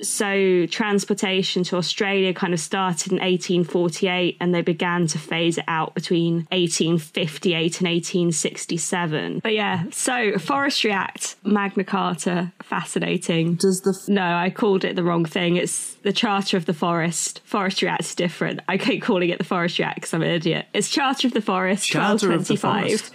So 0.00 0.66
transportation 0.66 1.62
to 1.64 1.76
Australia 1.76 2.32
kind 2.34 2.52
of 2.54 2.60
started 2.60 3.12
in 3.12 3.18
1848 3.18 4.36
and 4.40 4.54
they 4.54 4.62
began 4.62 5.06
to 5.08 5.18
phase 5.18 5.58
it 5.58 5.64
out 5.68 5.94
between 5.94 6.46
1858 6.50 7.80
and 7.80 7.88
1867. 7.88 9.40
But 9.42 9.52
yeah, 9.52 9.84
so 9.90 10.38
Forestry 10.38 10.90
Act, 10.92 11.36
Magna 11.44 11.84
Carta, 11.84 12.52
fascinating. 12.62 13.54
Does 13.54 13.80
the 13.82 13.96
f- 14.02 14.08
No, 14.08 14.22
I 14.22 14.50
called 14.50 14.84
it 14.84 14.96
the 14.96 15.04
wrong 15.04 15.24
thing. 15.24 15.56
It's 15.56 15.94
the 15.96 16.12
Charter 16.12 16.56
of 16.56 16.66
the 16.66 16.74
Forest. 16.74 17.40
Forestry 17.44 17.88
Act 17.88 18.02
is 18.02 18.14
different. 18.14 18.60
I 18.68 18.78
keep 18.78 19.02
calling 19.02 19.30
it 19.30 19.38
the 19.38 19.44
Forestry 19.44 19.84
Act 19.84 19.96
because 19.96 20.14
I'm 20.14 20.22
an 20.22 20.30
idiot. 20.30 20.66
It's 20.72 20.88
Charter 20.90 21.28
of 21.28 21.34
the 21.34 21.42
Forest, 21.42 21.86
Charter 21.88 22.32
of 22.32 22.46
the 22.46 22.54
1225. 22.54 23.10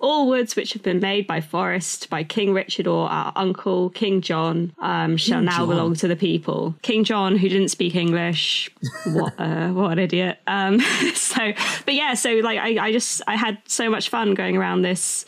All 0.00 0.28
woods 0.28 0.56
which 0.56 0.72
have 0.72 0.82
been 0.82 1.00
made 1.00 1.26
by 1.26 1.40
forest 1.40 2.10
by 2.10 2.24
King 2.24 2.52
Richard 2.52 2.86
or 2.86 3.08
our 3.08 3.32
uncle 3.36 3.90
King 3.90 4.20
John 4.20 4.72
um, 4.78 5.16
shall 5.16 5.42
now 5.42 5.58
John. 5.58 5.68
belong 5.68 5.94
to 5.96 6.08
the 6.08 6.16
people. 6.16 6.74
King 6.82 7.04
John, 7.04 7.36
who 7.36 7.48
didn't 7.48 7.68
speak 7.68 7.94
English, 7.94 8.70
what 9.06 9.34
uh, 9.38 9.68
what 9.68 9.92
an 9.92 9.98
idiot. 9.98 10.38
Um, 10.46 10.80
so, 11.14 11.52
but 11.84 11.94
yeah, 11.94 12.14
so 12.14 12.30
like 12.36 12.58
I, 12.58 12.86
I 12.86 12.92
just 12.92 13.22
I 13.26 13.36
had 13.36 13.58
so 13.66 13.90
much 13.90 14.08
fun 14.08 14.34
going 14.34 14.56
around 14.56 14.82
this 14.82 15.24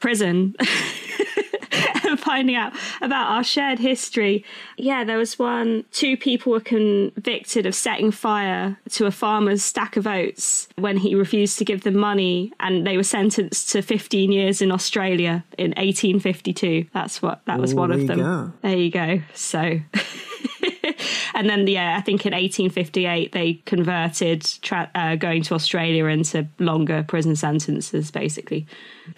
prison 0.00 0.54
finding 2.32 2.56
out 2.56 2.72
about 3.02 3.30
our 3.30 3.44
shared 3.44 3.78
history. 3.78 4.42
Yeah, 4.78 5.04
there 5.04 5.18
was 5.18 5.38
one, 5.38 5.84
two 5.92 6.16
people 6.16 6.52
were 6.52 6.60
convicted 6.60 7.66
of 7.66 7.74
setting 7.74 8.10
fire 8.10 8.78
to 8.92 9.04
a 9.04 9.10
farmer's 9.10 9.62
stack 9.62 9.98
of 9.98 10.06
oats 10.06 10.66
when 10.76 10.96
he 10.96 11.14
refused 11.14 11.58
to 11.58 11.64
give 11.66 11.82
them 11.82 11.98
money, 11.98 12.50
and 12.58 12.86
they 12.86 12.96
were 12.96 13.02
sentenced 13.02 13.68
to 13.72 13.82
15 13.82 14.32
years 14.32 14.62
in 14.62 14.72
Australia 14.72 15.44
in 15.58 15.72
1852. 15.72 16.86
That's 16.94 17.20
what, 17.20 17.42
that 17.44 17.60
was 17.60 17.74
one 17.74 17.92
of 17.92 18.06
them. 18.06 18.18
go. 18.18 18.52
There 18.62 18.78
you 18.78 18.90
go. 18.90 19.20
So. 19.34 19.80
and 21.34 21.50
then, 21.50 21.66
yeah, 21.66 21.96
I 21.98 22.00
think 22.00 22.24
in 22.24 22.32
1858 22.32 23.32
they 23.32 23.54
converted 23.66 24.42
tra- 24.62 24.90
uh, 24.94 25.16
going 25.16 25.42
to 25.42 25.54
Australia 25.54 26.06
into 26.06 26.48
longer 26.58 27.04
prison 27.06 27.36
sentences, 27.36 28.10
basically. 28.10 28.66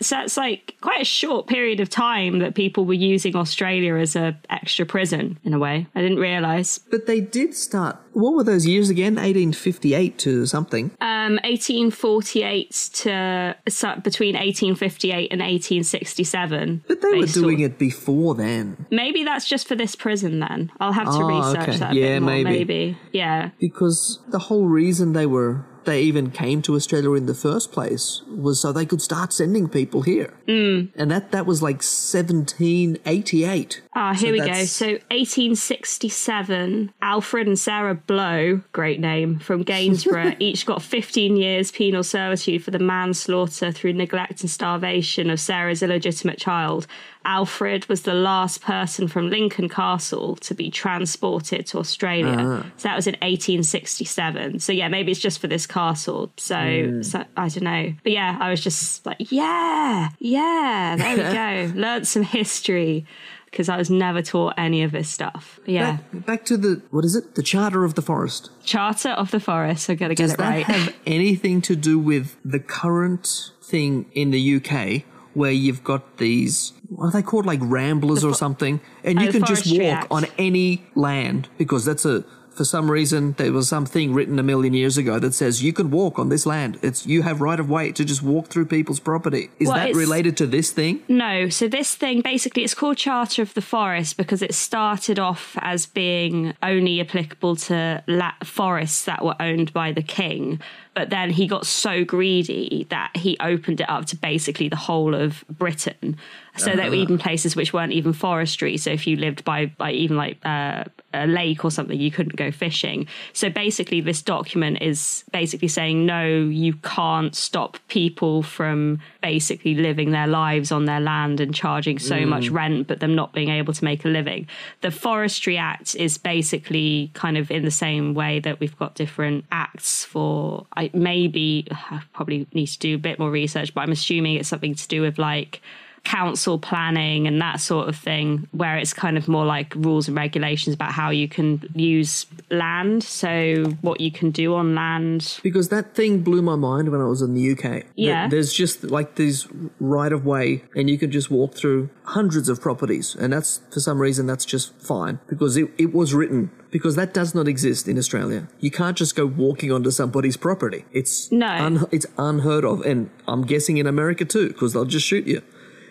So 0.01 0.21
it's 0.21 0.37
like 0.37 0.77
quite 0.81 1.01
a 1.03 1.05
short 1.05 1.47
period 1.47 1.81
of 1.81 1.89
time 1.91 2.39
that 2.41 2.55
people 2.55 2.85
were 2.85 2.95
using 2.95 3.37
Australia 3.37 3.97
as 3.97 4.17
a 4.17 4.39
extra 4.51 4.87
prison 4.87 5.39
in 5.45 5.55
a 5.55 5.59
way. 5.59 5.87
I 5.95 6.01
didn't 6.03 6.19
realise. 6.19 6.79
But 6.79 7.07
they 7.07 7.21
did 7.21 7.55
start. 7.55 7.97
What 8.13 8.35
were 8.35 8.45
those 8.45 8.67
years 8.67 8.91
again? 8.91 9.15
1858 9.15 10.19
to 10.19 10.47
something. 10.47 10.91
Um, 11.01 11.39
1848 11.45 12.71
to 12.95 13.57
so 13.69 13.95
between 14.03 14.35
1858 14.35 15.33
and 15.33 15.41
1867. 15.41 16.85
But 16.87 17.01
they 17.01 17.19
were 17.19 17.27
doing 17.27 17.61
it 17.61 17.79
before 17.79 18.35
then. 18.35 18.87
Maybe 18.91 19.25
that's 19.25 19.49
just 19.49 19.67
for 19.69 19.75
this 19.75 19.95
prison 19.97 20.41
then. 20.41 20.71
I'll 20.81 20.93
have 20.93 21.07
to 21.07 21.13
Oh, 21.13 21.27
research 21.39 21.69
okay. 21.69 21.77
that 21.79 21.93
a 21.93 21.97
Yeah, 21.97 22.15
bit 22.17 22.21
more. 22.23 22.31
maybe. 22.31 22.51
maybe. 22.51 22.99
Yeah. 23.13 23.51
Because 23.61 24.21
the 24.31 24.39
whole 24.39 24.67
reason 24.67 25.13
they 25.13 25.27
were 25.27 25.65
they 25.85 26.03
even 26.03 26.31
came 26.31 26.63
to 26.63 26.75
Australia 26.75 27.13
in 27.13 27.27
the 27.27 27.35
first 27.35 27.73
place 27.73 28.23
was 28.29 28.61
so 28.61 28.73
they 28.73 28.87
could 28.87 29.03
start 29.03 29.33
sending 29.33 29.69
people 29.69 30.03
here. 30.03 30.35
Mm. 30.47 30.91
And 30.95 31.11
that 31.11 31.33
that 31.33 31.47
was 31.47 31.63
like 31.63 31.77
1788. 31.77 33.83
Ah, 33.95 34.13
here 34.13 34.29
So 34.29 34.33
we 34.33 34.39
go. 34.39 34.65
So 34.65 34.87
1867, 34.87 36.93
Alfred 37.03 37.47
and 37.47 37.59
Sarah 37.59 37.95
Blow, 37.95 38.63
great 38.73 39.01
name, 39.01 39.39
from 39.39 39.63
Gainsborough, 39.63 40.37
each 40.39 40.67
got 40.67 40.83
15 40.83 41.37
years 41.37 41.71
penal 41.71 42.03
servitude 42.03 42.65
for 42.65 42.71
the 42.71 42.79
manslaughter 42.79 43.73
through 43.73 43.93
neglect 43.93 44.41
and 44.41 44.51
starvation 44.51 45.31
of 45.31 45.41
Sarah's 45.41 45.83
illegitimate 45.83 46.39
child. 46.39 46.87
Alfred 47.25 47.87
was 47.87 48.03
the 48.03 48.15
last 48.15 48.61
person 48.61 49.09
from 49.09 49.31
Lincoln 49.31 49.69
Castle 49.69 50.37
to 50.37 50.55
be 50.55 50.71
transported 50.71 51.67
to 51.67 51.79
Australia. 51.79 52.37
Ah. 52.39 52.67
So 52.77 52.89
that 52.89 52.97
was 52.97 53.07
in 53.07 53.15
1867. 53.15 54.61
So 54.61 54.73
yeah, 54.73 54.89
maybe 54.89 55.11
it's 55.11 55.21
just 55.21 55.39
for 55.39 55.47
this 55.47 55.67
castle. 55.67 56.33
So, 56.37 56.57
hmm. 56.57 57.03
so 57.03 57.25
I 57.37 57.49
don't 57.49 57.65
know. 57.65 57.95
But 58.03 58.13
yeah, 58.13 58.39
I 58.41 58.51
was 58.51 58.63
just 58.63 59.05
like, 59.07 59.31
yeah, 59.33 60.11
yeah, 60.19 60.97
there 60.99 61.17
we 61.17 61.73
go. 61.73 61.81
Learned 61.81 62.07
some 62.07 62.23
history 62.23 63.07
because 63.55 63.69
I 63.69 63.77
was 63.77 63.89
never 63.89 64.21
taught 64.21 64.55
any 64.59 64.83
of 64.83 64.91
this 64.91 65.09
stuff. 65.09 65.61
But 65.65 65.75
yeah, 65.75 65.93
Back, 65.93 66.27
back 66.27 66.45
to 66.47 66.57
the 66.57 66.83
what 66.91 67.05
is 67.05 67.15
it? 67.15 67.37
The 67.37 67.43
Charter 67.43 67.85
of 67.85 67.95
the 67.95 68.03
Forest. 68.03 68.51
Charter 68.65 69.11
of 69.11 69.31
the 69.31 69.41
Forest. 69.41 69.89
I 69.89 69.95
gotta 69.95 70.15
get 70.15 70.25
Does 70.25 70.33
it 70.33 70.39
that 70.39 70.49
right. 70.49 70.65
have 70.65 70.95
anything 71.07 71.63
to 71.63 71.77
do 71.77 71.99
with 71.99 72.37
the 72.45 72.59
current 72.59 73.53
thing 73.63 74.11
in 74.13 74.31
the 74.33 74.57
UK 74.57 75.05
where 75.35 75.51
you've 75.51 75.83
got 75.85 76.17
these 76.19 76.73
what 76.89 77.07
are 77.07 77.13
they 77.13 77.23
called 77.23 77.45
like 77.47 77.61
ramblers 77.63 78.25
or 78.25 78.35
something 78.35 78.81
and 79.03 79.21
you 79.21 79.29
Oh, 79.29 79.33
can 79.33 79.45
just 79.45 79.67
walk 79.79 80.07
on 80.11 80.27
any 80.39 80.85
land 80.95 81.49
because 81.59 81.85
that's 81.85 82.05
a 82.05 82.25
for 82.55 82.65
some 82.65 82.89
reason 82.89 83.33
there 83.33 83.51
was 83.53 83.69
something 83.69 84.15
written 84.15 84.39
a 84.39 84.43
million 84.45 84.75
years 84.75 84.97
ago 84.97 85.19
that 85.19 85.35
says 85.35 85.61
you 85.65 85.73
can 85.73 85.91
walk 85.91 86.21
on 86.21 86.29
this 86.29 86.47
land. 86.47 86.79
It's 86.83 87.05
you 87.05 87.23
have 87.23 87.41
right 87.41 87.59
of 87.59 87.69
way 87.69 87.91
to 87.91 88.05
just 88.05 88.23
walk 88.23 88.47
through 88.47 88.67
people's 88.67 89.01
property. 89.01 89.51
Is 89.59 89.67
Well, 89.67 89.77
that 89.77 89.93
related 89.97 90.37
to 90.37 90.47
this 90.47 90.71
thing? 90.71 91.03
No, 91.09 91.49
so 91.49 91.67
this 91.67 91.97
thing 91.97 92.21
basically 92.21 92.63
it's 92.63 92.73
called 92.73 92.97
Charter 92.97 93.43
of 93.43 93.55
the 93.55 93.61
Forest 93.61 94.17
because 94.17 94.41
it 94.41 94.55
started 94.55 95.19
off 95.19 95.57
as 95.63 95.87
being 95.87 96.55
only 96.63 97.01
applicable 97.01 97.57
to 97.57 98.05
la- 98.07 98.35
forests 98.45 99.05
that 99.07 99.25
were 99.25 99.35
owned 99.41 99.73
by 99.73 99.91
the 99.91 100.03
king, 100.03 100.61
but 100.95 101.11
then 101.11 101.31
he 101.31 101.47
got 101.47 101.67
so 101.67 102.05
greedy 102.05 102.87
that 102.91 103.17
he 103.17 103.37
opened 103.41 103.81
it 103.81 103.91
up 103.91 104.07
to 104.07 104.17
basically 104.17 104.69
the 104.69 104.77
whole 104.77 105.15
of 105.15 105.45
Britain. 105.49 106.17
So 106.57 106.77
there 106.77 106.89
were 106.89 106.95
even 106.95 107.19
places 107.19 107.57
which 107.57 107.73
weren't 107.73 107.93
even 107.93 108.13
forestry. 108.13 108.77
So 108.77 108.91
if 108.91 109.09
you 109.09 109.17
lived 109.17 109.45
by, 109.45 109.67
by 109.67 109.91
even 109.91 110.17
like 110.17 110.39
uh, 110.45 110.85
a 111.13 111.27
lake 111.27 111.65
or 111.65 111.71
something, 111.71 111.99
you 111.99 112.13
couldn't 112.13 112.37
go 112.37 112.53
fishing. 112.53 113.09
So 113.33 113.51
basically, 113.51 114.01
this 114.01 114.23
document 114.23 114.81
is 114.81 115.25
basically 115.33 115.67
saying 115.67 116.07
no, 116.07 116.27
you 116.27 116.75
can't 116.75 117.35
stop 117.35 117.79
people 117.89 118.45
from 118.45 119.01
basically 119.21 119.75
living 119.75 120.13
their 120.13 120.29
lives 120.29 120.71
on 120.71 120.85
their 120.85 121.01
land 121.01 121.41
and 121.41 121.53
charging 121.53 121.99
so 121.99 122.25
much 122.25 122.49
rent, 122.51 122.87
but 122.87 123.01
them 123.01 123.17
not 123.17 123.33
being 123.33 123.49
able 123.49 123.73
to 123.73 123.85
make 123.85 124.05
a 124.05 124.09
living. 124.09 124.47
The 124.83 124.93
Forestry 124.93 125.59
Act 125.59 125.97
is 125.97 126.19
basically 126.19 127.11
kind 127.15 127.37
of 127.37 127.51
in 127.51 127.65
the 127.65 127.71
same 127.73 128.15
way 128.15 128.39
that 128.41 128.61
we've 128.61 128.79
got 128.79 128.95
different 128.95 129.45
acts 129.51 130.05
for. 130.05 130.67
I 130.77 130.84
maybe 130.93 131.67
uh, 131.71 131.77
I 131.93 132.03
probably 132.13 132.47
need 132.53 132.67
to 132.67 132.79
do 132.79 132.95
a 132.97 132.99
bit 132.99 133.19
more 133.19 133.31
research, 133.31 133.73
but 133.75 133.83
I'm 133.83 133.93
assuming 133.93 134.37
it's 134.37 134.49
something 134.49 134.75
to 134.75 134.89
do 134.89 135.03
with 135.03 135.19
like 135.19 135.63
council 136.05 136.59
planning 136.59 137.27
and 137.27 137.41
that 137.41 137.61
sort 137.61 137.89
of 137.89 137.97
thing, 137.97 138.47
where 138.53 138.77
it's 138.77 138.93
kind 138.93 139.17
of 139.17 139.27
more 139.27 139.45
like 139.45 139.75
rules 139.75 140.07
and 140.07 140.17
regulations 140.17 140.75
about 140.75 140.93
how 140.93 141.11
you 141.11 141.29
can 141.29 141.67
use 141.75 142.27
land. 142.51 143.03
So, 143.03 143.65
what 143.81 144.01
you 144.01 144.13
can 144.13 144.31
do 144.31 144.55
on 144.55 144.75
land. 144.75 145.41
Because 145.43 145.71
that 145.71 145.95
thing 145.95 146.21
blew 146.21 146.43
my 146.43 146.57
mind 146.57 146.91
when 146.91 147.01
I 147.01 147.07
was 147.07 147.23
in 147.23 147.35
the 147.35 147.53
UK. 147.53 147.85
Yeah. 147.97 148.29
There's 148.29 148.53
just 148.53 148.85
like 148.85 149.17
these 149.17 149.49
right 149.81 150.13
of 150.13 150.25
way, 150.25 150.65
and 150.77 150.89
you 150.89 150.99
can 150.99 151.11
just 151.11 151.31
walk 151.31 151.55
through 151.55 151.91
hundreds 152.05 152.49
of 152.49 152.61
properties. 152.61 153.15
And 153.15 153.33
that's, 153.33 153.61
for 153.73 153.81
some 153.81 153.99
reason, 153.99 154.27
that's 154.27 154.45
just 154.45 154.79
fine 154.81 155.19
because 155.27 155.57
it, 155.57 155.71
it 155.79 155.95
was 155.95 156.15
written. 156.15 156.51
Because 156.75 156.97
that 156.97 157.15
does 157.15 157.31
not 157.37 157.47
exist 157.47 157.87
in 157.87 157.97
Australia. 158.03 158.49
You 158.59 158.73
can't 158.81 158.97
just 159.03 159.15
go 159.15 159.27
walking 159.27 159.71
onto 159.71 159.93
somebody's 159.93 160.37
property. 160.37 160.85
It's 161.01 161.31
No. 161.31 161.47
un- 161.67 161.87
it's 161.97 162.07
unheard 162.19 162.65
of, 162.65 162.77
and 162.91 163.11
I'm 163.29 163.43
guessing 163.53 163.77
in 163.77 163.87
America 163.87 164.25
too, 164.25 164.49
because 164.49 164.73
they'll 164.73 164.85
just 164.97 165.07
shoot 165.07 165.25
you. 165.33 165.41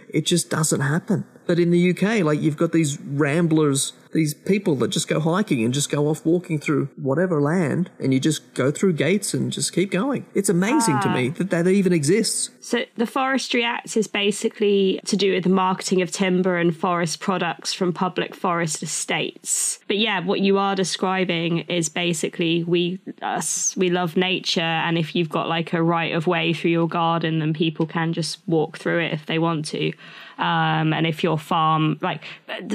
It 0.09 0.25
just 0.33 0.49
doesn't 0.49 0.81
happen. 0.81 1.23
But 1.47 1.57
in 1.57 1.71
the 1.71 1.79
UK, 1.91 2.21
like 2.29 2.41
you've 2.41 2.57
got 2.57 2.73
these 2.73 2.99
ramblers, 2.99 3.93
these 4.13 4.33
people 4.33 4.75
that 4.77 4.89
just 4.89 5.07
go 5.07 5.19
hiking 5.19 5.63
and 5.63 5.73
just 5.73 5.89
go 5.89 6.07
off 6.07 6.25
walking 6.25 6.59
through 6.59 6.89
whatever 6.95 7.41
land, 7.41 7.89
and 7.99 8.13
you 8.13 8.19
just 8.19 8.53
go 8.53 8.71
through 8.71 8.93
gates 8.93 9.33
and 9.33 9.51
just 9.51 9.73
keep 9.73 9.91
going. 9.91 10.25
It's 10.33 10.49
amazing 10.49 10.99
to 11.01 11.09
me 11.09 11.29
that 11.29 11.49
that 11.49 11.67
even 11.67 11.93
exists. 11.93 12.49
So, 12.61 12.85
the 12.95 13.07
Forestry 13.07 13.63
Act 13.63 13.97
is 13.97 14.07
basically 14.07 14.99
to 15.05 15.17
do 15.17 15.33
with 15.33 15.43
the 15.43 15.49
marketing 15.49 16.01
of 16.01 16.11
timber 16.11 16.57
and 16.57 16.75
forest 16.75 17.19
products 17.19 17.73
from 17.73 17.91
public 17.91 18.35
forest 18.35 18.81
estates. 18.83 19.79
But 19.87 19.97
yeah, 19.97 20.19
what 20.19 20.39
you 20.39 20.57
are 20.57 20.75
describing 20.75 21.59
is 21.59 21.89
basically 21.89 22.63
we 22.63 22.99
us 23.21 23.75
we 23.75 23.89
love 23.89 24.15
nature, 24.15 24.61
and 24.61 24.97
if 24.97 25.15
you've 25.15 25.29
got 25.29 25.49
like 25.49 25.73
a 25.73 25.81
right 25.81 26.13
of 26.13 26.27
way 26.27 26.53
through 26.53 26.71
your 26.71 26.87
garden, 26.87 27.39
then 27.39 27.53
people 27.53 27.85
can 27.85 28.13
just 28.13 28.39
walk 28.47 28.77
through 28.77 28.99
it 28.99 29.13
if 29.13 29.25
they 29.25 29.39
want 29.39 29.65
to. 29.65 29.91
Um, 30.37 30.93
and 30.93 31.05
if 31.05 31.23
your 31.23 31.37
farm, 31.37 31.99
like 32.01 32.23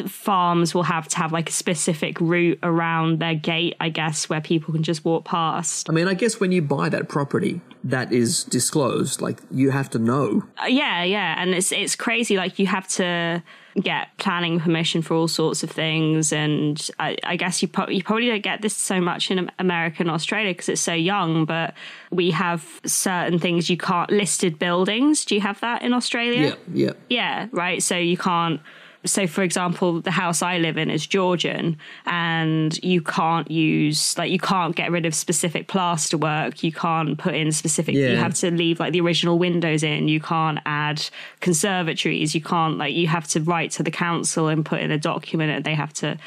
farms, 0.06 0.74
will 0.74 0.84
have 0.84 1.08
to 1.08 1.16
have 1.18 1.27
like 1.32 1.48
a 1.48 1.52
specific 1.52 2.20
route 2.20 2.58
around 2.62 3.18
their 3.18 3.34
gate, 3.34 3.76
I 3.80 3.88
guess, 3.88 4.28
where 4.28 4.40
people 4.40 4.74
can 4.74 4.82
just 4.82 5.04
walk 5.04 5.24
past. 5.24 5.88
I 5.88 5.92
mean, 5.92 6.08
I 6.08 6.14
guess 6.14 6.40
when 6.40 6.52
you 6.52 6.62
buy 6.62 6.88
that 6.88 7.08
property, 7.08 7.60
that 7.84 8.12
is 8.12 8.44
disclosed. 8.44 9.20
Like 9.20 9.38
you 9.50 9.70
have 9.70 9.90
to 9.90 9.98
know. 9.98 10.44
Uh, 10.62 10.66
yeah, 10.66 11.02
yeah, 11.04 11.40
and 11.40 11.50
it's 11.50 11.72
it's 11.72 11.96
crazy. 11.96 12.36
Like 12.36 12.58
you 12.58 12.66
have 12.66 12.88
to 12.88 13.42
get 13.80 14.08
planning 14.18 14.58
permission 14.58 15.02
for 15.02 15.14
all 15.14 15.28
sorts 15.28 15.62
of 15.62 15.70
things, 15.70 16.32
and 16.32 16.90
I, 16.98 17.16
I 17.22 17.36
guess 17.36 17.62
you, 17.62 17.68
pro- 17.68 17.88
you 17.88 18.02
probably 18.02 18.26
don't 18.26 18.42
get 18.42 18.62
this 18.62 18.76
so 18.76 19.00
much 19.00 19.30
in 19.30 19.38
Am- 19.38 19.50
America 19.58 19.98
and 20.00 20.10
Australia 20.10 20.52
because 20.52 20.68
it's 20.68 20.80
so 20.80 20.94
young. 20.94 21.44
But 21.44 21.74
we 22.10 22.30
have 22.32 22.66
certain 22.84 23.38
things 23.38 23.70
you 23.70 23.76
can't 23.76 24.10
listed 24.10 24.58
buildings. 24.58 25.24
Do 25.24 25.34
you 25.34 25.40
have 25.40 25.60
that 25.60 25.82
in 25.82 25.92
Australia? 25.92 26.58
Yeah, 26.74 26.74
yeah. 26.86 26.92
Yeah, 27.08 27.48
right. 27.52 27.82
So 27.82 27.96
you 27.96 28.16
can't. 28.16 28.60
So, 29.04 29.26
for 29.26 29.42
example, 29.42 30.00
the 30.00 30.10
house 30.10 30.42
I 30.42 30.58
live 30.58 30.76
in 30.76 30.90
is 30.90 31.06
Georgian, 31.06 31.76
and 32.04 32.76
you 32.82 33.00
can't 33.00 33.48
use 33.50 34.18
like 34.18 34.30
you 34.30 34.40
can't 34.40 34.74
get 34.74 34.90
rid 34.90 35.06
of 35.06 35.14
specific 35.14 35.68
plaster 35.68 36.18
work. 36.18 36.64
You 36.64 36.72
can't 36.72 37.16
put 37.16 37.34
in 37.34 37.52
specific. 37.52 37.94
You 37.94 38.16
have 38.16 38.34
to 38.34 38.50
leave 38.50 38.80
like 38.80 38.92
the 38.92 39.00
original 39.00 39.38
windows 39.38 39.82
in. 39.82 40.08
You 40.08 40.20
can't 40.20 40.58
add 40.66 41.08
conservatories. 41.40 42.34
You 42.34 42.40
can't 42.40 42.76
like 42.76 42.94
you 42.94 43.06
have 43.06 43.28
to 43.28 43.40
write 43.40 43.70
to 43.72 43.82
the 43.82 43.90
council 43.90 44.48
and 44.48 44.66
put 44.66 44.80
in 44.80 44.90
a 44.90 44.98
document, 44.98 45.52
and 45.52 45.64
they 45.64 45.74
have 45.74 45.92
to 45.94 46.18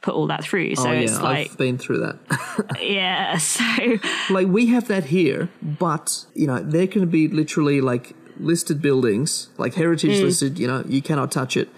put 0.00 0.14
all 0.14 0.26
that 0.28 0.44
through. 0.44 0.74
So 0.76 0.88
oh 0.88 0.92
it's 0.92 1.12
yeah, 1.12 1.22
like 1.22 1.50
I've 1.50 1.58
been 1.58 1.78
through 1.78 1.98
that. 1.98 2.78
yeah. 2.80 3.38
So 3.38 3.98
like 4.30 4.46
we 4.46 4.66
have 4.66 4.88
that 4.88 5.06
here, 5.06 5.48
but 5.62 6.26
you 6.34 6.46
know 6.46 6.60
there 6.60 6.86
can 6.86 7.08
be 7.08 7.28
literally 7.28 7.80
like 7.80 8.14
listed 8.38 8.80
buildings, 8.80 9.50
like 9.58 9.74
heritage 9.74 10.12
mm. 10.12 10.22
listed. 10.22 10.58
You 10.58 10.66
know 10.66 10.84
you 10.86 11.02
cannot 11.02 11.32
touch 11.32 11.56
it. 11.56 11.68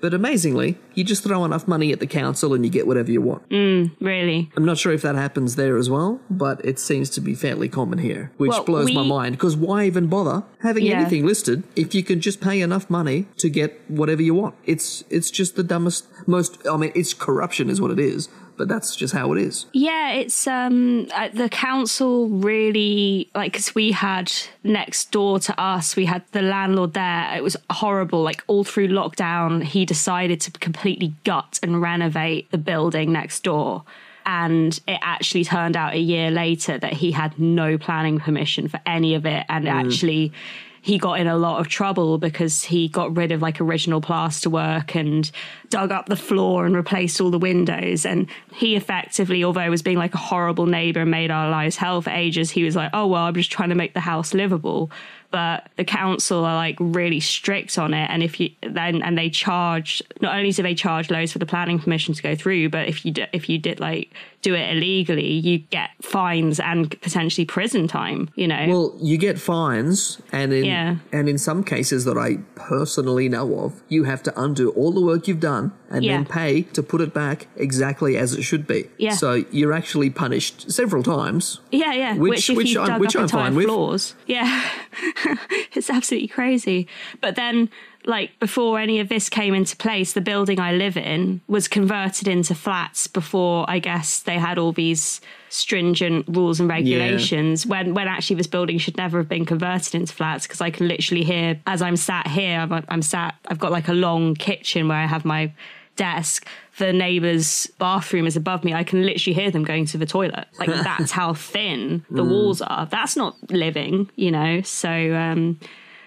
But 0.00 0.14
amazingly, 0.14 0.78
you 0.94 1.04
just 1.04 1.22
throw 1.24 1.44
enough 1.44 1.66
money 1.68 1.92
at 1.92 2.00
the 2.00 2.06
council 2.06 2.54
and 2.54 2.64
you 2.64 2.70
get 2.70 2.86
whatever 2.86 3.10
you 3.10 3.20
want. 3.20 3.48
Mm, 3.50 3.90
really, 4.00 4.50
I'm 4.56 4.64
not 4.64 4.78
sure 4.78 4.92
if 4.92 5.02
that 5.02 5.14
happens 5.14 5.56
there 5.56 5.76
as 5.76 5.90
well, 5.90 6.20
but 6.30 6.64
it 6.64 6.78
seems 6.78 7.10
to 7.10 7.20
be 7.20 7.34
fairly 7.34 7.68
common 7.68 7.98
here, 7.98 8.30
which 8.36 8.50
Well, 8.50 8.64
blows 8.64 8.92
my 8.92 9.02
mind. 9.02 9.32
Because 9.36 9.56
why 9.56 9.84
even 9.86 10.06
bother 10.06 10.44
having 10.60 10.84
Yeah. 10.86 11.00
anything 11.00 11.26
listed 11.26 11.62
if 11.76 11.94
you 11.94 12.02
can 12.02 12.20
just 12.20 12.40
pay 12.40 12.60
enough 12.60 12.88
money 12.90 13.26
to 13.38 13.48
get 13.50 13.80
whatever 13.88 14.22
you 14.22 14.34
want? 14.34 14.54
It's 14.66 15.04
it's 15.10 15.30
just 15.30 15.56
the 15.56 15.62
dumbest, 15.62 16.06
most. 16.26 16.58
I 16.70 16.76
mean, 16.76 16.92
it's 16.94 17.14
corruption, 17.14 17.68
is 17.70 17.80
what 17.80 17.90
it 17.90 17.98
is. 17.98 18.28
But 18.58 18.68
that's 18.68 18.96
just 18.96 19.14
how 19.14 19.32
it 19.32 19.38
is. 19.40 19.66
Yeah, 19.72 20.12
it's 20.12 20.46
um 20.46 21.08
uh, 21.14 21.28
the 21.28 21.48
council 21.48 22.28
really 22.28 23.30
like 23.34 23.52
because 23.52 23.74
we 23.74 23.92
had 23.92 24.32
next 24.64 25.10
door 25.12 25.38
to 25.40 25.58
us, 25.60 25.96
we 25.96 26.04
had 26.04 26.22
the 26.32 26.42
landlord 26.42 26.92
there. 26.94 27.34
It 27.36 27.42
was 27.42 27.56
horrible. 27.70 28.22
Like 28.22 28.42
all 28.48 28.64
through 28.64 28.88
lockdown, 28.88 29.62
he 29.62 29.86
decided 29.86 30.40
to 30.42 30.50
completely 30.50 31.14
gut 31.24 31.60
and 31.62 31.80
renovate 31.80 32.50
the 32.50 32.58
building 32.58 33.12
next 33.12 33.44
door. 33.44 33.84
And 34.26 34.78
it 34.86 34.98
actually 35.00 35.44
turned 35.44 35.74
out 35.74 35.94
a 35.94 35.98
year 35.98 36.30
later 36.30 36.76
that 36.76 36.92
he 36.92 37.12
had 37.12 37.38
no 37.38 37.78
planning 37.78 38.18
permission 38.18 38.68
for 38.68 38.78
any 38.84 39.14
of 39.14 39.24
it. 39.24 39.46
And 39.48 39.66
actually, 39.66 40.32
he 40.80 40.98
got 40.98 41.20
in 41.20 41.26
a 41.26 41.36
lot 41.36 41.60
of 41.60 41.68
trouble 41.68 42.18
because 42.18 42.64
he 42.64 42.88
got 42.88 43.16
rid 43.16 43.32
of 43.32 43.42
like 43.42 43.60
original 43.60 44.00
plasterwork 44.00 44.94
and 44.94 45.30
dug 45.70 45.92
up 45.92 46.06
the 46.06 46.16
floor 46.16 46.66
and 46.66 46.74
replaced 46.76 47.20
all 47.20 47.30
the 47.30 47.38
windows. 47.38 48.06
And 48.06 48.28
he 48.52 48.76
effectively, 48.76 49.44
although 49.44 49.70
was 49.70 49.82
being 49.82 49.98
like 49.98 50.14
a 50.14 50.18
horrible 50.18 50.66
neighbor 50.66 51.00
and 51.00 51.10
made 51.10 51.30
our 51.30 51.50
lives 51.50 51.76
hell 51.76 52.00
for 52.02 52.10
ages, 52.10 52.50
he 52.50 52.64
was 52.64 52.76
like, 52.76 52.90
oh, 52.92 53.06
well, 53.06 53.24
I'm 53.24 53.34
just 53.34 53.52
trying 53.52 53.70
to 53.70 53.74
make 53.74 53.94
the 53.94 54.00
house 54.00 54.34
livable. 54.34 54.90
But 55.30 55.68
the 55.76 55.84
council 55.84 56.44
are 56.46 56.56
like 56.56 56.76
really 56.80 57.20
strict 57.20 57.78
on 57.78 57.92
it. 57.92 58.08
And 58.10 58.22
if 58.22 58.40
you 58.40 58.50
then, 58.62 59.02
and 59.02 59.18
they 59.18 59.28
charge, 59.28 60.02
not 60.22 60.34
only 60.34 60.52
do 60.52 60.62
they 60.62 60.74
charge 60.74 61.10
loads 61.10 61.32
for 61.32 61.38
the 61.38 61.44
planning 61.46 61.78
permission 61.78 62.14
to 62.14 62.22
go 62.22 62.34
through, 62.34 62.70
but 62.70 62.88
if 62.88 63.04
you, 63.04 63.12
d- 63.12 63.26
if 63.34 63.48
you 63.48 63.58
did 63.58 63.78
like 63.78 64.10
do 64.40 64.54
it 64.54 64.70
illegally, 64.74 65.26
you 65.32 65.58
get 65.58 65.90
fines 66.00 66.60
and 66.60 66.98
potentially 67.02 67.44
prison 67.44 67.88
time, 67.88 68.30
you 68.36 68.46
know? 68.48 68.64
Well, 68.68 68.94
you 69.00 69.18
get 69.18 69.38
fines, 69.38 70.22
and 70.32 70.52
in 70.52 70.64
Yeah. 70.64 70.96
and 71.12 71.28
in 71.28 71.36
some 71.38 71.62
cases 71.64 72.04
that 72.04 72.16
I 72.16 72.36
personally 72.54 73.28
know 73.28 73.58
of, 73.60 73.82
you 73.88 74.04
have 74.04 74.22
to 74.22 74.40
undo 74.40 74.70
all 74.70 74.92
the 74.92 75.00
work 75.00 75.26
you've 75.28 75.40
done 75.40 75.72
and 75.90 76.04
Yeah. 76.04 76.12
then 76.18 76.24
pay 76.24 76.62
to 76.74 76.82
put 76.84 77.00
it 77.00 77.12
back 77.12 77.48
exactly 77.56 78.16
as 78.16 78.32
it 78.32 78.42
should 78.42 78.66
be. 78.66 78.88
Yeah. 78.96 79.10
So 79.14 79.44
you're 79.50 79.72
actually 79.72 80.08
punished 80.10 80.70
several 80.70 81.02
times. 81.02 81.58
Yeah, 81.72 81.92
yeah. 81.92 82.14
Which- 82.14 82.48
Which, 82.48 82.56
which 82.56 82.76
I'm- 82.76 83.00
which 83.00 83.16
I'm 83.16 83.26
fine 83.28 83.54
with. 83.56 83.66
floors, 83.66 84.14
yeah, 84.26 84.62
it's 85.72 85.90
absolutely 85.90 86.28
crazy. 86.28 86.86
But 87.20 87.36
then, 87.36 87.70
like 88.04 88.38
before 88.38 88.78
any 88.78 89.00
of 89.00 89.08
this 89.08 89.28
came 89.28 89.54
into 89.54 89.76
place, 89.76 90.12
the 90.12 90.20
building 90.20 90.58
I 90.60 90.72
live 90.72 90.96
in 90.96 91.40
was 91.46 91.68
converted 91.68 92.28
into 92.28 92.54
flats. 92.54 93.06
Before 93.06 93.64
I 93.68 93.78
guess 93.78 94.20
they 94.20 94.38
had 94.38 94.58
all 94.58 94.72
these 94.72 95.20
stringent 95.50 96.26
rules 96.28 96.60
and 96.60 96.68
regulations. 96.68 97.66
When 97.66 97.94
when 97.94 98.08
actually 98.08 98.36
this 98.36 98.46
building 98.46 98.78
should 98.78 98.96
never 98.96 99.18
have 99.18 99.28
been 99.28 99.44
converted 99.44 99.94
into 99.94 100.14
flats 100.14 100.46
because 100.46 100.60
I 100.60 100.70
can 100.70 100.88
literally 100.88 101.24
hear 101.24 101.60
as 101.66 101.82
I'm 101.82 101.96
sat 101.96 102.26
here. 102.28 102.60
I'm, 102.60 102.84
I'm 102.88 103.02
sat. 103.02 103.34
I've 103.48 103.58
got 103.58 103.72
like 103.72 103.88
a 103.88 103.94
long 103.94 104.34
kitchen 104.34 104.88
where 104.88 104.98
I 104.98 105.06
have 105.06 105.24
my 105.24 105.52
desk. 105.98 106.46
The 106.78 106.92
neighbor's 106.94 107.66
bathroom 107.78 108.26
is 108.26 108.36
above 108.36 108.64
me. 108.64 108.72
I 108.72 108.84
can 108.84 109.04
literally 109.04 109.34
hear 109.34 109.50
them 109.50 109.64
going 109.64 109.84
to 109.86 109.98
the 109.98 110.06
toilet. 110.06 110.46
Like 110.58 110.68
that's 110.88 111.10
how 111.10 111.34
thin 111.34 112.06
the 112.10 112.24
walls 112.24 112.62
are. 112.62 112.86
That's 112.86 113.16
not 113.16 113.36
living, 113.50 114.08
you 114.16 114.30
know. 114.30 114.62
So 114.62 114.88
um, 114.88 115.60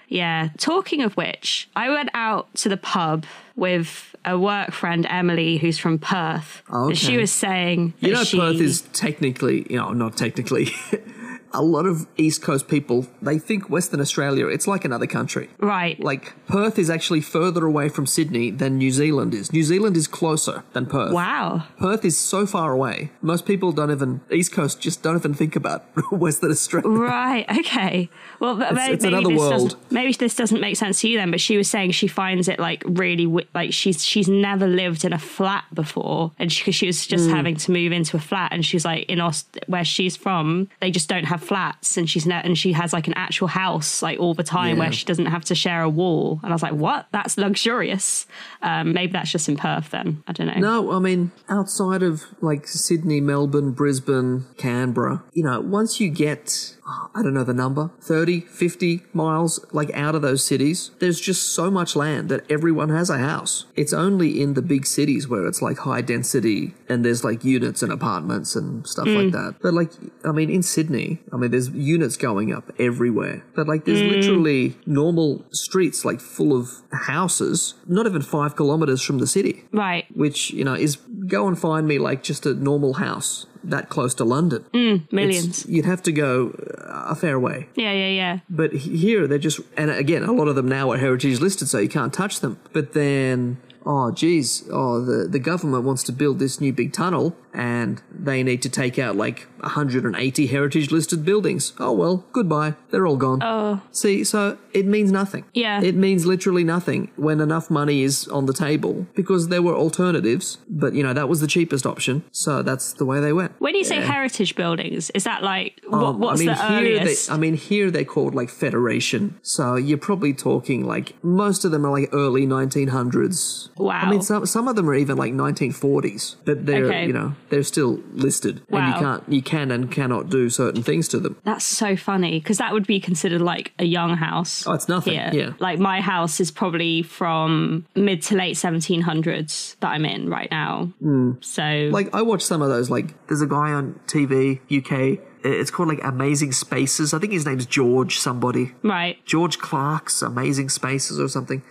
Yeah. 0.08 0.50
Talking 0.58 1.02
of 1.04 1.16
which, 1.16 1.70
I 1.76 1.90
went 1.90 2.10
out 2.16 2.54
to 2.56 2.70
the 2.70 2.78
pub 2.78 3.26
with 3.56 4.16
a 4.24 4.40
work 4.40 4.72
friend, 4.72 5.06
Emily, 5.10 5.58
who's 5.58 5.78
from 5.78 6.00
Perth. 6.00 6.64
Oh, 6.70 6.88
And 6.88 6.98
She 6.98 7.18
was 7.18 7.32
saying 7.32 7.94
You 8.00 8.14
know, 8.14 8.24
she, 8.24 8.40
Perth 8.40 8.62
is 8.62 8.82
technically, 8.94 9.68
you 9.70 9.78
know, 9.78 9.92
not 9.92 10.16
technically. 10.18 10.70
a 11.54 11.62
lot 11.62 11.86
of 11.86 12.08
East 12.18 12.42
Coast 12.42 12.68
people, 12.68 13.08
they 13.22 13.38
think 13.40 13.70
Western 13.70 14.00
Australia, 14.00 14.48
it's 14.48 14.68
like 14.68 14.86
another 14.86 15.08
country. 15.08 15.50
right. 15.60 16.00
Like, 16.00 16.34
Perth 16.48 16.80
is 16.80 16.90
actually 16.90 17.22
further 17.22 17.66
away 17.66 17.90
from 17.90 18.06
Sydney 18.06 18.52
than 18.52 18.78
New 18.78 18.92
Zealand 18.92 19.34
is. 19.34 19.52
New 19.52 19.64
Zealand 19.64 19.96
is 19.98 20.08
closer 20.08 20.64
than 20.74 20.86
Perth. 20.86 21.14
wow. 21.14 21.64
Perth 21.80 22.06
is 22.06 22.18
so 22.18 22.46
far 22.46 22.72
away. 22.72 23.12
Most 23.22 23.46
people 23.46 23.72
don't 23.72 23.92
even, 23.92 24.22
East 24.32 24.52
Coast 24.52 24.80
just 24.82 25.02
don't 25.04 25.16
even 25.18 25.34
think 25.34 25.56
about 25.56 25.84
Western 26.12 26.52
Australia. 26.52 26.90
Right. 26.90 27.46
Okay. 27.60 28.10
Well, 28.40 28.56
maybe, 28.56 28.94
it's 28.94 29.04
maybe 29.04 29.16
another 29.36 29.58
this 29.60 29.76
maybe 29.92 30.14
this 30.14 30.36
doesn't 30.36 30.60
make 30.62 30.76
sense 30.78 31.02
to 31.02 31.08
you 31.10 31.18
then. 31.18 31.32
But 31.32 31.40
she 31.42 31.58
was 31.58 31.70
saying 31.70 31.92
she 31.92 32.08
finds 32.08 32.48
it 32.48 32.60
like 32.60 32.84
really 32.86 33.28
like 33.54 33.72
she's 33.74 34.04
she's 34.04 34.28
never 34.28 34.68
lived 34.68 35.06
in 35.06 35.14
a 35.14 35.20
flat 35.20 35.66
before, 35.74 36.32
and 36.40 36.50
because 36.50 36.74
she, 36.76 36.88
was 36.88 37.06
just 37.06 37.26
Hmm. 37.30 37.36
having 37.36 37.56
to 37.58 37.72
move 37.72 37.92
into 37.92 38.18
a 38.18 38.20
flat, 38.20 38.52
and 38.52 38.66
she's 38.66 38.84
like 38.86 39.06
in 39.10 39.20
Aust- 39.22 39.60
where 39.68 39.84
she's 39.86 40.16
from, 40.18 40.70
they 40.80 40.90
just 40.92 41.08
don't 41.08 41.26
have 41.26 41.41
flats, 41.42 41.98
and 41.98 42.10
she's 42.10 42.26
ne- 42.26 42.42
and 42.44 42.58
she 42.58 42.72
has 42.74 42.94
like 42.94 43.08
an 43.08 43.14
actual 43.16 43.48
house 43.48 44.02
like 44.02 44.20
all 44.20 44.34
the 44.34 44.44
time 44.44 44.78
Yeah. 44.78 44.84
where 44.84 44.92
she 44.92 45.06
doesn't 45.06 45.26
have 45.28 45.44
to 45.46 45.56
share 45.56 45.82
a 45.82 45.90
wall. 45.90 46.40
And 46.44 46.52
I 46.52 46.56
was 46.56 46.64
like, 46.64 46.74
what? 46.74 47.08
That's 47.12 47.38
luxurious. 47.38 48.26
Um, 48.62 48.94
maybe 48.94 49.12
that's 49.14 49.32
just 49.32 49.50
in 49.50 49.58
Perth 49.58 49.90
then. 49.92 50.24
I 50.28 50.32
don't 50.34 50.48
know. 50.48 50.54
No, 50.84 50.92
I 50.92 51.00
mean, 51.00 51.32
outside 51.50 52.04
of 52.04 52.24
like 52.42 52.68
Sydney, 52.68 53.22
Melbourne, 53.22 53.72
Brisbane, 53.72 54.46
Canberra, 54.58 55.24
you 55.34 55.44
know, 55.44 55.60
once 55.62 56.00
you 56.00 56.10
get, 56.10 56.76
I 57.14 57.22
don't 57.22 57.34
know 57.34 57.44
the 57.44 57.54
number, 57.54 57.92
30, 58.02 58.42
50 58.42 59.04
miles 59.14 59.66
like 59.72 59.92
out 59.94 60.16
of 60.16 60.22
those 60.22 60.46
cities, 60.46 60.92
there's 61.00 61.20
just 61.20 61.54
so 61.54 61.72
much 61.72 61.96
land 61.96 62.30
that 62.30 62.50
everyone 62.50 62.90
has 62.90 63.10
a 63.10 63.18
house. 63.18 63.66
It's 63.76 63.94
only 63.94 64.42
in 64.42 64.54
the 64.54 64.62
big 64.62 64.86
cities 64.86 65.28
where 65.28 65.48
it's 65.48 65.62
like 65.62 65.80
high 65.80 66.02
density 66.02 66.74
and 66.90 67.06
there's 67.06 67.24
like 67.24 67.44
units 67.44 67.82
and 67.82 67.92
apartments 67.92 68.56
and 68.56 68.86
stuff 68.88 69.08
like 69.08 69.28
mm. 69.28 69.32
that. 69.34 69.56
But 69.62 69.74
like, 69.74 69.92
I 70.24 70.32
mean, 70.32 70.50
in 70.50 70.64
Sydney, 70.64 71.20
I 71.32 71.38
mean, 71.38 71.52
there's 71.52 71.70
units 71.70 72.18
going 72.18 72.54
up 72.54 72.72
everywhere. 72.80 73.44
But 73.56 73.68
like, 73.68 73.86
there's 73.86 74.02
mm. 74.02 74.12
literally 74.12 74.78
normal 74.86 75.46
streets 75.52 76.06
like 76.06 76.20
full 76.20 76.56
of 76.56 76.70
houses, 76.92 77.76
not 77.88 78.06
even 78.06 78.22
five 78.22 78.56
kilometers 78.56 79.02
from 79.02 79.20
the 79.20 79.28
city 79.28 79.64
Right. 79.72 80.06
which 80.16 80.52
you 80.52 80.64
know 80.64 80.74
is 80.74 80.98
go 81.28 81.48
and 81.48 81.58
find 81.58 81.88
me 81.88 81.98
like 81.98 82.24
just 82.24 82.46
a 82.46 82.54
normal 82.54 82.94
house 82.94 83.46
that 83.64 83.90
close 83.90 84.14
to 84.16 84.24
London. 84.26 84.66
It's- 84.74 85.12
Millions. 85.12 85.66
you'd 85.68 85.86
have 85.86 86.02
to 86.04 86.12
go 86.12 86.50
uh, 86.88 87.12
a 87.12 87.16
fair 87.16 87.40
way. 87.40 87.68
Yeah. 87.76 87.92
Yeah. 87.94 88.08
Yeah. 88.10 88.40
But 88.50 88.74
here 88.74 89.28
they're 89.28 89.38
just, 89.38 89.60
and 89.78 89.92
again, 89.92 90.24
a 90.24 90.32
lot 90.32 90.48
of 90.48 90.56
them 90.56 90.68
now 90.68 90.92
are 90.92 90.98
heritage 90.98 91.40
listed, 91.40 91.68
so 91.70 91.78
you 91.80 91.90
can't 91.90 92.14
touch 92.14 92.40
them. 92.40 92.58
But 92.74 92.94
then, 92.94 93.58
oh 93.86 94.12
geez, 94.12 94.68
oh 94.72 95.02
the 95.04 95.28
the 95.28 95.40
government 95.40 95.84
wants 95.84 96.04
to 96.04 96.12
build 96.12 96.40
this 96.40 96.60
new 96.62 96.74
big 96.74 96.94
tunnel, 96.94 97.36
and 97.54 98.02
they 98.12 98.44
need 98.44 98.62
to 98.62 98.70
take 98.70 98.98
out 99.00 99.16
like 99.16 99.48
180 99.60 100.48
heritage 100.48 100.92
listed 100.92 101.24
buildings. 101.26 101.74
Oh 101.80 101.92
well, 101.92 102.26
goodbye, 102.32 102.76
they're 102.90 103.06
all 103.08 103.18
gone. 103.18 103.42
Oh. 103.44 103.82
See, 103.92 104.24
so 104.24 104.58
it 104.74 104.86
means 104.86 105.12
nothing. 105.12 105.46
Yeah. 105.54 105.82
It 105.82 105.96
means 105.96 106.26
literally 106.26 106.64
nothing 106.64 107.12
when 107.16 107.42
enough 107.42 107.70
money 107.70 108.04
is 108.04 108.28
on 108.30 108.46
the 108.46 108.54
table 108.54 109.06
because 109.16 109.50
there 109.50 109.62
were 109.62 109.76
alternatives, 109.76 110.58
but 110.70 110.94
you 110.94 111.04
know, 111.04 111.14
that 111.14 111.28
was 111.30 111.42
the 111.42 111.48
cheapest 111.48 111.86
option. 111.86 112.24
So 112.32 112.62
that's 112.64 112.94
the 112.94 113.06
way 113.06 113.20
they 113.20 113.34
went. 113.34 113.54
When 113.60 113.76
you 113.76 113.84
say 113.84 113.98
heritage 114.02 114.56
buildings, 114.56 115.10
is 115.12 115.24
that 115.26 115.44
like 115.44 115.82
what, 115.88 116.04
Um, 116.04 116.20
what's 116.20 116.42
I 116.42 116.46
mean, 116.46 116.56
the 116.56 116.72
earliest? 116.74 117.28
They, 117.28 117.34
I 117.34 117.38
mean, 117.38 117.56
here 117.56 117.92
they're 117.92 118.06
called 118.06 118.34
like 118.34 118.50
Federation. 118.50 119.38
So 119.42 119.76
you're 119.76 119.98
probably 119.98 120.34
talking 120.34 120.86
like 120.86 121.22
most 121.24 121.66
of 121.66 121.72
them 121.72 121.86
are 121.86 121.92
like 121.92 122.10
early 122.14 122.48
1900s. 122.48 123.70
Wow. 123.78 124.02
I 124.02 124.10
mean, 124.10 124.22
some 124.22 124.46
some 124.46 124.68
of 124.68 124.76
them 124.76 124.90
are 124.90 124.94
even 124.96 125.18
like 125.18 125.34
1940s, 125.34 126.36
but 126.46 126.66
they're 126.66 126.86
Okay. 126.86 127.06
you 127.08 127.14
know 127.14 127.34
they're 127.50 127.64
still 127.64 128.00
listed, 128.14 128.62
and 128.70 128.88
you 128.94 129.00
can't 129.00 129.24
you 129.28 129.42
can 129.42 129.72
and 129.72 129.92
cannot 129.92 130.30
do 130.30 130.50
certain 130.50 130.84
things 130.84 131.08
to 131.10 131.20
them. 131.20 131.38
That's 131.44 131.66
so 131.66 131.96
funny 131.96 132.40
because 132.40 132.58
that 132.60 132.74
would 132.74 132.88
be 132.88 133.00
considered 133.00 133.42
like 133.42 133.72
a 133.80 133.86
young 133.86 134.18
house. 134.18 134.66
Oh, 134.68 134.74
it's 134.74 134.88
nothing. 134.90 135.14
here. 135.14 135.30
Yeah. 135.34 135.54
Like 135.60 135.80
my 135.80 136.02
house 136.02 136.40
is 136.40 136.52
probably 136.52 137.04
from 137.04 137.86
mid 137.96 138.22
to 138.24 138.36
late 138.36 138.56
1700s 138.56 139.76
that 139.80 139.90
I'm 139.90 140.06
in 140.06 140.30
right 140.30 140.50
now. 140.52 140.86
Hmm. 141.00 141.34
So 141.42 141.90
Like 141.92 142.14
I 142.14 142.22
watch 142.22 142.42
some 142.44 142.62
of 142.62 142.70
those. 142.70 142.90
Like 142.90 143.14
there's 143.28 143.42
a 143.42 143.48
guy 143.48 143.72
on 143.72 144.00
TV 144.08 144.60
UK. 144.72 145.20
It's 145.44 145.72
called 145.72 145.90
like 145.90 146.00
Amazing 146.04 146.52
Spaces. 146.52 147.14
I 147.16 147.20
think 147.20 147.34
his 147.34 147.46
name's 147.48 147.66
George 147.66 148.20
somebody. 148.20 148.74
right. 148.84 149.18
George 149.26 149.58
Clark's 149.58 150.22
Amazing 150.22 150.70
Spaces 150.70 151.20
or 151.20 151.28
something. 151.28 151.64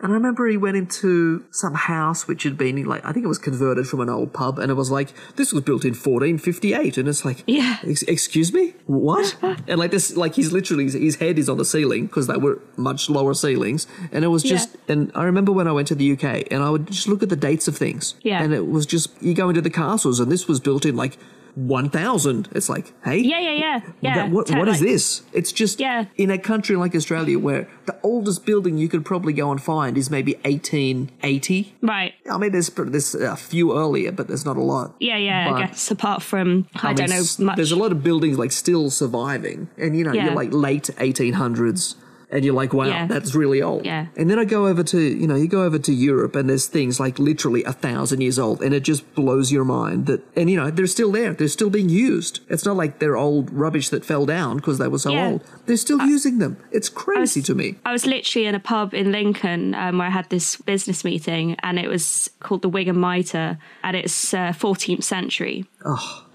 And 0.00 0.12
I 0.12 0.14
remember 0.14 0.46
he 0.46 0.56
went 0.58 0.76
into 0.76 1.44
some 1.50 1.74
house 1.74 2.28
which 2.28 2.42
had 2.42 2.58
been 2.58 2.84
like 2.84 3.04
I 3.04 3.12
think 3.12 3.24
it 3.24 3.28
was 3.28 3.38
converted 3.38 3.86
from 3.88 4.00
an 4.00 4.08
old 4.10 4.32
pub, 4.34 4.58
and 4.58 4.70
it 4.70 4.74
was 4.74 4.90
like 4.90 5.12
this 5.36 5.52
was 5.52 5.62
built 5.64 5.84
in 5.84 5.94
1458, 5.94 6.98
and 6.98 7.08
it's 7.08 7.24
like 7.24 7.42
Yeah. 7.46 7.78
"Ex- 7.82 8.02
excuse 8.02 8.52
me, 8.52 8.74
what? 8.86 9.36
and 9.66 9.78
like 9.78 9.90
this, 9.90 10.16
like 10.16 10.34
he's 10.34 10.52
literally 10.52 10.84
his 10.90 11.16
head 11.16 11.38
is 11.38 11.48
on 11.48 11.56
the 11.58 11.64
ceiling 11.64 12.06
because 12.06 12.26
they 12.26 12.36
were 12.36 12.60
much 12.76 13.08
lower 13.08 13.34
ceilings, 13.34 13.86
and 14.12 14.24
it 14.24 14.28
was 14.28 14.42
just. 14.42 14.70
Yeah. 14.74 14.80
And 14.92 15.12
I 15.14 15.24
remember 15.24 15.50
when 15.52 15.66
I 15.66 15.72
went 15.72 15.88
to 15.88 15.94
the 15.94 16.12
UK, 16.12 16.46
and 16.50 16.62
I 16.62 16.70
would 16.70 16.86
just 16.88 17.08
look 17.08 17.22
at 17.22 17.28
the 17.28 17.36
dates 17.36 17.66
of 17.66 17.76
things, 17.76 18.14
Yeah. 18.22 18.42
and 18.42 18.52
it 18.52 18.66
was 18.68 18.86
just 18.86 19.10
you 19.22 19.34
go 19.34 19.48
into 19.48 19.60
the 19.62 19.70
castles, 19.70 20.20
and 20.20 20.30
this 20.30 20.46
was 20.46 20.60
built 20.60 20.84
in 20.86 20.94
like 20.96 21.16
1000. 21.56 22.48
It's 22.52 22.68
like 22.68 22.92
hey, 23.04 23.18
Yeah, 23.18 23.40
yeah, 23.40 23.52
yeah. 23.52 23.80
Yeah. 24.00 24.14
that, 24.14 24.30
what, 24.30 24.46
To- 24.48 24.58
what 24.58 24.68
is 24.68 24.80
this? 24.80 25.22
It's 25.32 25.50
just 25.52 25.80
Yeah. 25.80 26.04
in 26.16 26.30
a 26.30 26.38
country 26.38 26.76
like 26.76 26.94
Australia 26.94 27.38
where 27.38 27.68
the 27.86 27.96
oldest 28.02 28.44
building 28.46 28.78
you 28.78 28.88
could 28.88 29.04
probably 29.04 29.32
go 29.32 29.50
and 29.50 29.60
find 29.60 29.96
is 29.98 30.10
maybe 30.10 30.34
1880. 30.44 31.74
Right. 31.82 32.12
I 32.30 32.38
mean, 32.38 32.52
there's 32.52 32.68
there's 32.70 33.14
a 33.14 33.36
few 33.36 33.76
earlier, 33.76 34.12
but 34.12 34.28
there's 34.28 34.44
not 34.44 34.56
a 34.56 34.62
lot. 34.62 34.94
Yeah, 35.00 35.16
yeah. 35.16 35.50
But- 35.50 35.56
I 35.62 35.66
guess 35.66 35.90
apart 35.90 36.22
from 36.22 36.66
I, 36.76 36.88
mean, 36.88 36.96
don't 36.96 37.10
know 37.10 37.24
much. 37.46 37.56
There's 37.56 37.72
a 37.72 37.76
lot 37.76 37.90
of 37.92 38.02
buildings 38.02 38.38
like 38.38 38.52
still 38.52 38.90
surviving, 38.90 39.68
and 39.78 39.96
you 39.96 40.04
know, 40.04 40.12
Yeah. 40.12 40.26
you're 40.26 40.34
like 40.34 40.52
late 40.52 40.90
1800s. 40.98 41.96
And 42.30 42.44
you're 42.44 42.54
like, 42.54 42.72
wow, 42.72 42.86
Yeah. 42.86 43.06
that's 43.06 43.34
really 43.36 43.62
old. 43.62 43.86
Yeah. 43.86 44.06
And 44.16 44.28
then 44.28 44.38
I 44.38 44.44
go 44.44 44.66
over 44.66 44.82
to, 44.82 45.00
you 45.00 45.26
know, 45.28 45.36
you 45.36 45.46
go 45.46 45.62
over 45.62 45.78
to 45.78 45.92
Europe 45.92 46.34
and 46.34 46.50
there's 46.50 46.66
things 46.66 46.98
like 46.98 47.20
literally 47.20 47.62
a 47.64 47.72
thousand 47.72 48.20
years 48.20 48.36
old 48.38 48.62
and 48.62 48.74
it 48.74 48.80
just 48.80 49.14
blows 49.14 49.52
your 49.52 49.64
mind 49.64 50.06
that, 50.06 50.22
and 50.36 50.50
you 50.50 50.56
know, 50.56 50.70
they're 50.70 50.88
still 50.88 51.12
there. 51.12 51.32
They're 51.34 51.46
still 51.46 51.70
being 51.70 51.88
used. 51.88 52.40
It's 52.48 52.64
not 52.64 52.76
like 52.76 52.98
they're 52.98 53.16
old 53.16 53.52
rubbish 53.52 53.90
that 53.90 54.04
fell 54.04 54.26
down 54.26 54.56
because 54.56 54.78
they 54.78 54.88
were 54.88 54.98
so 54.98 55.12
Yeah. 55.12 55.28
old. 55.28 55.40
They're 55.66 55.76
still 55.76 56.02
using 56.02 56.38
them. 56.38 56.56
It's 56.72 56.88
crazy 56.88 57.42
to 57.42 57.54
me. 57.54 57.76
I 57.84 57.92
was 57.92 58.06
literally 58.06 58.46
in 58.46 58.54
a 58.56 58.60
pub 58.60 58.92
in 58.92 59.12
Lincoln 59.12 59.74
um, 59.76 59.98
where 59.98 60.08
I 60.08 60.10
had 60.10 60.28
this 60.28 60.56
business 60.56 61.04
meeting, 61.04 61.56
and 61.62 61.78
it 61.78 61.88
was 61.88 62.28
called 62.40 62.62
the 62.62 62.68
Wig 62.68 62.88
and 62.88 63.00
Mitre, 63.00 63.56
and 63.84 63.96
it's 63.96 64.34
uh, 64.34 64.52
14th 64.52 65.04
century. 65.04 65.64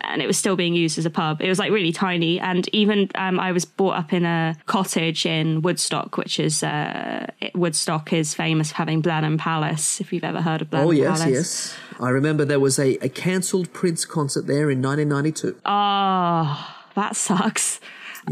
And 0.04 0.22
it 0.22 0.28
was 0.28 0.38
still 0.38 0.56
being 0.56 0.74
used 0.74 0.98
as 0.98 1.06
a 1.06 1.10
pub. 1.10 1.42
It 1.42 1.50
was 1.50 1.60
like 1.60 1.72
really 1.72 1.92
tiny, 1.92 2.40
and 2.40 2.68
even 2.74 3.10
um, 3.16 3.40
I 3.40 3.52
was 3.52 3.66
brought 3.66 3.98
up 3.98 4.14
in 4.14 4.26
a 4.26 4.56
cottage 4.66 5.26
in 5.26 5.62
Woodstock, 5.62 6.18
which 6.18 6.40
is 6.40 6.64
uh, 6.64 7.28
Woodstock 7.56 8.12
is 8.14 8.34
famous 8.34 8.72
for 8.72 8.78
having 8.78 9.02
Blenheim 9.02 9.38
Palace. 9.38 10.02
If 10.02 10.12
you've 10.12 10.24
ever 10.24 10.42
heard 10.42 10.62
of 10.62 10.70
Blenheim 10.70 10.98
Palace. 10.98 11.00
Oh, 11.00 11.10
yes, 11.10 11.20
Palace, 11.24 11.34
yes. 11.34 11.76
I 12.00 12.10
remember 12.10 12.46
there 12.46 12.60
was 12.60 12.80
a, 12.80 12.96
a 13.04 13.10
cancelled 13.10 13.72
Prince 13.74 14.06
concert 14.06 14.48
there 14.48 14.72
in 14.72 14.82
1992. 14.82 15.60
Oh, 15.66 16.76
that 16.96 17.16
sucks. 17.16 17.80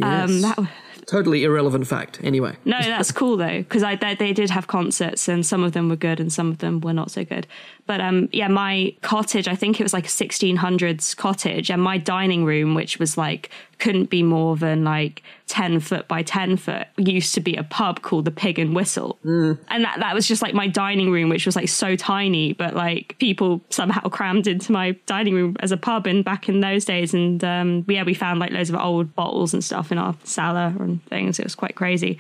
Um, 0.02 0.30
Yes. 0.30 0.56
that 0.56 0.70
Totally 1.10 1.44
irrelevant 1.44 1.88
fact. 1.88 2.20
Anyway. 2.24 2.56
No, 2.66 2.80
that's 2.80 3.12
cool 3.12 3.36
though, 3.36 3.58
because 3.58 3.82
I 3.82 3.96
they, 3.96 4.14
they 4.14 4.32
did 4.32 4.52
have 4.52 4.68
concerts 4.68 5.28
and 5.28 5.44
some 5.44 5.64
of 5.64 5.72
them 5.72 5.90
were 5.90 5.96
good 5.96 6.20
and 6.20 6.32
some 6.32 6.52
of 6.52 6.60
them 6.60 6.82
were 6.82 6.94
not 6.94 7.10
so 7.10 7.26
good. 7.26 7.48
But 7.90 8.02
um, 8.02 8.30
yeah, 8.32 8.48
my 8.50 8.94
cottage, 9.02 9.48
I 9.48 9.56
think 9.56 9.80
it 9.80 9.84
was 9.84 9.94
like 9.94 10.06
a 10.06 10.10
1600s 10.10 11.18
cottage, 11.18 11.72
and 11.72 11.82
my 11.82 11.98
dining 11.98 12.46
room, 12.46 12.76
which 12.76 13.00
was 13.00 13.18
like 13.18 13.50
couldn't 13.80 14.10
be 14.10 14.22
more 14.22 14.58
than 14.58 14.84
like 14.84 15.24
10 15.48 15.80
foot 15.80 16.06
by 16.10 16.22
10 16.22 16.58
foot, 16.58 16.86
used 16.98 17.34
to 17.34 17.40
be 17.40 17.56
a 17.56 17.64
pub 17.64 18.02
called 18.02 18.26
the 18.26 18.32
Pig 18.32 18.60
and 18.60 18.76
Whistle, 18.76 19.18
and 19.24 19.58
that 19.86 19.98
that 20.02 20.14
was 20.14 20.28
just 20.28 20.42
like 20.44 20.54
my 20.54 20.68
dining 20.68 21.10
room, 21.10 21.30
which 21.30 21.46
was 21.48 21.56
like 21.56 21.70
so 21.70 21.96
tiny, 21.96 22.54
but 22.54 22.76
like 22.76 23.16
people 23.20 23.62
somehow 23.70 24.02
crammed 24.18 24.46
into 24.48 24.72
my 24.72 24.92
dining 25.08 25.34
room 25.34 25.56
as 25.62 25.72
a 25.72 25.78
pub 25.78 26.06
in 26.06 26.22
back 26.24 26.48
in 26.50 26.60
those 26.60 26.86
days, 26.86 27.14
and 27.16 27.44
um, 27.44 27.86
yeah, 27.88 28.04
we 28.04 28.14
found 28.14 28.40
like 28.40 28.52
loads 28.52 28.70
of 28.70 28.76
old 28.76 29.16
bottles 29.16 29.54
and 29.56 29.64
stuff 29.64 29.92
in 29.92 29.98
our 29.98 30.14
cellar 30.26 30.76
and 30.80 31.04
things. 31.06 31.40
It 31.40 31.46
was 31.46 31.56
quite 31.56 31.74
crazy. 31.76 32.20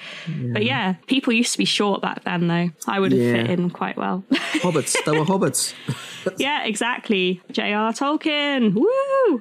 But 0.53 0.63
yeah, 0.65 0.95
people 1.05 1.31
used 1.33 1.51
to 1.51 1.57
be 1.59 1.65
short 1.65 2.01
back 2.01 2.23
then, 2.23 2.47
though. 2.47 2.69
I 2.87 2.99
would 2.99 3.11
have 3.11 3.21
Yeah. 3.21 3.33
fit 3.33 3.51
in 3.59 3.69
quite 3.69 3.97
well. 3.97 4.23
Hobbits. 4.63 4.95
They 5.05 5.11
were 5.11 5.25
hobbits. 5.25 5.58
yeah, 6.37 6.63
exactly. 6.65 7.41
J.R. 7.51 7.93
Tolkien. 7.93 8.73
Woo! 8.73 8.87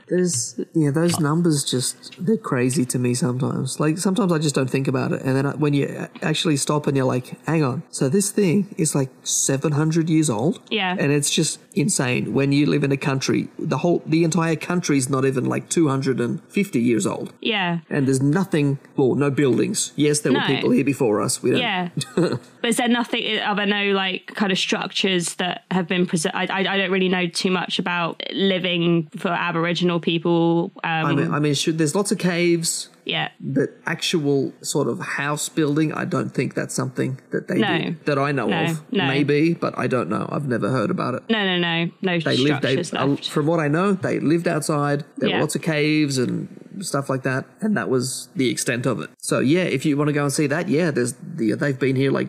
There's 0.09 0.61
yeah, 0.75 0.91
those 0.91 1.19
numbers 1.19 1.65
just 1.65 2.25
they're 2.25 2.37
crazy 2.37 2.85
to 2.87 2.99
me 2.99 3.15
sometimes. 3.15 3.81
Like 3.81 3.99
sometimes 3.99 4.33
I 4.33 4.39
just 4.39 4.55
don't 4.55 4.71
think 4.71 4.89
about 4.89 5.13
it, 5.13 5.23
and 5.23 5.37
then 5.37 5.47
I, 5.47 5.55
when 5.55 5.75
you 5.75 6.09
actually 6.23 6.57
stop 6.57 6.87
and 6.87 6.97
you're 6.97 7.07
like, 7.07 7.37
hang 7.47 7.63
on, 7.63 7.83
so 7.91 8.09
this 8.09 8.31
thing 8.31 8.75
is 8.77 8.95
like 8.95 9.11
700 9.23 10.09
years 10.09 10.31
old. 10.31 10.61
Yeah. 10.71 10.97
and 10.99 11.13
it's 11.13 11.31
just 11.31 11.61
insane. 11.75 12.35
When 12.35 12.53
you 12.53 12.67
live 12.67 12.85
in 12.85 12.93
a 12.93 12.97
country, 12.97 13.49
the 13.59 13.79
whole 13.79 14.03
the 14.07 14.25
entire 14.25 14.57
country's 14.57 15.09
not 15.09 15.25
even 15.25 15.45
like 15.45 15.69
250 15.69 16.81
years 16.81 17.07
old. 17.07 17.33
Yeah. 17.41 17.81
And 17.89 18.07
there's 18.07 18.23
nothing, 18.23 18.79
well, 18.97 19.15
no 19.15 19.31
buildings. 19.31 19.93
Yes, 19.97 20.21
there 20.21 20.33
were 20.33 20.41
people 20.41 20.71
here 20.71 20.85
before 20.85 21.21
us. 21.21 21.43
We 21.43 21.51
don't. 21.53 21.61
Yeah. 21.61 21.89
but 22.17 22.41
is 22.65 22.77
there 22.77 22.89
nothing, 22.89 23.39
are 23.41 23.57
there 23.57 23.67
no 23.67 23.93
like 23.93 24.35
kind 24.35 24.53
of 24.53 24.59
structures 24.59 25.35
that 25.37 25.65
have 25.71 25.87
been 25.87 26.07
preserved? 26.07 26.35
I, 26.35 26.47
I, 26.47 26.75
I 26.75 26.77
don't 26.77 26.91
really 26.91 27.09
know 27.09 27.27
too 27.27 27.51
much 27.51 27.79
about 27.79 28.23
living 28.33 29.09
for 29.17 29.29
Aboriginal 29.29 29.78
people. 30.01 30.71
Um, 30.85 31.07
I 31.07 31.15
mean, 31.15 31.33
I 31.35 31.39
mean, 31.39 31.55
should, 31.55 31.79
there's 31.79 31.95
lots 31.95 32.11
of 32.13 32.19
caves. 32.19 32.89
yeah. 33.05 33.29
But 33.41 33.71
actual 33.87 34.53
sort 34.63 34.89
of 34.89 34.99
house 35.01 35.49
building, 35.49 35.93
I 35.95 36.05
don't 36.05 36.31
think 36.31 36.55
that's 36.55 36.75
something 36.75 37.21
that 37.31 37.49
they 37.49 37.59
No. 37.59 37.79
do 37.79 37.97
that 38.05 38.19
I 38.19 38.33
know 38.33 38.47
No, 38.49 38.65
of. 38.65 38.93
no. 38.93 39.07
Maybe, 39.07 39.55
but 39.55 39.73
I 39.79 39.87
don't 39.87 40.09
know. 40.09 40.29
I've 40.31 40.47
never 40.47 40.69
heard 40.71 40.91
about 40.91 41.15
it. 41.15 41.23
No, 41.31 41.45
no, 41.45 41.59
no. 41.59 41.91
No 42.03 42.19
They 42.21 42.37
lived. 42.37 42.63
They, 42.63 42.79
uh, 42.81 43.17
from 43.17 43.47
what 43.47 43.61
I 43.61 43.69
know, 43.69 43.93
they 43.93 44.21
lived 44.21 44.47
outside. 44.49 45.05
There 45.17 45.29
Yeah. 45.29 45.37
were 45.37 45.43
lots 45.43 45.55
of 45.55 45.63
caves 45.63 46.19
and 46.19 46.49
stuff 46.81 47.09
like 47.09 47.23
that, 47.25 47.45
and 47.61 47.77
that 47.77 47.89
was 47.89 48.29
the 48.37 48.49
extent 48.51 48.87
of 48.87 49.01
it. 49.01 49.11
So 49.19 49.41
yeah, 49.41 49.65
if 49.65 49.85
you 49.87 49.97
want 49.97 50.09
to 50.09 50.13
go 50.15 50.25
and 50.25 50.33
see 50.33 50.47
that, 50.47 50.69
yeah, 50.69 50.91
there's 50.91 51.15
the, 51.37 51.55
they've 51.55 51.79
been 51.79 51.97
here 51.97 52.11
like 52.13 52.29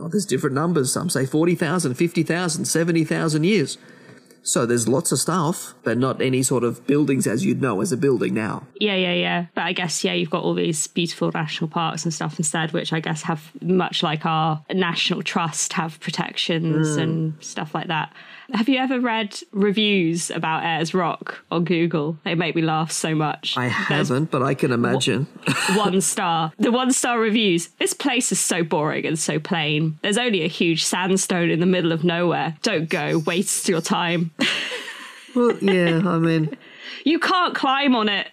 oh, 0.00 0.08
there's 0.08 0.26
different 0.26 0.54
numbers. 0.54 0.92
Some 0.92 1.08
say 1.10 1.26
40,000, 1.26 1.94
50,000, 1.94 2.64
70,000 2.64 3.44
years. 3.44 3.78
So 4.46 4.66
there's 4.66 4.86
lots 4.86 5.10
of 5.10 5.18
stuff, 5.18 5.74
but 5.84 5.96
not 5.96 6.20
any 6.20 6.42
sort 6.42 6.64
of 6.64 6.86
buildings 6.86 7.26
as 7.26 7.46
you'd 7.46 7.62
know 7.62 7.80
as 7.80 7.92
a 7.92 7.96
building 7.96 8.34
now. 8.34 8.64
Yeah, 8.78 8.94
yeah, 8.94 9.14
yeah. 9.14 9.46
But 9.54 9.62
I 9.64 9.72
guess, 9.72 10.04
yeah, 10.04 10.12
you've 10.12 10.28
got 10.28 10.42
all 10.44 10.52
these 10.52 10.86
beautiful 10.86 11.30
national 11.32 11.68
parks 11.70 12.04
and 12.04 12.12
stuff 12.12 12.38
instead, 12.38 12.72
which 12.72 12.92
I 12.92 13.00
guess 13.00 13.22
have, 13.22 13.50
much 13.62 14.02
like 14.02 14.26
our 14.26 14.62
National 14.70 15.22
Trust, 15.22 15.72
have 15.72 15.98
protections 16.00 16.94
Hmm. 16.94 17.00
and 17.00 17.34
stuff 17.40 17.74
like 17.74 17.86
that. 17.88 18.12
Have 18.52 18.68
you 18.68 18.78
ever 18.78 19.00
read 19.00 19.38
reviews 19.52 20.30
about 20.30 20.64
Ayers 20.64 20.92
Rock 20.92 21.42
on 21.50 21.64
Google? 21.64 22.18
They 22.24 22.34
make 22.34 22.54
me 22.54 22.62
laugh 22.62 22.92
so 22.92 23.14
much. 23.14 23.56
I 23.56 23.68
There's 23.88 24.08
haven't, 24.10 24.30
but 24.30 24.42
I 24.42 24.52
can 24.54 24.70
imagine. 24.70 25.24
one 25.74 26.00
star. 26.02 26.52
The 26.58 26.70
one 26.70 26.92
star 26.92 27.18
reviews. 27.18 27.68
This 27.78 27.94
place 27.94 28.30
is 28.32 28.38
so 28.40 28.62
boring 28.62 29.06
and 29.06 29.18
so 29.18 29.38
plain. 29.38 29.98
There's 30.02 30.18
only 30.18 30.42
a 30.42 30.48
huge 30.48 30.84
sandstone 30.84 31.48
in 31.50 31.60
the 31.60 31.66
middle 31.66 31.90
of 31.92 32.04
nowhere. 32.04 32.56
Don't 32.62 32.88
go. 32.90 33.18
Waste 33.26 33.68
your 33.68 33.80
time. 33.80 34.30
well, 35.34 35.56
yeah, 35.62 36.02
I 36.04 36.18
mean, 36.18 36.54
You 37.04 37.18
can't 37.18 37.54
climb 37.54 37.96
on 37.96 38.08
it. 38.10 38.28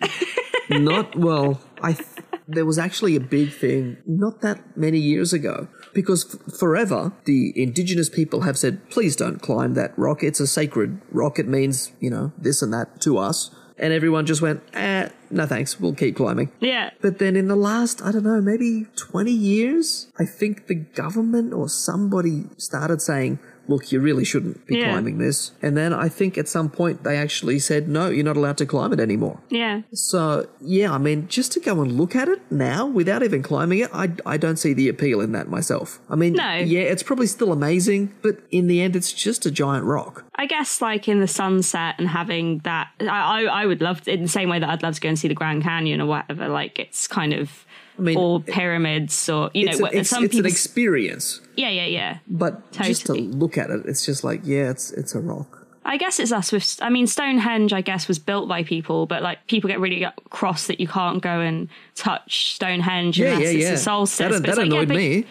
not 0.69 1.15
well. 1.15 1.61
I 1.81 1.93
th- 1.93 2.07
there 2.49 2.65
was 2.65 2.77
actually 2.77 3.15
a 3.15 3.19
big 3.21 3.53
thing 3.53 3.97
not 4.05 4.41
that 4.41 4.75
many 4.77 4.97
years 4.99 5.31
ago 5.31 5.67
because 5.93 6.35
f- 6.35 6.53
forever 6.57 7.11
the 7.25 7.51
indigenous 7.61 8.09
people 8.09 8.41
have 8.41 8.57
said, 8.57 8.89
please 8.89 9.15
don't 9.15 9.41
climb 9.41 9.73
that 9.75 9.97
rock. 9.97 10.23
It's 10.23 10.39
a 10.39 10.47
sacred 10.47 11.01
rock. 11.11 11.39
It 11.39 11.47
means 11.47 11.91
you 11.99 12.09
know 12.09 12.31
this 12.37 12.61
and 12.61 12.73
that 12.73 13.01
to 13.01 13.17
us. 13.17 13.51
And 13.77 13.91
everyone 13.93 14.27
just 14.27 14.43
went, 14.43 14.61
eh, 14.73 15.09
no 15.31 15.47
thanks. 15.47 15.79
We'll 15.79 15.95
keep 15.95 16.15
climbing. 16.15 16.51
yeah. 16.59 16.91
But 17.01 17.17
then 17.17 17.35
in 17.35 17.47
the 17.47 17.55
last, 17.55 17.99
I 18.03 18.11
don't 18.11 18.23
know, 18.23 18.39
maybe 18.39 18.85
20 18.95 19.31
years, 19.31 20.07
I 20.19 20.25
think 20.25 20.67
the 20.67 20.75
government 20.75 21.51
or 21.51 21.67
somebody 21.67 22.43
started 22.57 23.01
saying, 23.01 23.39
look, 23.71 23.91
you 23.91 23.99
really 23.99 24.25
shouldn't 24.25 24.65
be 24.67 24.77
Yeah. 24.77 24.89
climbing 24.91 25.17
this. 25.17 25.51
And 25.61 25.75
then 25.75 25.93
I 25.93 26.07
think 26.09 26.37
at 26.37 26.47
some 26.47 26.69
point 26.69 27.03
they 27.03 27.17
actually 27.17 27.57
said, 27.59 27.87
no, 27.87 28.09
you're 28.09 28.23
not 28.31 28.37
allowed 28.37 28.57
to 28.57 28.65
climb 28.65 28.91
it 28.93 28.99
anymore. 28.99 29.39
Yeah. 29.49 29.81
So, 29.93 30.47
yeah, 30.61 30.91
I 30.93 30.97
mean, 30.99 31.27
just 31.27 31.51
to 31.53 31.59
go 31.59 31.81
and 31.81 31.91
look 31.97 32.15
at 32.15 32.27
it 32.27 32.41
now 32.51 32.85
without 32.85 33.23
even 33.23 33.41
climbing 33.41 33.79
it, 33.79 33.89
I, 33.93 34.11
I 34.25 34.37
don't 34.37 34.57
see 34.57 34.73
the 34.73 34.87
appeal 34.89 35.21
in 35.21 35.31
that 35.31 35.47
myself. 35.49 35.99
I 36.09 36.15
mean, 36.15 36.33
No. 36.33 36.53
yeah, 36.55 36.81
it's 36.81 37.03
probably 37.03 37.27
still 37.27 37.51
amazing, 37.51 38.13
but 38.21 38.35
in 38.51 38.67
the 38.67 38.81
end, 38.81 38.95
it's 38.95 39.13
just 39.13 39.45
a 39.45 39.51
giant 39.51 39.85
rock. 39.85 40.25
I 40.35 40.45
guess 40.45 40.81
like 40.81 41.07
in 41.07 41.19
the 41.19 41.27
sunset 41.27 41.95
and 41.97 42.07
having 42.09 42.59
that, 42.59 42.89
I, 42.99 43.05
I, 43.05 43.43
I 43.61 43.65
would 43.65 43.81
love 43.81 44.01
to, 44.01 44.13
in 44.13 44.21
the 44.23 44.27
same 44.27 44.49
way 44.49 44.59
that 44.59 44.69
I'd 44.69 44.83
love 44.83 44.95
to 44.95 45.01
go 45.01 45.09
and 45.09 45.17
see 45.17 45.27
the 45.27 45.33
Grand 45.35 45.63
Canyon 45.63 46.01
or 46.01 46.07
whatever. 46.07 46.47
Like 46.47 46.79
it's 46.79 47.07
kind 47.07 47.33
of, 47.33 47.65
mean, 47.97 48.17
or 48.17 48.39
pyramids 48.41 49.29
or 49.29 49.51
you 49.53 49.65
know, 49.65 49.71
It's, 49.71 49.79
an, 49.79 49.89
it's, 49.93 50.09
some 50.09 50.23
it's 50.25 50.35
an 50.35 50.45
experience, 50.45 51.41
yeah, 51.55 51.69
yeah, 51.69 51.85
yeah. 51.85 52.17
but 52.27 52.71
just 52.71 53.05
to 53.07 53.13
look 53.13 53.57
at 53.57 53.69
it, 53.69 53.85
it's 53.85 54.05
just 54.05 54.23
like, 54.23 54.41
yeah, 54.43 54.69
it's 54.69 54.91
it's 54.91 55.15
a 55.15 55.19
rock. 55.19 55.67
I 55.83 55.97
guess 55.97 56.19
it's 56.19 56.31
us 56.31 56.51
with. 56.51 56.77
I 56.81 56.89
mean, 56.89 57.07
Stonehenge, 57.07 57.73
I 57.73 57.81
guess, 57.81 58.07
was 58.07 58.19
built 58.19 58.47
by 58.47 58.63
people, 58.63 59.07
but 59.07 59.23
like 59.23 59.47
people 59.47 59.67
get 59.67 59.79
really 59.79 60.05
cross 60.29 60.67
that 60.67 60.79
you 60.79 60.87
can't 60.87 61.21
go 61.23 61.39
and 61.39 61.69
touch 61.95 62.53
Stonehenge 62.55 63.17
Yeah, 63.17 63.33
unless 63.33 63.45
yeah, 63.45 63.57
it's 63.57 63.67
yeah. 63.67 63.73
a 63.73 63.77
solstice. 63.77 64.31
That, 64.31 64.43
that 64.43 64.57
like, 64.57 64.67
annoyed 64.67 64.89
me. 64.89 65.25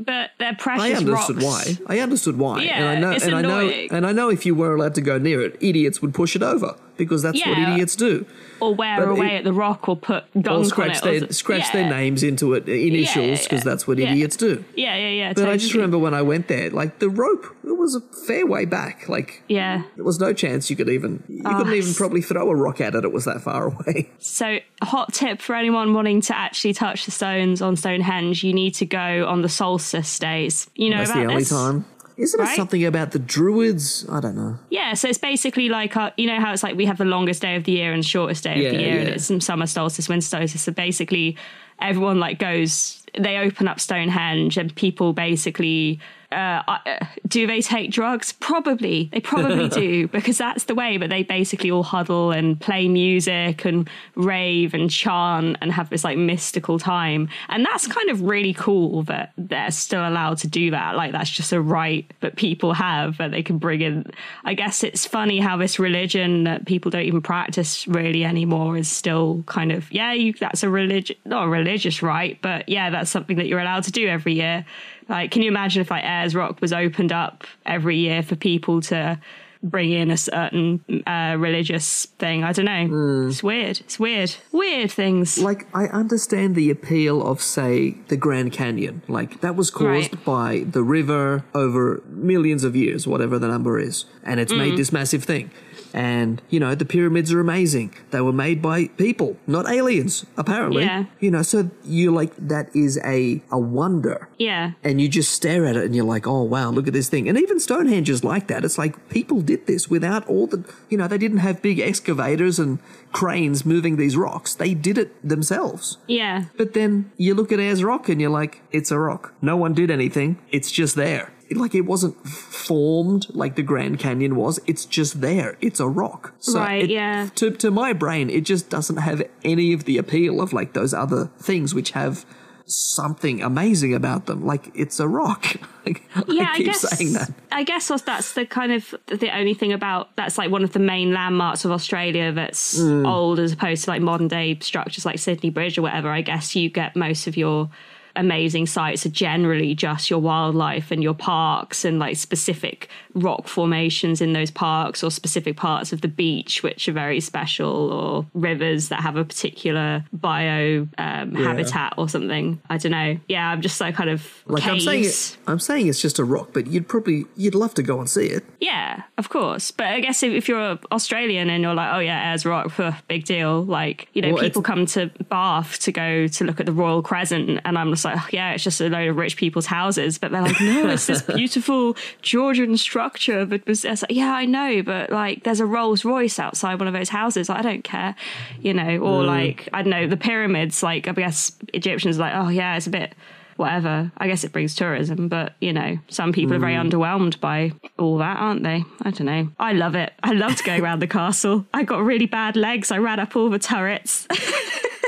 But 0.00 0.30
they're 0.38 0.56
precious 0.56 0.84
I 0.84 0.92
understood 0.92 1.42
rocks. 1.42 1.78
why. 1.78 1.94
I 1.94 2.00
understood 2.00 2.38
why. 2.38 2.62
Yeah, 2.62 2.78
and 2.78 2.88
I 2.88 3.00
know 3.00 3.10
it's 3.10 3.24
and 3.24 3.34
I 3.34 3.42
know 3.42 3.60
annoying. 3.60 3.88
and 3.92 4.06
I 4.06 4.12
know 4.12 4.30
if 4.30 4.46
you 4.46 4.54
were 4.54 4.74
allowed 4.74 4.94
to 4.96 5.00
go 5.02 5.18
near 5.18 5.42
it, 5.42 5.56
idiots 5.60 6.00
would 6.00 6.14
push 6.14 6.34
it 6.34 6.42
over 6.42 6.76
because 6.96 7.22
that's 7.22 7.44
what 7.44 7.58
idiots 7.58 7.96
do. 7.96 8.26
Or 8.60 8.74
wear 8.74 8.98
But 9.00 9.08
away 9.10 9.34
it- 9.34 9.38
at 9.38 9.44
the 9.44 9.52
rock 9.52 9.88
or 9.88 9.96
put 9.96 10.24
Or 10.34 10.50
on 10.50 10.64
scratch 10.64 10.98
it. 10.98 11.02
or 11.06 11.20
their 11.20 11.28
s- 11.28 11.36
scratch 11.36 11.66
yeah. 11.66 11.72
their 11.82 11.90
names 11.90 12.22
into 12.22 12.54
it, 12.54 12.68
initials, 12.68 13.42
because 13.42 13.60
yeah, 13.60 13.70
that's 13.70 13.86
what 13.86 13.98
yeah. 13.98 14.10
idiots 14.12 14.36
do. 14.36 14.64
Yeah, 14.76 14.96
yeah, 14.96 15.08
yeah. 15.10 15.32
But 15.34 15.48
I 15.48 15.56
just 15.56 15.74
remember 15.74 15.98
when 15.98 16.14
I 16.14 16.22
went 16.22 16.48
there, 16.48 16.70
like 16.70 16.98
the 17.00 17.08
rope, 17.08 17.44
it 17.64 17.76
was 17.76 17.94
a 17.94 18.00
fair 18.26 18.46
way 18.46 18.64
back. 18.64 19.08
Like 19.08 19.42
Yeah. 19.48 19.82
there 19.96 20.04
was 20.04 20.20
no 20.20 20.32
chance 20.32 20.70
you 20.70 20.76
could 20.76 20.88
even 20.88 21.22
you 21.28 21.42
Ah, 21.44 21.58
couldn't 21.58 21.74
even 21.74 21.94
probably 21.94 22.22
throw 22.22 22.48
a 22.48 22.54
rock 22.54 22.80
at 22.80 22.94
it. 22.94 23.04
It 23.04 23.12
was 23.12 23.24
that 23.24 23.42
far 23.42 23.66
away. 23.72 24.08
So, 24.18 24.58
hot 24.82 25.12
tip 25.12 25.42
for 25.42 25.54
anyone 25.56 25.92
wanting 25.92 26.20
to 26.22 26.36
actually 26.36 26.74
touch 26.74 27.04
the 27.06 27.10
stones 27.10 27.60
on 27.60 27.76
Stonehenge: 27.76 28.44
you 28.44 28.52
need 28.54 28.74
to 28.76 28.86
go 28.86 29.26
on 29.26 29.42
the 29.42 29.48
solstice 29.48 30.18
days. 30.18 30.68
You 30.76 30.90
know 30.90 30.98
That's 30.98 31.10
about 31.10 31.20
the 31.20 31.26
only 31.30 31.42
this? 31.42 31.50
time. 31.50 31.84
Isn't 32.16 32.40
it 32.40 32.56
something 32.56 32.84
about 32.84 33.10
the 33.10 33.18
druids? 33.18 34.06
I 34.08 34.20
don't 34.20 34.36
know. 34.36 34.58
Yeah, 34.70 34.94
so 34.94 35.08
it's 35.08 35.18
basically 35.18 35.68
like 35.68 35.96
uh, 35.96 36.10
you 36.16 36.26
know 36.26 36.40
how 36.40 36.52
it's 36.52 36.62
like 36.62 36.76
we 36.76 36.86
have 36.86 36.98
the 36.98 37.04
longest 37.04 37.42
day 37.42 37.56
of 37.56 37.64
the 37.64 37.72
year 37.72 37.92
and 37.92 38.04
shortest 38.04 38.44
day 38.44 38.62
Yeah, 38.62 38.68
of 38.68 38.74
the 38.76 38.80
year, 38.82 38.98
and 39.00 39.08
it's 39.08 39.24
some 39.26 39.40
summer 39.40 39.66
solstice, 39.66 40.08
winter 40.08 40.26
solstice. 40.26 40.62
So 40.62 40.72
basically, 40.72 41.36
everyone 41.80 42.20
like 42.20 42.38
goes. 42.38 43.04
They 43.18 43.38
open 43.38 43.68
up 43.68 43.80
Stonehenge, 43.80 44.56
and 44.56 44.74
people 44.74 45.12
basically. 45.12 46.00
Uh, 46.34 46.62
uh, 46.66 47.06
do 47.28 47.46
they 47.46 47.62
take 47.62 47.90
drugs? 47.90 48.32
Probably. 48.32 49.08
They 49.12 49.20
probably 49.20 49.68
do 49.82 50.08
because 50.08 50.38
that's 50.38 50.64
the 50.64 50.74
way. 50.74 50.96
But 50.96 51.10
they 51.10 51.22
basically 51.22 51.70
all 51.70 51.82
huddle 51.82 52.32
and 52.32 52.60
play 52.60 52.88
music 52.88 53.64
and 53.64 53.88
rave 54.14 54.74
and 54.74 54.90
chant 54.90 55.56
and 55.60 55.72
have 55.72 55.90
this 55.90 56.04
like 56.04 56.18
mystical 56.18 56.78
time. 56.78 57.28
And 57.48 57.64
that's 57.64 57.86
kind 57.86 58.10
of 58.10 58.22
really 58.22 58.54
cool 58.54 59.04
that 59.04 59.32
they're 59.38 59.70
still 59.70 60.06
allowed 60.06 60.38
to 60.38 60.48
do 60.48 60.70
that. 60.72 60.96
Like 60.96 61.12
that's 61.12 61.30
just 61.30 61.52
a 61.52 61.60
right 61.60 62.10
that 62.20 62.36
people 62.36 62.72
have 62.74 63.18
that 63.18 63.30
they 63.30 63.42
can 63.42 63.58
bring 63.58 63.80
in. 63.80 64.10
I 64.44 64.54
guess 64.54 64.82
it's 64.82 65.06
funny 65.06 65.38
how 65.38 65.56
this 65.56 65.78
religion 65.78 66.44
that 66.44 66.66
people 66.66 66.90
don't 66.90 67.02
even 67.02 67.22
practice 67.22 67.86
really 67.86 68.24
anymore 68.24 68.76
is 68.76 68.88
still 68.88 69.42
kind 69.46 69.72
of 69.72 69.90
yeah, 69.92 70.12
you 70.12 70.32
that's 70.32 70.62
a 70.62 70.70
religion, 70.70 71.16
not 71.24 71.44
a 71.44 71.48
religious 71.48 72.02
right, 72.02 72.38
but 72.42 72.68
yeah, 72.68 72.90
that's 72.90 73.10
something 73.10 73.36
that 73.36 73.46
you're 73.46 73.60
allowed 73.60 73.84
to 73.84 73.92
do 73.92 74.08
every 74.08 74.34
year. 74.34 74.64
Like, 75.08 75.30
can 75.30 75.42
you 75.42 75.48
imagine 75.48 75.80
if 75.82 75.90
like 75.90 76.04
Ayers 76.04 76.34
Rock 76.34 76.60
was 76.60 76.72
opened 76.72 77.12
up 77.12 77.44
every 77.66 77.96
year 77.98 78.22
for 78.22 78.36
people 78.36 78.80
to 78.82 79.18
bring 79.62 79.92
in 79.92 80.10
a 80.10 80.16
certain 80.16 80.84
uh, 81.06 81.36
religious 81.38 82.06
thing? 82.18 82.42
I 82.44 82.52
don't 82.52 82.64
know. 82.66 83.26
It's 83.28 83.42
weird. 83.42 83.80
It's 83.80 83.98
weird. 83.98 84.34
Weird 84.52 84.90
things. 84.90 85.38
Like 85.38 85.66
I 85.74 85.84
understand 85.86 86.54
the 86.54 86.70
appeal 86.70 87.22
of 87.26 87.40
say 87.42 87.92
the 88.08 88.16
Grand 88.16 88.52
Canyon. 88.52 89.02
Like 89.08 89.40
that 89.40 89.56
was 89.56 89.70
caused 89.70 90.14
Right. 90.14 90.24
by 90.24 90.64
the 90.66 90.82
river 90.82 91.44
over 91.54 92.02
millions 92.08 92.64
of 92.64 92.74
years, 92.76 93.06
whatever 93.06 93.38
the 93.38 93.48
number 93.48 93.78
is, 93.78 94.04
and 94.22 94.40
it's 94.40 94.52
Mm. 94.52 94.58
made 94.58 94.76
this 94.78 94.92
massive 94.92 95.24
thing. 95.24 95.50
And 95.94 96.42
you 96.50 96.58
know 96.58 96.74
the 96.74 96.84
pyramids 96.84 97.32
are 97.32 97.40
amazing. 97.40 97.94
They 98.10 98.20
were 98.20 98.32
made 98.32 98.60
by 98.60 98.88
people, 98.88 99.36
not 99.46 99.70
aliens, 99.70 100.26
apparently. 100.36 100.82
Yeah. 100.84 101.04
You 101.20 101.30
know, 101.30 101.42
so 101.42 101.70
you're 101.84 102.12
like 102.12 102.32
that 102.36 102.74
is 102.74 102.98
a 103.04 103.40
a 103.50 103.58
wonder. 103.58 104.28
yeah. 104.38 104.72
and 104.82 105.00
you 105.00 105.08
just 105.08 105.30
stare 105.32 105.64
at 105.66 105.76
it 105.76 105.84
and 105.84 105.94
you're 105.94 106.04
like, 106.04 106.26
oh 106.26 106.42
wow, 106.42 106.70
look 106.70 106.86
at 106.88 106.92
this 106.92 107.08
thing. 107.08 107.28
And 107.28 107.38
even 107.38 107.60
Stonehenge 107.60 108.10
is 108.10 108.24
like 108.24 108.48
that. 108.48 108.64
It's 108.64 108.76
like 108.78 109.08
people 109.08 109.40
did 109.40 109.66
this 109.66 109.88
without 109.88 110.26
all 110.28 110.46
the, 110.48 110.64
you 110.90 110.98
know, 110.98 111.06
they 111.06 111.18
didn't 111.18 111.38
have 111.38 111.62
big 111.62 111.78
excavators 111.78 112.58
and 112.58 112.78
cranes 113.12 113.64
moving 113.64 113.96
these 113.96 114.16
rocks. 114.16 114.54
They 114.54 114.74
did 114.74 114.98
it 114.98 115.10
themselves. 115.28 115.98
Yeah. 116.08 116.44
But 116.56 116.74
then 116.74 117.12
you 117.16 117.34
look 117.34 117.52
at 117.52 117.60
Ayers 117.60 117.84
Rock 117.84 118.08
and 118.08 118.20
you're 118.20 118.30
like, 118.30 118.62
it's 118.72 118.90
a 118.90 118.98
rock. 118.98 119.32
No 119.40 119.56
one 119.56 119.74
did 119.74 119.90
anything. 119.90 120.38
It's 120.50 120.70
just 120.72 120.96
there. 120.96 121.32
Like 121.50 121.74
it 121.74 121.82
wasn't 121.82 122.16
formed 122.26 123.26
like 123.30 123.56
the 123.56 123.62
Grand 123.62 123.98
Canyon 123.98 124.36
was. 124.36 124.58
It's 124.66 124.84
just 124.86 125.20
there. 125.20 125.56
It's 125.60 125.80
a 125.80 125.88
rock. 125.88 126.34
So 126.38 126.58
Right, 126.60 126.84
it- 126.84 126.90
yeah. 126.90 127.28
To 127.36 127.50
to 127.50 127.70
my 127.70 127.92
brain, 127.92 128.30
it 128.30 128.44
just 128.44 128.70
doesn't 128.70 128.96
have 128.98 129.22
any 129.44 129.72
of 129.72 129.84
the 129.84 129.98
appeal 129.98 130.40
of 130.40 130.52
like 130.52 130.72
those 130.72 130.94
other 130.94 131.30
things 131.38 131.74
which 131.74 131.90
have 131.92 132.24
something 132.66 133.42
amazing 133.42 133.92
about 133.94 134.24
them. 134.26 134.44
Like 134.44 134.70
it's 134.74 134.98
a 135.00 135.08
rock. 135.08 135.44
Like, 135.86 136.02
yeah, 136.28 136.48
I 136.50 136.56
keep 136.56 136.64
guess 136.68 136.80
saying 136.80 137.12
that. 137.12 137.30
I 137.52 137.62
guess 137.62 137.88
that's 138.06 138.32
the 138.32 138.46
kind 138.46 138.72
of 138.72 138.94
the 139.08 139.28
only 139.36 139.52
thing 139.52 139.70
about 139.74 140.16
that's 140.16 140.38
like 140.38 140.50
one 140.50 140.64
of 140.64 140.72
the 140.72 140.78
main 140.78 141.12
landmarks 141.12 141.66
of 141.66 141.70
Australia 141.72 142.32
that's 142.32 142.78
Mm. 142.80 143.06
old 143.06 143.38
as 143.38 143.52
opposed 143.52 143.84
to 143.84 143.90
like 143.90 144.00
modern 144.00 144.26
day 144.28 144.58
structures 144.62 145.04
like 145.04 145.18
Sydney 145.18 145.50
Bridge 145.50 145.76
or 145.76 145.82
whatever. 145.82 146.08
I 146.08 146.22
guess 146.22 146.56
you 146.56 146.70
get 146.70 146.96
most 146.96 147.26
of 147.26 147.36
your 147.36 147.68
amazing 148.16 148.66
sites 148.66 149.04
are 149.06 149.10
generally 149.10 149.74
just 149.74 150.10
your 150.10 150.18
wildlife 150.18 150.90
and 150.90 151.02
your 151.02 151.14
parks 151.14 151.84
and 151.84 151.98
like 151.98 152.16
specific 152.16 152.88
rock 153.14 153.46
formations 153.48 154.20
in 154.20 154.32
those 154.32 154.50
parks 154.50 155.02
or 155.02 155.10
specific 155.10 155.56
parts 155.56 155.92
of 155.92 156.00
the 156.00 156.08
beach 156.08 156.62
which 156.62 156.88
are 156.88 156.92
very 156.92 157.20
special 157.20 157.92
or 157.92 158.26
rivers 158.34 158.88
that 158.88 159.00
have 159.00 159.16
a 159.16 159.24
particular 159.24 160.04
bio 160.12 160.86
um, 160.98 161.34
habitat 161.34 161.94
or 161.96 162.08
something 162.08 162.60
i 162.70 162.76
don't 162.76 162.92
know 162.92 163.16
yeah 163.28 163.50
i'm 163.50 163.60
just 163.60 163.80
like 163.80 163.94
kind 163.94 164.10
of 164.10 164.42
Like 164.46 164.66
I'm 164.66 164.80
saying, 164.80 165.06
I'm 165.46 165.58
saying 165.58 165.86
it's 165.86 166.00
just 166.02 166.18
a 166.18 166.24
rock, 166.24 166.50
but 166.52 166.66
you'd 166.66 166.88
probably 166.88 167.24
you'd 167.36 167.54
love 167.54 167.74
to 167.74 167.82
go 167.82 167.98
and 167.98 168.08
see 168.08 168.26
it. 168.26 168.44
Yeah, 168.60 169.02
of 169.18 169.28
course. 169.28 169.70
But 169.70 169.86
I 169.86 170.00
guess 170.00 170.22
if, 170.22 170.32
if 170.32 170.48
you're 170.48 170.78
Australian 170.92 171.48
and 171.50 171.62
you're 171.62 171.74
like, 171.74 171.94
oh 171.94 171.98
yeah, 172.00 172.30
Ayers 172.30 172.44
Rock, 172.44 172.70
phew, 172.70 172.92
big 173.08 173.24
deal. 173.24 173.62
Like, 173.64 174.08
you 174.12 174.22
know, 174.22 174.32
Well, 174.34 174.42
people 174.42 174.62
come 174.62 174.86
to 174.86 175.10
Bath 175.28 175.78
to 175.80 175.92
go 175.92 176.26
to 176.26 176.44
look 176.44 176.60
at 176.60 176.66
the 176.66 176.72
Royal 176.72 177.02
Crescent, 177.02 177.60
and 177.64 177.78
I'm 177.78 177.90
just 177.90 178.03
like, 178.04 178.16
oh, 178.18 178.26
yeah, 178.32 178.52
it's 178.52 178.64
just 178.64 178.80
a 178.80 178.88
load 178.88 179.08
of 179.08 179.16
rich 179.16 179.36
people's 179.36 179.66
houses. 179.66 180.18
But 180.18 180.30
they're 180.32 180.42
like, 180.42 180.60
no, 180.60 180.88
it's 180.90 181.06
this 181.06 181.22
beautiful 181.34 181.96
Georgian 182.22 182.76
structure. 182.76 183.44
But 183.46 183.62
it's 183.66 183.84
like, 183.84 184.02
yeah, 184.10 184.32
I 184.32 184.44
know, 184.44 184.82
but 184.82 185.10
like, 185.10 185.44
there's 185.44 185.60
a 185.60 185.66
Rolls 185.66 186.04
Royce 186.04 186.38
outside 186.38 186.78
one 186.78 186.88
of 186.88 186.94
those 186.94 187.08
houses. 187.08 187.48
I 187.50 187.62
don't 187.62 187.84
care, 187.84 188.14
you 188.60 188.74
know. 188.74 188.98
Or 188.98 189.22
Mm. 189.22 189.26
like, 189.26 189.68
I 189.72 189.82
don't 189.82 189.90
know, 189.90 190.06
the 190.06 190.16
pyramids. 190.16 190.82
Like, 190.82 191.08
I 191.08 191.12
guess 191.12 191.52
Egyptians 191.72 192.18
are 192.18 192.20
like, 192.20 192.34
oh 192.34 192.48
yeah, 192.48 192.76
it's 192.76 192.86
a 192.86 192.90
bit 192.90 193.14
whatever. 193.56 194.10
I 194.18 194.26
guess 194.26 194.42
it 194.42 194.50
brings 194.50 194.74
tourism, 194.74 195.28
but 195.28 195.54
you 195.60 195.72
know, 195.72 195.98
some 196.08 196.32
people 196.32 196.54
are 196.56 196.58
very 196.58 196.74
Mm. 196.74 196.90
underwhelmed 196.90 197.38
by 197.40 197.70
all 197.98 198.18
that, 198.18 198.36
aren't 198.38 198.64
they? 198.64 198.84
I 199.02 199.10
don't 199.12 199.26
know. 199.26 199.48
I 199.60 199.72
love 199.74 199.94
it. 199.94 200.12
I 200.24 200.32
loved 200.32 200.64
going 200.64 200.82
around 200.82 200.98
the 201.00 201.06
castle. 201.06 201.64
I 201.72 201.84
got 201.84 202.02
really 202.02 202.26
bad 202.26 202.56
legs. 202.56 202.90
I 202.90 202.98
ran 202.98 203.20
up 203.20 203.36
all 203.36 203.50
the 203.50 203.60
turrets. 203.60 204.26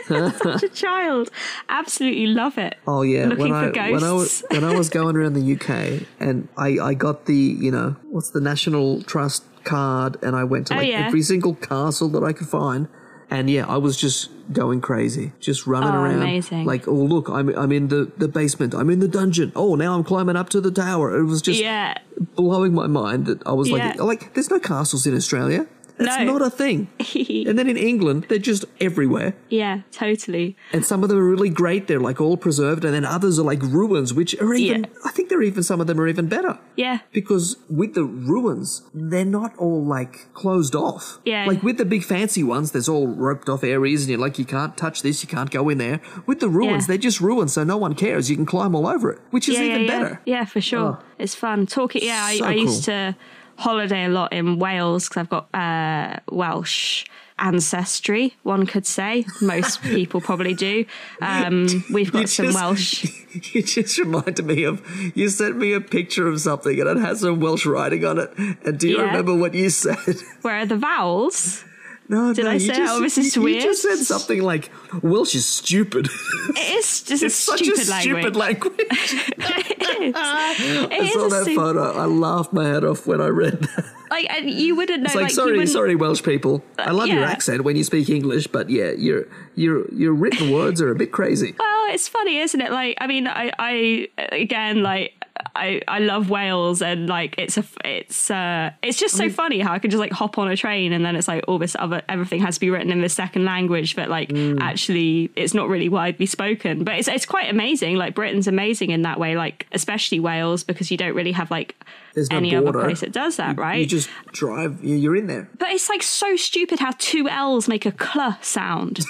Such 0.43 0.63
a 0.63 0.69
child. 0.69 1.31
Absolutely 1.69 2.27
love 2.27 2.59
it. 2.59 2.77
Oh 2.87 3.03
yeah, 3.03 3.27
Looking 3.27 3.51
when 3.53 3.73
for 3.73 3.79
I 3.81 3.91
when 3.93 4.05
I 4.05 4.13
was 4.13 4.43
ghosts. 4.43 4.45
when 4.51 4.65
I 4.65 4.75
was 4.77 4.89
going 4.99 5.17
around 5.17 5.35
the 5.35 5.55
UK 5.55 6.07
and 6.21 6.49
I 6.57 6.79
I 6.91 6.95
got 6.95 7.27
the 7.27 7.35
you 7.37 7.71
know 7.71 7.97
what's 8.11 8.31
the 8.31 8.41
National 8.41 9.03
Trust 9.03 9.45
card 9.65 10.17
and 10.23 10.37
I 10.37 10.45
went 10.45 10.69
to 10.69 10.75
Oh, 10.75 10.77
like 10.79 10.89
yeah. 10.89 11.07
every 11.07 11.23
single 11.23 11.55
castle 11.55 12.09
that 12.11 12.23
I 12.23 12.33
could 12.33 12.47
find 12.49 12.87
and 13.31 13.51
yeah 13.51 13.67
I 13.67 13.77
was 13.79 13.97
just 13.97 14.31
going 14.53 14.81
crazy 14.81 15.33
just 15.41 15.67
running 15.67 15.93
Oh, 15.93 16.01
around 16.03 16.23
amazing. 16.23 16.65
like 16.65 16.87
oh 16.87 16.93
look 16.93 17.29
I'm 17.29 17.49
I'm 17.59 17.73
in 17.73 17.89
the 17.89 18.13
the 18.17 18.29
basement 18.29 18.73
I'm 18.75 18.89
in 18.91 19.01
the 19.01 19.09
dungeon 19.09 19.51
oh 19.57 19.75
now 19.75 19.97
I'm 19.97 20.05
climbing 20.05 20.37
up 20.37 20.49
to 20.51 20.61
the 20.61 20.71
tower 20.71 21.19
it 21.19 21.25
was 21.25 21.43
just 21.43 21.61
Yeah. 21.61 21.95
blowing 22.37 22.73
my 22.73 22.87
mind 22.87 23.27
that 23.27 23.45
I 23.45 23.53
was 23.55 23.69
Yeah. 23.69 23.77
like 23.77 24.01
like 24.01 24.35
there's 24.35 24.51
no 24.51 24.61
castles 24.61 25.05
in 25.05 25.17
Australia 25.17 25.67
that's 25.99 26.19
No. 26.25 26.33
not 26.39 26.43
a 26.43 26.51
thing 26.51 26.89
and 27.49 27.59
then 27.59 27.69
in 27.69 27.77
England 27.77 28.27
they're 28.29 28.39
just 28.39 28.65
everywhere 28.81 29.35
Yeah, 29.49 29.81
totally. 29.93 30.57
and 30.73 30.85
some 30.85 31.03
of 31.03 31.09
them 31.09 31.19
are 31.19 31.25
really 31.29 31.49
great. 31.51 31.87
They're 31.87 32.01
like 32.01 32.21
all 32.21 32.37
preserved, 32.37 32.85
and 32.85 32.93
then 32.95 33.05
others 33.05 33.39
are 33.39 33.43
like 33.53 33.63
ruins, 33.63 34.13
which 34.13 34.35
are 34.41 34.53
even. 34.55 34.85
Yeah. 34.85 34.91
I 35.05 35.11
think 35.11 35.29
they're 35.29 35.43
even 35.43 35.63
some 35.63 35.81
of 35.81 35.87
them 35.87 35.99
are 36.01 36.09
even 36.09 36.27
better 36.29 36.59
Yeah. 36.77 36.99
because 37.13 37.57
with 37.71 37.95
the 37.95 38.05
ruins, 38.05 38.83
they're 38.95 39.25
not 39.25 39.57
all 39.57 39.85
like 39.85 40.33
closed 40.35 40.75
off. 40.75 41.19
Yeah. 41.25 41.47
Like 41.47 41.63
with 41.63 41.79
the 41.79 41.85
big 41.85 42.05
fancy 42.05 42.43
ones, 42.43 42.73
there's 42.73 42.89
all 42.89 43.07
roped 43.09 43.49
off 43.49 43.63
areas, 43.65 44.03
and 44.03 44.11
you're 44.11 44.19
like, 44.27 44.39
you 44.39 44.45
can't 44.45 44.77
touch 44.77 45.03
this, 45.03 45.23
you 45.23 45.29
can't 45.29 45.51
go 45.51 45.69
in 45.69 45.79
there. 45.79 46.01
With 46.27 46.41
the 46.41 46.49
ruins, 46.49 46.85
Yeah. 46.85 46.89
they're 46.89 46.99
just 47.11 47.21
ruins, 47.21 47.53
so 47.55 47.65
no 47.65 47.77
one 47.77 47.95
cares. 47.95 48.29
You 48.31 48.37
can 48.37 48.47
climb 48.47 48.75
all 48.75 48.87
over 48.87 49.11
it, 49.11 49.21
which 49.31 49.49
is 49.49 49.57
yeah, 49.57 49.63
even 49.65 49.81
yeah, 49.83 49.87
yeah. 49.87 49.99
better. 50.03 50.21
Yeah, 50.27 50.45
for 50.45 50.61
sure. 50.61 50.99
Oh. 51.01 51.05
It's 51.19 51.35
fun. 51.35 51.67
Talking. 51.67 52.03
Yeah, 52.05 52.23
I, 52.25 52.37
So 52.39 52.45
I 52.45 52.53
used 52.53 52.85
cool. 52.87 52.95
to 52.95 53.17
holiday 53.59 54.05
a 54.05 54.09
lot 54.09 54.33
in 54.33 54.59
Wales 54.59 55.09
because 55.09 55.21
I've 55.23 55.31
got 55.31 55.55
uh, 55.55 56.19
Welsh 56.31 57.05
ancestry. 57.39 58.35
One 58.43 58.67
could 58.67 58.87
say 58.87 59.27
most 59.43 59.83
people 59.95 60.21
probably 60.21 60.55
do. 60.55 60.85
Um, 61.21 61.67
we've 61.93 62.11
got 62.13 62.23
You 62.23 62.27
some 62.27 62.47
just- 62.47 62.57
Welsh. 62.59 63.23
You 63.53 63.63
just 63.63 63.99
reminded 63.99 64.47
me 64.47 64.65
of 64.65 64.81
you 65.15 65.29
sent 65.29 65.59
me 65.59 65.75
a 65.75 65.81
picture 65.83 66.27
of 66.27 66.41
something 66.41 66.81
and 66.81 66.89
it 66.89 66.97
has 66.97 67.21
some 67.21 67.39
Welsh 67.39 67.67
writing 67.67 68.03
on 68.07 68.19
it. 68.19 68.31
And 68.65 68.79
do 68.79 68.89
you 68.89 68.97
Yeah. 68.97 69.03
remember 69.09 69.35
what 69.35 69.53
you 69.53 69.69
said? 69.69 69.99
Where 70.41 70.55
are 70.61 70.65
the 70.65 70.79
vowels? 70.79 71.63
No, 72.09 72.33
Did 72.33 72.45
no, 72.45 72.53
I 72.53 72.59
say, 72.59 72.69
just, 72.69 72.93
"Oh, 72.95 73.01
this 73.01 73.19
is 73.19 73.35
you, 73.35 73.47
you 73.49 73.61
just 73.61 73.83
said 73.83 73.97
something 73.97 74.41
like 74.43 74.71
Welsh 75.03 75.35
is 75.35 75.45
stupid. 75.45 76.09
It 76.51 76.79
is 76.79 77.03
just 77.03 77.23
a 77.23 77.27
it's 77.27 77.35
such 77.35 77.59
stupid 77.61 77.81
a 77.81 77.85
stupid 77.85 78.37
language. 78.37 78.77
language. 78.77 78.87
it 79.39 80.03
is. 80.03 80.15
I 80.17 80.89
It 80.91 81.13
saw 81.13 81.27
is 81.27 81.33
that 81.33 81.43
stu- 81.45 81.57
photo. 81.57 81.93
I 81.99 82.05
laughed 82.05 82.53
my 82.53 82.65
head 82.69 82.85
off 82.85 83.07
when 83.07 83.21
I 83.21 83.27
read 83.27 83.61
that. 83.61 83.85
Like, 84.09 84.27
and 84.31 84.49
you 84.49 84.77
wouldn't 84.77 85.01
know. 85.03 85.07
It's 85.07 85.15
like, 85.17 85.23
like, 85.25 85.33
sorry, 85.33 85.67
sorry, 85.67 85.97
Welsh 85.97 86.23
people. 86.23 86.63
I 86.79 86.93
love 86.93 87.09
your 87.09 87.25
accent 87.25 87.65
when 87.65 87.75
you 87.75 87.83
speak 87.83 88.09
English, 88.09 88.47
but 88.47 88.71
yeah, 88.71 88.93
your 88.93 89.27
your 89.57 89.93
your 89.93 90.13
written 90.15 90.53
words 90.53 90.81
are 90.81 90.91
a 90.93 90.95
bit 90.95 91.11
crazy. 91.11 91.57
Well, 91.59 91.87
it's 91.95 92.07
funny, 92.07 92.39
isn't 92.39 92.61
it? 92.61 92.71
Like, 92.71 92.97
I 93.01 93.09
mean, 93.09 93.27
I, 93.27 93.51
I 93.59 94.09
again, 94.31 94.83
like, 94.85 95.15
I, 95.57 95.81
I 95.89 95.99
love 96.01 96.31
Wales, 96.31 96.83
and 96.83 97.09
like, 97.09 97.35
it's 97.39 97.57
a, 97.57 97.65
it's, 97.85 98.31
uh, 98.31 98.71
it's 98.83 98.99
just 98.99 99.17
so 99.17 99.29
funny 99.31 99.59
how 99.61 99.73
I 99.73 99.79
can 99.79 99.91
just 99.91 100.01
like 100.01 100.13
hop 100.13 100.39
on 100.39 100.49
a 100.51 100.57
train, 100.57 100.93
and 100.93 101.05
then 101.05 101.17
it's 101.17 101.29
like 101.29 101.45
all 101.49 101.59
this 101.59 101.75
other, 101.79 102.03
everything 102.09 102.41
has 102.43 102.55
to 102.57 102.61
be 102.61 102.71
written 102.71 102.93
in 102.93 103.01
the 103.01 103.09
second 103.09 103.45
language, 103.45 103.97
but 103.97 104.09
like, 104.09 104.29
Mm. 104.29 104.61
actually, 104.61 105.31
it's 105.37 105.55
not 105.55 105.69
really 105.69 105.89
widely 105.89 106.27
spoken. 106.27 106.85
But 106.85 106.99
it's, 106.99 107.09
it's 107.09 107.27
quite 107.27 107.49
amazing. 107.51 107.97
Like, 107.97 108.15
Britain's 108.15 108.47
amazing 108.47 108.91
in 108.91 109.03
that 109.03 109.19
way, 109.19 109.37
like, 109.37 109.67
especially 109.73 110.21
Wales, 110.21 110.63
because 110.65 110.91
you 110.91 110.97
don't 110.97 111.15
really 111.15 111.33
have 111.33 111.51
like 111.51 111.75
There's 112.15 112.29
any 112.31 112.51
border. 112.51 112.69
other 112.79 112.85
place 112.89 113.01
that 113.01 113.13
does 113.13 113.37
that, 113.37 113.57
right? 113.59 113.81
You 113.81 113.87
just 113.87 114.09
drive. 114.33 114.85
you- 114.85 114.97
You're 114.97 115.17
in 115.17 115.27
there. 115.27 115.49
But 115.59 115.71
it's 115.71 115.89
like 115.89 116.03
so 116.03 116.37
stupid 116.37 116.79
how 116.81 116.93
two 116.99 117.29
L's 117.29 117.67
make 117.69 117.87
a 117.87 117.93
cl 117.99 118.37
sound. 118.43 118.97
Do 118.97 119.03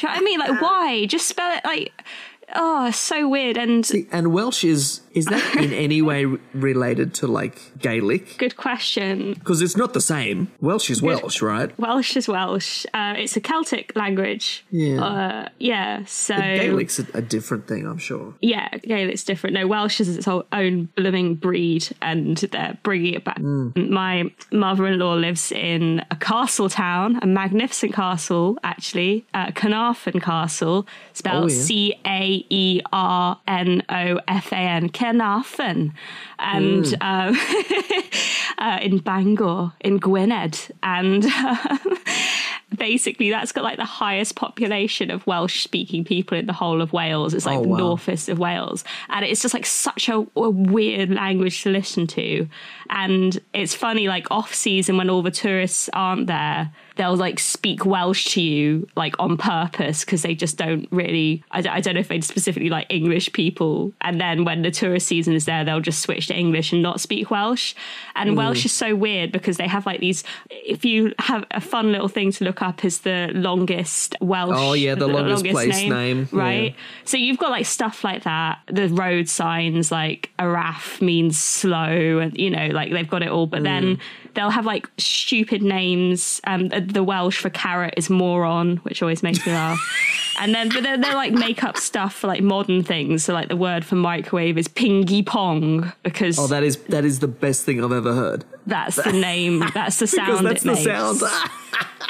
you 0.00 0.08
know 0.08 0.14
what 0.14 0.18
I 0.18 0.20
mean? 0.20 0.38
Like, 0.40 0.60
why? 0.66 1.06
Just 1.06 1.28
spell 1.28 1.56
it 1.56 1.64
like, 1.64 1.92
oh, 2.54 2.90
so 2.90 3.28
weird. 3.28 3.56
And 3.56 3.88
And 4.12 4.32
Welsh 4.32 4.64
is 4.64 5.00
is 5.16 5.24
that 5.26 5.56
in 5.56 5.72
any 5.72 6.02
way 6.02 6.24
related 6.54 7.14
to 7.14 7.26
like 7.26 7.56
Gaelic? 7.78 8.38
good 8.38 8.56
question. 8.56 9.34
Because 9.34 9.62
it's 9.62 9.76
not 9.76 9.92
the 9.94 10.00
same. 10.00 10.48
Welsh 10.60 10.90
is 10.90 11.00
Welsh, 11.02 11.42
right? 11.42 11.76
Welsh 11.78 12.16
is 12.16 12.28
Welsh. 12.28 12.84
Uh, 12.94 13.14
it's 13.16 13.36
a 13.36 13.40
Celtic 13.40 13.92
language. 13.96 14.64
Yeah. 14.70 15.02
Uh, 15.04 15.48
yeah. 15.58 16.04
So 16.04 16.34
Gaelic's 16.36 16.98
a, 16.98 17.06
a 17.14 17.22
different 17.22 17.66
thing, 17.66 17.86
I'm 17.86 17.98
sure. 17.98 18.34
yeah, 18.40 18.68
Gaelic's 18.78 19.24
different. 19.24 19.54
No, 19.54 19.66
Welsh 19.66 20.00
is 20.00 20.16
its 20.16 20.28
own 20.28 20.88
blooming 20.96 21.34
breed, 21.34 21.88
and 22.02 22.36
they're 22.36 22.76
bringing 22.82 23.14
it 23.14 23.24
back. 23.24 23.40
My 23.40 24.30
mother-in-law 24.52 25.14
lives 25.14 25.50
in 25.52 26.04
a 26.10 26.16
castle 26.16 26.68
town, 26.68 27.18
a 27.22 27.26
magnificent 27.26 27.92
castle, 27.94 28.58
actually, 28.62 29.24
uh, 29.34 29.46
Caernarfon 29.52 30.20
Castle, 30.22 30.86
spelled 31.12 31.44
Oh. 31.46 31.48
C 31.48 31.94
A 32.06 32.44
E 32.50 32.80
R 32.92 33.38
N 33.46 33.82
O 33.88 34.20
F 34.28 34.52
A 34.52 34.56
N, 34.56 34.88
Caernarfon, 35.06 35.92
and 36.38 36.96
um, 37.00 37.36
uh, 38.58 38.78
in 38.82 38.98
Bangor, 38.98 39.72
in 39.80 39.98
Gwynedd, 39.98 40.70
and. 40.82 41.24
basically 42.78 43.30
that's 43.30 43.52
got 43.52 43.64
like 43.64 43.76
the 43.78 43.84
highest 43.84 44.34
population 44.36 45.10
of 45.10 45.26
Welsh 45.26 45.62
speaking 45.62 46.04
people 46.04 46.36
in 46.38 46.46
the 46.46 46.52
whole 46.52 46.80
of 46.82 46.92
Wales. 46.92 47.34
It's 47.34 47.46
like 47.46 47.58
Oh, 47.58 47.62
the 47.62 47.68
wow. 47.68 47.76
northeast 47.78 48.28
of 48.28 48.38
Wales. 48.38 48.84
And 49.08 49.24
it's 49.24 49.42
just 49.42 49.54
like 49.54 49.66
such 49.66 50.08
a, 50.08 50.26
a 50.36 50.50
weird 50.50 51.10
language 51.10 51.62
to 51.62 51.70
listen 51.70 52.06
to. 52.08 52.48
And 52.90 53.38
it's 53.54 53.74
funny, 53.74 54.08
like 54.08 54.30
off 54.30 54.54
season 54.54 54.96
when 54.96 55.10
all 55.10 55.22
the 55.22 55.30
tourists 55.30 55.88
aren't 55.92 56.26
there, 56.26 56.70
they'll 56.96 57.16
like 57.16 57.38
speak 57.38 57.84
Welsh 57.84 58.26
to 58.34 58.40
you 58.40 58.88
like 58.96 59.14
on 59.18 59.36
purpose 59.36 60.04
because 60.04 60.22
they 60.22 60.34
just 60.34 60.56
don't 60.56 60.88
really, 60.90 61.42
I, 61.50 61.60
don't- 61.60 61.72
I 61.74 61.80
don't 61.80 61.94
know 61.94 62.00
if 62.00 62.08
they 62.08 62.20
specifically 62.20 62.70
like 62.70 62.86
English 62.88 63.32
people. 63.32 63.92
And 64.00 64.20
then 64.20 64.44
when 64.44 64.62
the 64.62 64.70
tourist 64.70 65.06
season 65.08 65.34
is 65.34 65.44
there, 65.44 65.64
they'll 65.64 65.80
just 65.80 66.00
switch 66.00 66.28
to 66.28 66.34
English 66.34 66.72
and 66.72 66.82
not 66.82 67.00
speak 67.00 67.30
Welsh. 67.30 67.74
And 68.14 68.30
Mm. 68.30 68.36
Welsh 68.36 68.64
is 68.64 68.72
so 68.72 68.94
weird 68.96 69.30
because 69.32 69.56
they 69.56 69.68
have 69.68 69.86
like 69.86 70.00
these, 70.00 70.24
if 70.50 70.84
you 70.84 71.12
have 71.20 71.44
a 71.50 71.60
fun 71.60 71.92
little 71.92 72.08
thing 72.08 72.32
to 72.32 72.44
look 72.44 72.60
up 72.62 72.65
is 72.84 73.00
the 73.00 73.30
longest 73.34 74.16
Welsh. 74.20 74.54
Oh, 74.58 74.72
yeah, 74.74 74.94
the 74.94 75.06
longest 75.06 75.44
place 75.44 75.82
name, 75.82 76.28
yeah. 76.32 76.38
Right. 76.38 76.74
So 77.04 77.16
you've 77.16 77.38
got 77.38 77.50
like 77.50 77.66
stuff 77.66 78.04
like 78.04 78.24
that. 78.24 78.58
The 78.66 78.88
road 78.88 79.28
signs 79.28 79.90
like 79.92 80.30
Araf 80.38 81.00
means 81.00 81.38
slow, 81.38 82.18
and 82.18 82.36
you 82.36 82.50
know, 82.50 82.66
like 82.68 82.92
they've 82.92 83.08
got 83.08 83.22
it 83.22 83.28
all. 83.28 83.46
But 83.46 83.60
Mm. 83.60 83.64
then 83.64 83.98
they'll 84.34 84.50
have 84.50 84.66
like 84.66 84.88
stupid 84.98 85.62
names. 85.62 86.40
Um, 86.46 86.68
the- 86.68 87.02
Welsh 87.06 87.38
for 87.38 87.50
carrot 87.50 87.94
is 87.96 88.10
moron, 88.10 88.78
which 88.78 89.00
always 89.02 89.22
makes 89.22 89.46
me 89.46 89.52
laugh. 89.52 89.78
And 90.38 90.54
then, 90.54 90.68
but 90.68 90.82
then 90.82 91.00
they'll 91.00 91.14
like 91.14 91.32
make 91.32 91.64
up 91.64 91.78
stuff 91.78 92.14
for 92.14 92.26
like 92.26 92.42
modern 92.42 92.82
things. 92.82 93.24
So 93.24 93.32
like 93.32 93.48
the 93.48 93.56
word 93.56 93.86
for 93.86 93.94
microwave 93.94 94.58
is 94.58 94.68
pingy 94.68 95.24
pong 95.24 95.90
because 96.02 96.38
Oh, 96.38 96.46
that 96.48 96.62
is 96.62 96.76
that 96.90 97.06
is 97.06 97.20
the 97.20 97.26
best 97.28 97.64
thing 97.64 97.82
I've 97.82 97.90
ever 97.90 98.12
heard. 98.14 98.44
That's 98.66 98.96
the 98.96 99.12
name. 99.12 99.62
That's 99.74 99.98
the 99.98 100.06
sound. 100.18 100.46
that's 100.46 100.62
it 100.64 100.68
the 100.68 100.74
makes. 100.74 100.84
sound. 101.20 101.20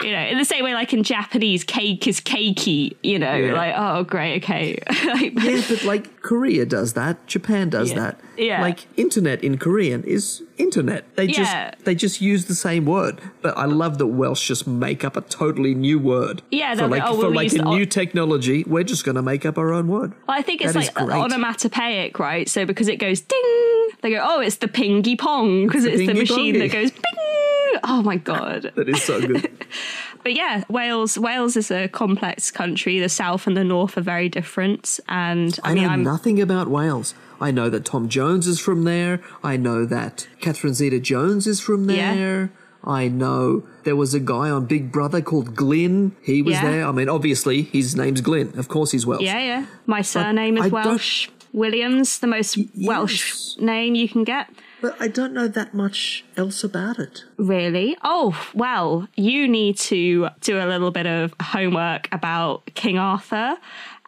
You 0.02 0.12
know, 0.12 0.20
in 0.20 0.36
the 0.36 0.44
same 0.44 0.62
way, 0.62 0.74
like 0.74 0.92
in 0.92 1.02
Japanese, 1.02 1.64
cake 1.64 2.06
is 2.06 2.20
cakey. 2.20 2.94
You 3.02 3.18
know, 3.18 3.34
Yeah. 3.34 3.54
like 3.54 3.74
oh 3.78 4.04
great, 4.04 4.42
okay. 4.44 4.78
Like, 5.06 5.32
yeah, 5.42 5.62
but 5.68 5.84
like 5.84 6.20
Korea 6.20 6.66
does 6.66 6.92
that, 6.92 7.26
Japan 7.26 7.70
does 7.70 7.90
Yeah. 7.90 7.96
that. 8.00 8.20
Yeah. 8.36 8.60
Like 8.60 8.86
internet 8.98 9.42
in 9.42 9.56
Korean 9.56 10.04
is 10.04 10.42
internet. 10.58 11.04
They 11.16 11.24
Yeah. 11.24 11.32
just 11.72 11.84
they 11.86 11.94
just 11.94 12.20
use 12.20 12.44
the 12.44 12.54
same 12.54 12.84
word. 12.84 13.22
But 13.40 13.56
I 13.56 13.64
love 13.64 13.96
that 13.96 14.08
Welsh 14.08 14.46
just 14.46 14.66
make 14.66 15.02
up 15.02 15.16
a 15.16 15.22
totally 15.22 15.74
new 15.74 15.98
word. 15.98 16.42
Yeah, 16.50 16.72
for 16.74 16.80
they'll 16.82 16.88
like 16.88 17.02
"Oh, 17.02 17.14
for 17.14 17.18
we'll 17.30 17.34
like 17.34 17.52
a 17.54 17.62
new 17.62 17.86
technology, 17.86 18.64
we're 18.66 18.84
just 18.84 19.02
gonna 19.04 19.22
make 19.22 19.46
up 19.46 19.56
our 19.56 19.72
own 19.72 19.88
word. 19.88 20.12
Well, 20.28 20.36
I 20.38 20.42
think 20.42 20.60
it's 20.60 20.74
That 20.74 20.94
like 21.06 21.14
onomatopoeic, 21.50 22.18
right? 22.18 22.48
So 22.48 22.66
because 22.66 22.88
it 22.88 22.96
goes 22.96 23.22
ding, 23.22 23.88
they 24.02 24.10
go, 24.10 24.22
oh, 24.22 24.40
it's 24.40 24.56
the 24.56 24.68
pingy 24.68 25.18
pong 25.18 25.66
because 25.66 25.84
it's, 25.86 25.96
the 25.98 26.06
the 26.06 26.12
pingy 26.12 26.45
machine 26.52 26.58
that 26.60 26.72
goes 26.72 26.90
bing. 26.90 27.80
Oh 27.84 28.02
my 28.02 28.16
god! 28.16 28.72
That 28.76 28.88
is 28.88 29.02
so 29.02 29.20
good. 29.20 29.50
But 30.22 30.34
yeah, 30.34 30.64
Wales. 30.68 31.16
Wales 31.16 31.56
is 31.56 31.70
a 31.70 31.86
complex 31.86 32.50
country. 32.50 32.98
The 32.98 33.08
south 33.08 33.46
and 33.46 33.56
the 33.56 33.62
north 33.62 33.96
are 33.96 34.00
very 34.00 34.28
different, 34.28 34.98
and 35.08 35.56
I, 35.62 35.70
I 35.70 35.74
mean, 35.74 35.84
know 35.84 35.90
I'm 35.90 36.02
nothing 36.02 36.40
about 36.42 36.66
Wales. 36.66 37.14
I 37.40 37.52
know 37.52 37.70
that 37.70 37.84
Tom 37.84 38.08
Jones 38.08 38.48
is 38.48 38.58
from 38.58 38.82
there. 38.82 39.20
I 39.44 39.56
know 39.56 39.84
that 39.86 40.26
Catherine 40.40 40.74
Zeta 40.74 40.98
Jones 40.98 41.46
is 41.46 41.60
from 41.60 41.88
Yeah. 41.88 42.14
there. 42.16 42.50
I 42.82 43.06
know 43.06 43.62
there 43.84 43.94
was 43.94 44.14
a 44.14 44.20
guy 44.20 44.50
on 44.50 44.66
Big 44.66 44.90
Brother 44.90 45.20
called 45.22 45.54
Glyn. 45.54 46.16
He 46.22 46.42
was 46.42 46.54
Yeah. 46.54 46.70
there. 46.72 46.86
I 46.88 46.90
mean, 46.92 47.08
obviously, 47.08 47.62
his 47.62 47.94
name's 47.94 48.20
Glyn. 48.20 48.52
Of 48.58 48.66
course, 48.66 48.90
he's 48.90 49.06
Welsh. 49.06 49.22
yeah, 49.22 49.38
yeah. 49.38 49.66
My 49.86 50.02
surname 50.02 50.56
I 50.60 50.64
is 50.66 50.72
don't- 50.72 50.84
Welsh. 50.86 51.28
Williams, 51.52 52.18
the 52.18 52.26
most 52.26 52.58
Welsh 52.76 53.56
name 53.58 53.94
you 53.94 54.08
can 54.08 54.24
get. 54.24 54.50
But 54.86 55.02
I 55.02 55.08
don't 55.08 55.32
know 55.32 55.48
that 55.48 55.74
much 55.74 56.24
else 56.36 56.62
about 56.62 57.00
it. 57.00 57.24
Really? 57.38 57.96
Oh, 58.04 58.40
well, 58.54 59.08
you 59.16 59.48
need 59.48 59.78
to 59.78 60.28
do 60.42 60.60
a 60.60 60.66
little 60.66 60.92
bit 60.92 61.06
of 61.08 61.34
homework 61.42 62.08
about 62.12 62.66
King 62.76 62.96
Arthur 62.96 63.56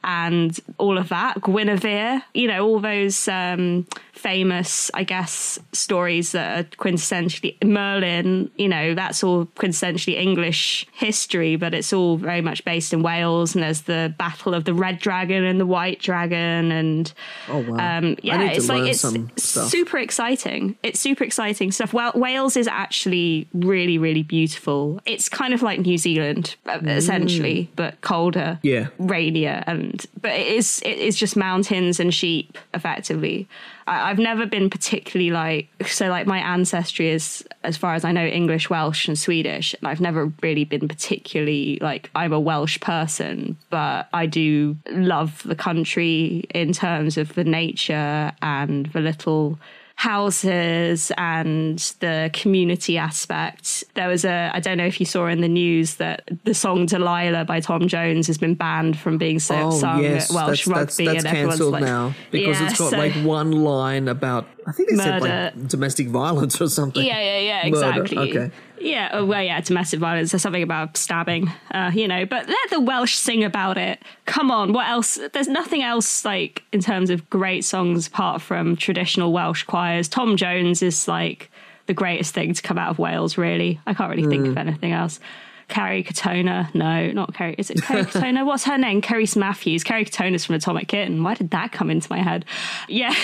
and 0.05 0.59
all 0.79 0.97
of 0.99 1.09
that. 1.09 1.41
Guinevere, 1.43 2.23
you 2.35 2.47
know, 2.49 2.67
all 2.67 2.81
those 2.81 3.27
um, 3.29 3.87
famous, 4.13 4.91
I 4.95 5.05
guess, 5.05 5.59
stories 5.73 6.33
that 6.33 6.59
are 6.59 6.65
quintessentially 6.77 7.57
Merlin, 7.65 8.51
you 8.57 8.69
know, 8.69 8.95
that's 8.95 9.23
all 9.25 9.47
quintessentially 9.47 10.15
English 10.15 10.87
history, 10.93 11.57
but 11.57 11.75
it's 11.75 11.93
all 11.93 12.17
very 12.17 12.41
much 12.41 12.65
based 12.65 12.93
in 12.93 13.03
Wales. 13.03 13.55
And 13.55 13.63
there's 13.63 13.83
the 13.83 14.15
battle 14.19 14.55
of 14.55 14.65
the 14.65 14.75
Red 14.75 14.99
Dragon 14.99 15.45
and 15.45 15.61
the 15.61 15.67
White 15.67 16.01
Dragon. 16.01 16.73
And 16.73 17.13
Oh 17.49 17.59
wow! 17.61 17.99
um, 17.99 18.17
yeah, 18.23 18.35
I 18.35 18.39
need 18.39 18.49
to 18.51 18.57
it's 18.57 18.69
like 18.69 18.89
it's 18.89 19.43
stuff. 19.43 19.69
super 19.71 19.99
exciting. 19.99 20.77
It's 20.83 21.01
super 21.01 21.25
exciting 21.25 21.73
stuff. 21.73 21.93
Well, 21.93 22.13
Wales 22.15 22.57
is 22.57 22.67
actually 22.69 23.49
really, 23.55 23.99
really 23.99 24.23
beautiful. 24.23 25.01
It's 25.07 25.29
kind 25.29 25.55
of 25.55 25.63
like 25.63 25.81
New 25.81 25.99
Zealand, 25.99 26.57
uh, 26.67 26.79
essentially, 26.85 27.71
but 27.77 28.01
colder, 28.01 28.39
Mm. 28.39 28.59
Yeah. 28.63 28.87
rainier, 28.99 29.63
and 29.67 29.88
but 30.21 30.33
it 30.33 30.47
is 30.47 30.83
it 30.85 30.99
is 30.99 31.17
just 31.17 31.37
mountains 31.37 32.01
and 32.01 32.13
sheep, 32.13 32.59
effectively. 32.75 33.49
I, 33.87 34.11
I've 34.11 34.19
never 34.19 34.47
been 34.47 34.71
particularly 34.71 35.31
like 35.31 35.69
so. 35.87 36.09
Like 36.09 36.27
my 36.27 36.39
ancestry 36.39 37.11
is, 37.11 37.45
as 37.65 37.77
far 37.77 37.95
as 37.95 38.05
I 38.05 38.13
know, 38.13 38.27
English, 38.27 38.71
Welsh, 38.71 39.09
and 39.09 39.19
Swedish, 39.19 39.75
and 39.75 39.89
I've 39.89 40.01
never 40.01 40.33
really 40.43 40.65
been 40.65 40.89
particularly 40.89 41.79
like 41.81 42.11
I'm 42.15 42.33
a 42.33 42.41
Welsh 42.41 42.81
person, 42.81 43.57
but 43.71 44.09
I 44.13 44.27
do 44.27 44.77
love 44.91 45.43
the 45.45 45.57
country 45.57 46.45
in 46.55 46.73
terms 46.73 47.17
of 47.17 47.35
the 47.35 47.45
nature 47.45 48.33
and 48.43 48.87
the 48.87 49.01
little 49.01 49.59
houses 49.99 51.11
and 51.19 51.81
the 51.99 52.31
community 52.33 52.97
aspect. 52.97 53.83
There 53.95 54.07
was 54.07 54.25
a, 54.25 54.49
I 54.55 54.61
don't 54.61 54.79
know 54.79 54.87
if 54.87 55.01
you 55.01 55.07
saw 55.07 55.27
in 55.27 55.41
the 55.41 55.49
news 55.49 55.97
that 55.97 56.23
the 56.45 56.55
song 56.55 56.87
Delilah 56.87 57.45
by 57.47 57.59
Tom 57.59 57.89
Jones 57.89 58.29
has 58.29 58.39
been 58.39 58.55
banned 58.55 58.97
from 58.97 59.19
being 59.19 59.41
so, 59.41 59.57
Oh 59.57 59.71
sung 59.73 60.05
yes, 60.05 60.31
at 60.31 60.35
Welsh 60.37 60.67
that's, 60.67 60.69
that's, 60.69 60.99
rugby, 61.01 61.07
that's 61.07 61.25
and 61.25 61.27
everyone's 61.27 61.51
cancelled 61.55 61.73
like, 61.73 61.83
now 61.83 62.15
because 62.31 62.61
Yeah, 62.61 62.71
it's 62.71 62.79
got 62.79 62.91
so- 62.93 62.97
like 62.97 63.13
one 63.25 63.51
line 63.51 64.07
about 64.07 64.47
I 64.69 64.73
think 64.73 64.91
they 64.91 64.97
said 64.97 65.21
like 65.21 65.67
domestic 65.69 66.09
violence 66.09 66.61
or 66.61 66.69
something. 66.69 67.05
Yeah, 67.05 67.21
yeah, 67.21 67.39
yeah, 67.65 67.71
Murder, 67.71 68.03
exactly. 68.03 68.19
okay. 68.31 68.55
Yeah, 68.81 69.11
oh, 69.13 69.25
well, 69.27 69.43
yeah, 69.43 69.61
domestic 69.61 70.01
violence. 70.01 70.31
There's 70.33 70.43
something 70.43 70.63
about 70.63 70.97
stabbing, 70.97 71.51
uh, 71.73 71.91
you 71.95 72.07
know, 72.09 72.25
but 72.27 72.49
let 72.49 72.71
the 72.71 72.81
Welsh 72.81 73.15
sing 73.15 73.45
about 73.45 73.77
it. 73.79 74.01
Come 74.27 74.51
on, 74.51 74.73
what 74.73 74.89
else? 74.89 75.19
There's 75.33 75.49
nothing 75.49 75.83
else, 75.83 76.25
like, 76.25 76.63
in 76.73 76.81
terms 76.81 77.11
of 77.11 77.29
great 77.31 77.65
songs 77.65 78.07
apart 78.07 78.41
from 78.43 78.77
traditional 78.77 79.33
Welsh 79.33 79.65
choirs. 79.65 80.09
Tom 80.09 80.37
Jones 80.37 80.83
is, 80.83 81.09
like, 81.09 81.51
the 81.87 81.95
greatest 81.95 82.35
thing 82.35 82.53
to 82.53 82.63
come 82.63 82.79
out 82.79 82.91
of 82.91 82.99
Wales, 82.99 83.39
really. 83.39 83.81
I 83.87 83.95
can't 83.95 84.11
really 84.11 84.29
think 84.29 84.45
Hmm. 84.45 84.51
of 84.53 84.59
anything 84.59 84.93
else. 84.93 85.21
Kerry 85.69 86.03
Katona, 86.03 86.75
no, 86.75 87.11
not 87.13 87.35
Kerry. 87.35 87.55
Is 87.59 87.71
it 87.71 87.83
Kerry 87.83 88.03
Katona? 88.05 88.45
What's 88.47 88.65
her 88.65 88.79
name? 88.79 89.01
Carrie 89.03 89.27
Matthews. 89.37 89.85
Kerry 89.85 90.05
Katona's 90.05 90.45
from 90.45 90.55
Atomic 90.55 90.89
Kitten. 90.89 91.23
Why 91.23 91.35
did 91.35 91.51
that 91.51 91.73
come 91.73 91.91
into 91.91 92.07
my 92.11 92.23
head? 92.23 92.45
Yeah, 92.89 93.15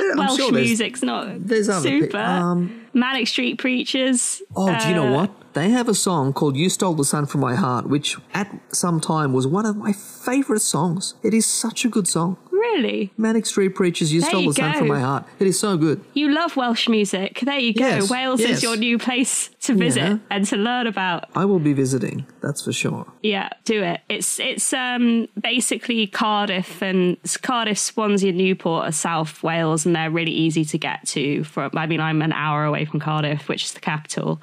I'm 0.00 0.18
Welsh 0.18 0.36
sure 0.36 0.52
music's 0.52 1.02
not 1.02 1.46
there's 1.46 1.68
other 1.68 1.88
pe- 1.88 2.00
super. 2.00 2.18
um, 2.18 2.86
Manic 2.94 3.28
Street 3.28 3.58
Preachers. 3.58 4.42
Oh, 4.56 4.76
do 4.80 4.88
you 4.88 4.94
know 4.94 5.08
Uh, 5.08 5.20
what? 5.22 5.30
They 5.54 5.70
have 5.70 5.88
a 5.88 5.94
song 5.94 6.32
called 6.32 6.56
You 6.56 6.68
Stole 6.68 6.94
the 6.94 7.04
Sun 7.04 7.26
from 7.26 7.40
My 7.40 7.54
Heart, 7.54 7.88
which 7.88 8.16
at 8.34 8.52
some 8.74 9.00
time 9.00 9.32
was 9.32 9.46
one 9.46 9.64
of 9.66 9.76
my 9.76 9.92
favorite 9.92 10.62
songs. 10.62 11.14
It 11.22 11.32
is 11.32 11.46
such 11.46 11.84
a 11.84 11.88
good 11.88 12.08
song. 12.08 12.36
Really? 12.50 13.12
Manic 13.16 13.46
Street 13.46 13.68
Preachers, 13.76 14.12
You 14.12 14.20
There 14.20 14.30
Stole 14.30 14.40
you 14.42 14.52
the 14.52 14.54
Sun 14.54 14.78
from 14.78 14.88
My 14.88 14.98
Heart. 15.00 15.26
It 15.38 15.46
is 15.46 15.60
so 15.60 15.76
good. 15.76 16.04
You 16.14 16.32
love 16.32 16.56
Welsh 16.56 16.88
music. 16.88 17.38
There 17.40 17.58
you 17.58 17.72
go. 17.72 17.86
Yes, 17.86 18.10
Wales 18.10 18.40
yes. 18.40 18.50
is 18.50 18.62
your 18.64 18.76
new 18.76 18.98
place 18.98 19.50
to 19.60 19.74
visit 19.74 20.02
Yeah. 20.02 20.18
and 20.28 20.44
to 20.46 20.56
learn 20.56 20.88
about. 20.88 21.28
I 21.36 21.44
will 21.44 21.60
be 21.60 21.72
visiting, 21.72 22.26
that's 22.40 22.62
for 22.64 22.72
sure. 22.72 23.06
Yeah, 23.22 23.48
do 23.64 23.80
it. 23.82 24.00
It's 24.08 24.40
it's 24.40 24.72
um 24.72 25.28
basically 25.40 26.08
Cardiff 26.08 26.82
and 26.82 27.16
Cardiff, 27.42 27.78
Swansea, 27.78 28.30
and 28.30 28.38
Newport 28.38 28.88
are 28.88 28.92
South 28.92 29.40
Wales, 29.44 29.86
and 29.86 29.94
they're 29.94 30.10
really 30.10 30.32
easy 30.32 30.64
to 30.64 30.78
get 30.78 31.06
to. 31.08 31.44
From 31.44 31.70
I 31.76 31.86
mean, 31.86 32.00
I'm 32.00 32.22
an 32.22 32.32
hour 32.32 32.64
away 32.64 32.86
from 32.86 32.98
Cardiff, 32.98 33.48
which 33.48 33.64
is 33.64 33.72
the 33.72 33.80
capital. 33.80 34.40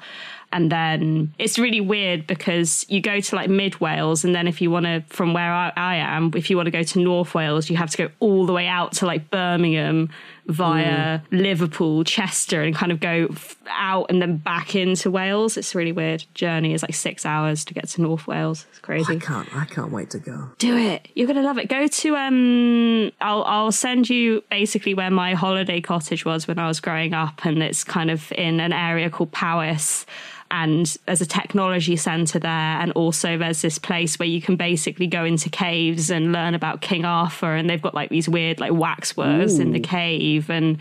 And 0.52 0.70
then 0.70 1.32
it's 1.38 1.58
really 1.58 1.80
weird 1.80 2.26
because 2.26 2.84
you 2.88 3.00
go 3.00 3.20
to 3.20 3.36
like 3.36 3.48
mid 3.48 3.80
Wales, 3.80 4.24
and 4.24 4.34
then 4.34 4.46
if 4.46 4.60
you 4.60 4.70
want 4.70 4.86
to, 4.86 5.02
from 5.08 5.32
where 5.32 5.52
I, 5.52 5.72
I 5.76 5.96
am, 5.96 6.30
if 6.34 6.50
you 6.50 6.56
want 6.56 6.66
to 6.66 6.70
go 6.70 6.82
to 6.82 7.00
North 7.00 7.34
Wales, 7.34 7.70
you 7.70 7.76
have 7.76 7.90
to 7.90 7.96
go 7.96 8.10
all 8.20 8.46
the 8.46 8.52
way 8.52 8.66
out 8.66 8.92
to 8.94 9.06
like 9.06 9.30
Birmingham 9.30 10.10
via 10.46 11.20
Liverpool, 11.30 12.02
Chester, 12.04 12.62
and 12.62 12.74
kind 12.74 12.90
of 12.90 13.00
go 13.00 13.28
out 13.70 14.06
and 14.10 14.20
then 14.20 14.36
back 14.38 14.74
into 14.74 15.10
Wales. 15.10 15.56
It's 15.56 15.74
a 15.74 15.78
really 15.78 15.92
weird 15.92 16.24
journey. 16.34 16.74
It's 16.74 16.82
like 16.82 16.94
six 16.94 17.24
hours 17.24 17.64
to 17.66 17.74
get 17.74 17.88
to 17.90 18.02
North 18.02 18.26
Wales. 18.26 18.66
It's 18.70 18.80
crazy. 18.80 19.16
I 19.16 19.18
can't, 19.18 19.54
I 19.54 19.64
can't 19.64 19.92
wait 19.92 20.10
to 20.10 20.18
go. 20.18 20.50
Do 20.58 20.76
it. 20.76 21.08
You're 21.14 21.28
gonna 21.28 21.42
love 21.42 21.58
it. 21.58 21.68
Go 21.68 21.86
to 21.86 22.16
um. 22.16 23.12
I'll 23.20 23.44
I'll 23.44 23.72
send 23.72 24.10
you 24.10 24.42
basically 24.50 24.94
where 24.94 25.10
my 25.10 25.34
holiday 25.34 25.80
cottage 25.80 26.24
was 26.24 26.48
when 26.48 26.58
I 26.58 26.66
was 26.66 26.80
growing 26.80 27.14
up, 27.14 27.44
and 27.46 27.62
it's 27.62 27.84
kind 27.84 28.10
of 28.10 28.32
in 28.32 28.60
an 28.60 28.72
area 28.72 29.10
called 29.10 29.32
Powys. 29.32 30.06
And 30.52 30.86
there's 31.06 31.22
a 31.22 31.26
technology 31.26 31.96
center 31.96 32.38
there, 32.38 32.50
and 32.50 32.92
also 32.92 33.38
there's 33.38 33.62
this 33.62 33.78
place 33.78 34.18
where 34.18 34.28
you 34.28 34.40
can 34.42 34.56
basically 34.56 35.06
go 35.06 35.24
into 35.24 35.48
caves 35.48 36.10
and 36.10 36.30
learn 36.30 36.54
about 36.54 36.82
King 36.82 37.04
Arthur, 37.06 37.54
and 37.56 37.68
they've 37.70 37.80
got 37.80 37.94
like 37.94 38.10
these 38.10 38.28
weird 38.28 38.60
like 38.60 38.72
waxworks 38.72 39.54
in 39.58 39.72
the 39.72 39.80
cave, 39.80 40.50
and 40.50 40.76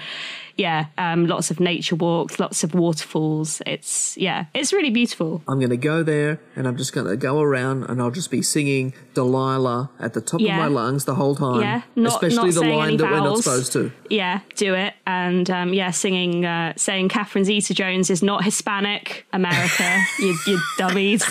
yeah, 0.58 0.88
um, 0.98 1.26
lots 1.26 1.50
of 1.50 1.60
nature 1.62 1.96
walks, 1.96 2.38
lots 2.40 2.64
of 2.66 2.76
waterfalls. 2.76 3.62
It's 3.66 4.18
yeah, 4.18 4.46
it's 4.54 4.74
really 4.74 4.90
beautiful. 4.92 5.42
I'm 5.48 5.60
going 5.60 5.70
to 5.72 5.78
go 5.78 6.04
there 6.04 6.40
and 6.56 6.68
I'm 6.68 6.76
just 6.78 6.92
going 6.94 7.08
to 7.08 7.16
go 7.16 7.40
around 7.42 7.86
and 7.86 8.02
I'll 8.02 8.12
just 8.12 8.30
be 8.30 8.42
singing 8.42 8.94
Delilah 9.16 9.90
at 10.00 10.14
the 10.14 10.22
top 10.22 10.42
Yeah. 10.42 10.56
of 10.58 10.60
my 10.60 10.68
lungs 10.68 11.06
the 11.06 11.16
whole 11.16 11.36
time. 11.36 11.62
Yeah, 11.62 11.82
not- 11.96 12.22
Especially 12.22 12.52
not 12.52 12.62
the 12.62 12.70
line 12.76 12.98
that 12.98 13.10
we're 13.10 13.20
not 13.22 13.38
supposed 13.38 13.72
to. 13.74 13.92
Yeah, 14.10 14.42
do 14.56 14.76
it. 14.76 14.94
And 15.08 15.50
um, 15.50 15.74
yeah, 15.74 15.92
singing, 15.92 16.46
uh, 16.46 16.74
saying 16.76 17.10
Catherine 17.10 17.46
Zeta 17.46 17.74
Jones 17.74 18.10
is 18.10 18.22
not 18.22 18.44
Hispanic 18.44 19.26
America, 19.62 20.00
you, 20.20 20.38
you 20.48 20.60
dummies. 20.78 21.24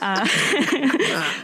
Uh, 0.00 0.26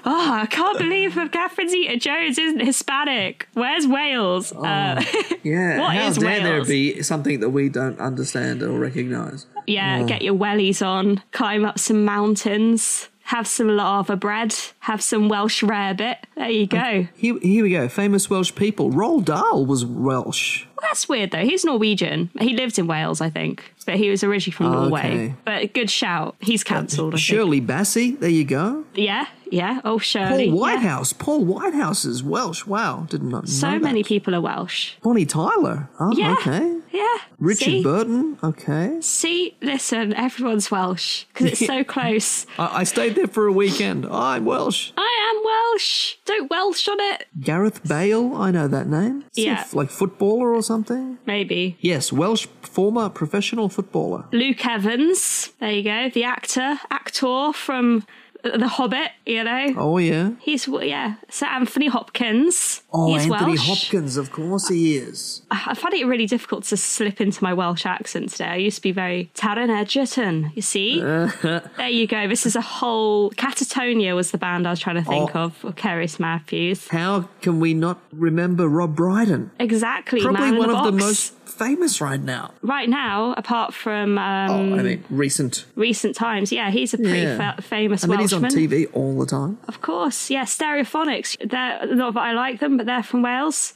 oh, 0.04 0.30
I 0.32 0.46
can't 0.50 0.78
believe 0.78 1.14
Catherine 1.32 1.68
Zeta 1.68 1.96
Jones 1.96 2.38
isn't 2.38 2.60
Hispanic. 2.60 3.48
Where's 3.54 3.86
Wales? 3.86 4.52
Uh, 4.52 5.02
Yeah. 5.42 5.80
What 5.80 5.94
How 5.96 6.06
is 6.06 6.18
dare 6.18 6.40
there 6.40 6.64
be 6.64 7.02
something 7.02 7.40
that 7.40 7.50
we 7.50 7.68
don't 7.68 7.98
understand 7.98 8.62
or 8.62 8.78
recognize? 8.78 9.46
yeah, 9.66 10.02
get 10.04 10.22
your 10.22 10.34
wellies 10.34 10.84
on, 10.86 11.22
climb 11.32 11.64
up 11.64 11.78
some 11.78 12.04
mountains, 12.04 13.08
have 13.24 13.46
some 13.46 13.68
laverbread, 13.68 14.54
have 14.80 15.02
some 15.02 15.28
Welsh 15.28 15.62
rarebit. 15.62 16.16
There 16.36 16.50
you 16.50 16.66
go. 16.66 17.06
Here, 17.16 17.38
here 17.40 17.62
we 17.64 17.70
go. 17.70 17.88
Famous 17.88 18.28
Welsh 18.30 18.54
people. 18.54 18.90
Roald 18.92 19.24
Dahl 19.24 19.66
was 19.66 19.84
Welsh. 19.84 20.64
That's 20.80 21.08
weird 21.08 21.30
though. 21.32 21.44
He's 21.44 21.64
Norwegian. 21.64 22.30
He 22.40 22.54
lived 22.54 22.78
in 22.78 22.86
Wales, 22.86 23.20
I 23.20 23.30
think, 23.30 23.71
but 23.84 23.96
he 23.96 24.10
was 24.10 24.22
originally 24.24 24.54
from 24.54 24.72
Norway. 24.72 25.00
Okay. 25.00 25.34
But 25.44 25.74
good 25.74 25.90
shout. 25.90 26.36
He's 26.40 26.64
cancelled. 26.64 27.18
Shirley 27.18 27.60
Bassey. 27.60 28.18
There 28.18 28.30
you 28.30 28.44
go. 28.44 28.84
Yeah, 28.94 29.26
yeah. 29.52 29.78
Oh, 29.84 29.90
Paul 29.92 29.98
Shirley. 29.98 30.46
yeah. 30.46 30.52
Whitehouse. 30.54 31.12
Paul 31.12 31.44
Whitehouse 31.44 32.04
is 32.04 32.22
Welsh. 32.22 32.66
Wow. 32.66 33.06
Did 33.08 33.22
not 33.22 33.44
know 33.44 33.46
So 33.48 33.70
that. 33.70 33.82
many 33.82 34.02
people 34.02 34.34
are 34.34 34.40
Welsh. 34.40 34.94
Bonnie 35.02 35.26
Tyler. 35.26 35.88
Oh, 36.00 36.12
Yeah. 36.16 36.32
okay. 36.32 36.78
Yeah. 36.92 37.16
Richard 37.38 37.64
See? 37.64 37.82
Burton. 37.82 38.38
Okay. 38.42 38.98
See, 39.00 39.56
listen, 39.62 40.12
everyone's 40.14 40.70
Welsh 40.70 41.24
because 41.32 41.46
it's 41.52 41.66
so 41.66 41.82
close. 41.94 42.46
I, 42.58 42.80
I 42.80 42.84
stayed 42.84 43.14
there 43.14 43.26
for 43.26 43.46
a 43.46 43.52
weekend. 43.52 44.04
I'm 44.06 44.44
Welsh. 44.44 44.92
I 44.96 45.32
am 45.34 45.44
Welsh. 45.44 46.16
Don't 46.26 46.50
Welsh 46.50 46.86
on 46.88 47.00
it. 47.00 47.26
Gareth 47.40 47.86
Bale. 47.88 48.34
I 48.36 48.50
know 48.50 48.68
that 48.68 48.88
name. 48.88 49.24
Is 49.36 49.44
Yeah. 49.44 49.60
f- 49.60 49.74
Like 49.74 49.88
footballer 49.90 50.54
or 50.54 50.62
something. 50.62 51.18
Maybe. 51.26 51.76
Yes, 51.80 52.12
Welsh 52.12 52.46
former 52.62 53.08
professional 53.08 53.68
footballer. 53.70 54.24
Luke 54.32 54.64
Evans. 54.66 55.50
There 55.60 55.70
you 55.72 55.82
go. 55.82 56.10
The 56.10 56.24
actor, 56.24 56.78
actor 56.90 57.52
from 57.54 58.04
The 58.42 58.68
Hobbit. 58.68 59.10
You 59.24 59.44
know. 59.44 59.74
Oh 59.76 59.98
yeah. 59.98 60.32
He's 60.40 60.66
yeah. 60.68 61.14
Sir 61.28 61.46
Anthony 61.46 61.86
Hopkins. 61.88 62.82
Oh, 62.92 63.12
He's 63.14 63.30
Anthony 63.30 63.52
Welsh. 63.52 63.68
Hopkins. 63.90 64.16
Of 64.16 64.32
course 64.32 64.68
he 64.68 64.96
is. 64.96 65.42
I 65.50 65.62
I 65.68 65.74
find 65.74 65.94
it 65.94 66.04
really 66.06 66.26
difficult 66.26 66.64
to 66.64 66.76
slip 66.76 67.20
into 67.20 67.42
my 67.42 67.54
Welsh 67.54 67.86
accent 67.86 68.30
today. 68.30 68.46
I 68.46 68.56
used 68.56 68.76
to 68.76 68.82
be 68.82 68.92
very 68.92 69.30
Taron 69.34 69.70
Egerton, 69.70 70.52
you 70.54 70.62
see? 70.62 71.00
there 71.00 71.88
you 71.88 72.06
go. 72.06 72.26
This 72.28 72.44
is 72.46 72.56
a 72.56 72.60
whole. 72.60 73.30
Catatonia 73.32 74.14
was 74.14 74.32
the 74.32 74.38
band 74.38 74.66
I 74.66 74.70
was 74.70 74.80
trying 74.80 74.96
to 74.96 75.02
think 75.08 75.36
Oh. 75.36 75.44
of, 75.44 75.64
or 75.64 75.72
Cerys 75.72 76.18
Matthews. 76.18 76.88
How 76.88 77.28
can 77.40 77.60
we 77.60 77.74
not 77.74 78.00
remember 78.12 78.68
Rob 78.68 78.96
Brydon? 78.96 79.50
Exactly. 79.60 80.20
Probably 80.20 80.58
one 80.58 80.68
the 80.68 80.76
of 80.76 80.84
the 80.84 80.92
most 80.92 81.34
famous 81.66 82.00
right 82.00 82.20
now. 82.20 82.52
Right 82.62 82.88
now, 82.88 83.34
apart 83.36 83.72
from 83.74 84.18
um, 84.18 84.50
Oh, 84.50 84.78
I 84.78 84.82
mean, 84.82 85.04
recent. 85.10 85.64
recent 85.76 86.14
times, 86.16 86.50
yeah, 86.52 86.70
he's 86.70 86.92
a 86.94 86.98
pretty 86.98 87.20
Yeah. 87.20 87.54
fa- 87.54 87.62
famous 87.62 88.04
I 88.04 88.06
mean, 88.08 88.20
he's 88.20 88.32
on 88.32 88.42
TV 88.44 88.86
all 88.92 89.18
the 89.18 89.26
time. 89.26 89.58
Of 89.68 89.80
course, 89.80 90.30
yeah. 90.30 90.44
Stereophonics. 90.44 91.36
They're 91.48 91.94
not 91.94 92.14
that 92.14 92.20
I 92.20 92.32
like 92.32 92.60
them, 92.60 92.76
but 92.76 92.86
they're 92.86 93.02
from 93.02 93.22
Wales. 93.22 93.74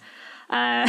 Uh, 0.48 0.86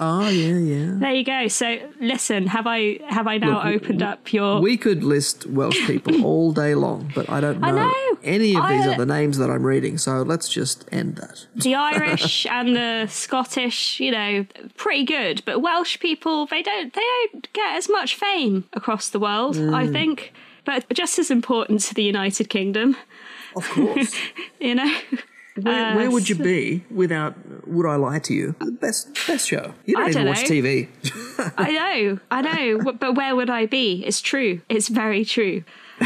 Oh 0.00 0.28
yeah, 0.30 0.56
yeah. 0.56 0.92
there 0.94 1.12
you 1.12 1.24
go. 1.24 1.48
So 1.48 1.78
listen, 2.00 2.46
have 2.46 2.66
I 2.66 2.98
have 3.08 3.26
I 3.26 3.36
now 3.38 3.56
Look, 3.64 3.82
opened 3.82 4.02
up 4.02 4.32
your? 4.32 4.60
We 4.60 4.76
could 4.78 5.04
list 5.04 5.44
Welsh 5.46 5.86
people 5.86 6.24
all 6.30 6.52
day 6.52 6.74
long, 6.74 7.12
but 7.14 7.28
I 7.28 7.40
don't 7.40 7.60
know, 7.60 7.68
I 7.68 7.70
know. 7.72 8.18
any 8.22 8.56
of 8.56 8.66
these 8.68 8.86
I- 8.86 8.94
are 8.94 8.96
the 8.96 9.04
names 9.06 9.36
that 9.38 9.50
I'm 9.50 9.64
reading. 9.64 9.98
So 9.98 10.22
let's 10.22 10.48
just 10.48 10.88
end 10.90 11.16
that. 11.16 11.46
the 11.56 11.74
Irish 11.92 12.46
and 12.46 12.74
the 12.74 13.06
Scottish, 13.10 14.00
you 14.00 14.12
know, 14.12 14.46
pretty 14.76 15.04
good. 15.04 15.42
But 15.44 15.60
Welsh 15.60 15.98
people, 16.00 16.46
they 16.46 16.62
don't 16.62 16.92
they 16.94 17.02
don't 17.32 17.52
get 17.52 17.76
as 17.76 17.88
much 17.90 18.14
fame 18.14 18.64
across 18.72 19.10
the 19.10 19.18
world, 19.20 19.56
I 19.56 19.86
Mm. 19.86 19.92
think. 19.92 20.32
But 20.64 20.88
just 20.94 21.18
as 21.18 21.30
important 21.30 21.80
to 21.82 21.94
the 21.94 22.02
United 22.02 22.48
Kingdom, 22.50 22.96
Of 23.56 23.68
course. 23.70 24.14
you 24.60 24.74
know. 24.74 24.92
Where, 25.62 25.92
Uh, 25.92 25.96
where 25.96 26.10
would 26.10 26.28
you 26.28 26.34
be 26.36 26.84
without 26.90 27.34
Would 27.66 27.86
I 27.86 27.96
Lie 27.96 28.18
to 28.20 28.34
You? 28.34 28.54
The 28.60 28.72
best 28.72 29.08
best 29.26 29.48
show. 29.48 29.74
You 29.86 29.94
don't 29.94 30.04
I 30.04 30.08
even 30.10 30.24
don't 30.24 30.34
watch. 30.34 30.44
TV. 30.44 30.88
I 31.56 31.72
know, 31.72 32.18
I 32.30 32.42
know, 32.42 32.92
but 33.00 33.14
where 33.14 33.34
would 33.36 33.50
I 33.50 33.66
be? 33.66 34.04
It's 34.06 34.20
true. 34.20 34.60
It's 34.68 34.88
very 34.88 35.24
true. 35.24 35.64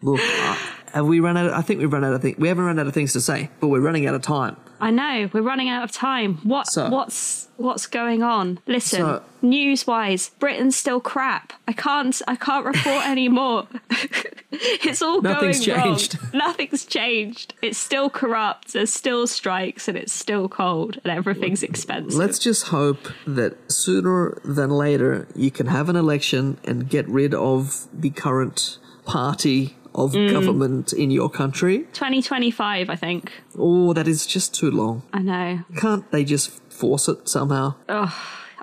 Look, 0.00 0.20
uh, 0.20 0.56
have 0.92 1.06
we 1.06 1.20
run 1.20 1.36
out? 1.36 1.46
Of, 1.46 1.52
I 1.52 1.62
think 1.62 1.80
we've 1.80 1.92
run 1.92 2.04
out 2.04 2.12
of 2.14 2.22
things. 2.22 2.38
We 2.38 2.48
haven't 2.48 2.64
run 2.64 2.78
out 2.78 2.86
of 2.86 2.94
things 2.94 3.12
to 3.14 3.20
say, 3.20 3.50
but 3.60 3.68
we're 3.68 3.80
running 3.80 4.06
out 4.06 4.14
of 4.14 4.22
time. 4.22 4.56
I 4.80 4.90
know 4.90 5.28
we're 5.32 5.42
running 5.42 5.68
out 5.68 5.82
of 5.84 5.92
time. 5.92 6.38
What 6.44 6.66
So- 6.68 6.88
what's 6.88 7.48
what's 7.56 7.86
going 7.86 8.22
on? 8.22 8.60
Listen, 8.66 9.00
So- 9.00 9.22
news 9.42 9.86
wise, 9.86 10.30
Britain's 10.38 10.76
still 10.76 11.00
crap. 11.00 11.52
I 11.66 11.72
can't 11.72 12.20
I 12.28 12.36
can't 12.36 12.64
report 12.64 13.06
anymore. 13.14 13.66
it's 14.52 15.02
all 15.02 15.20
Nothing's 15.20 15.64
going 15.66 15.78
wrong. 15.78 15.88
changed. 15.96 16.18
Nothing's 16.34 16.84
changed. 16.84 17.54
It's 17.62 17.78
still 17.78 18.10
corrupt. 18.10 18.72
There's 18.72 18.92
still 18.92 19.26
strikes, 19.26 19.88
and 19.88 19.96
it's 19.98 20.12
still 20.12 20.48
cold, 20.48 20.98
and 21.04 21.12
everything's 21.12 21.62
expensive. 21.62 22.18
Let's 22.18 22.38
just 22.38 22.68
hope 22.68 23.08
that 23.26 23.56
sooner 23.70 24.38
than 24.44 24.70
later 24.70 25.26
you 25.34 25.50
can 25.50 25.66
have 25.66 25.88
an 25.88 25.96
election 25.96 26.58
and 26.64 26.88
get 26.88 27.08
rid 27.08 27.34
of 27.34 27.86
the 27.92 28.10
current 28.10 28.78
party 29.04 29.74
of 30.04 30.12
Mm. 30.12 30.30
government 30.32 30.92
in 30.92 31.10
your 31.10 31.28
country. 31.30 31.78
2025, 31.92 32.88
I 32.90 32.96
think. 32.96 33.32
Oh, 33.58 33.92
that 33.94 34.06
is 34.08 34.26
just 34.26 34.54
too 34.54 34.70
long. 34.70 35.02
I 35.12 35.20
know. 35.22 35.60
Can't 35.76 36.10
they 36.12 36.24
just 36.24 36.50
force 36.72 37.08
it 37.08 37.28
somehow? 37.28 37.74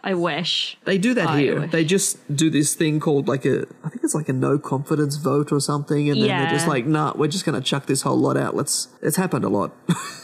I 0.05 0.13
wish. 0.13 0.77
They 0.85 0.97
do 0.99 1.13
that 1.15 1.27
I 1.27 1.39
here. 1.39 1.61
wish. 1.61 1.71
They 1.71 1.83
just 1.83 2.19
do 2.33 2.49
this 2.51 2.75
thing 2.75 2.99
called 2.99 3.27
like 3.27 3.43
a, 3.43 3.65
I 3.83 3.89
think 3.89 4.03
it's 4.03 4.13
like 4.13 4.29
a 4.29 4.33
no 4.33 4.59
confidence 4.59 5.15
vote 5.17 5.51
or 5.51 5.59
something, 5.59 6.09
and 6.09 6.21
then 6.21 6.27
they're 6.27 6.51
just 6.51 6.67
like, 6.67 6.85
nah, 6.85 7.13
we're 7.15 7.27
just 7.27 7.43
gonna 7.43 7.59
chuck 7.59 7.87
this 7.87 8.03
whole 8.03 8.15
lot 8.17 8.37
out. 8.37 8.55
Let's. 8.55 8.87
It's 9.01 9.17
happened 9.17 9.43
a 9.43 9.49
lot. 9.49 9.71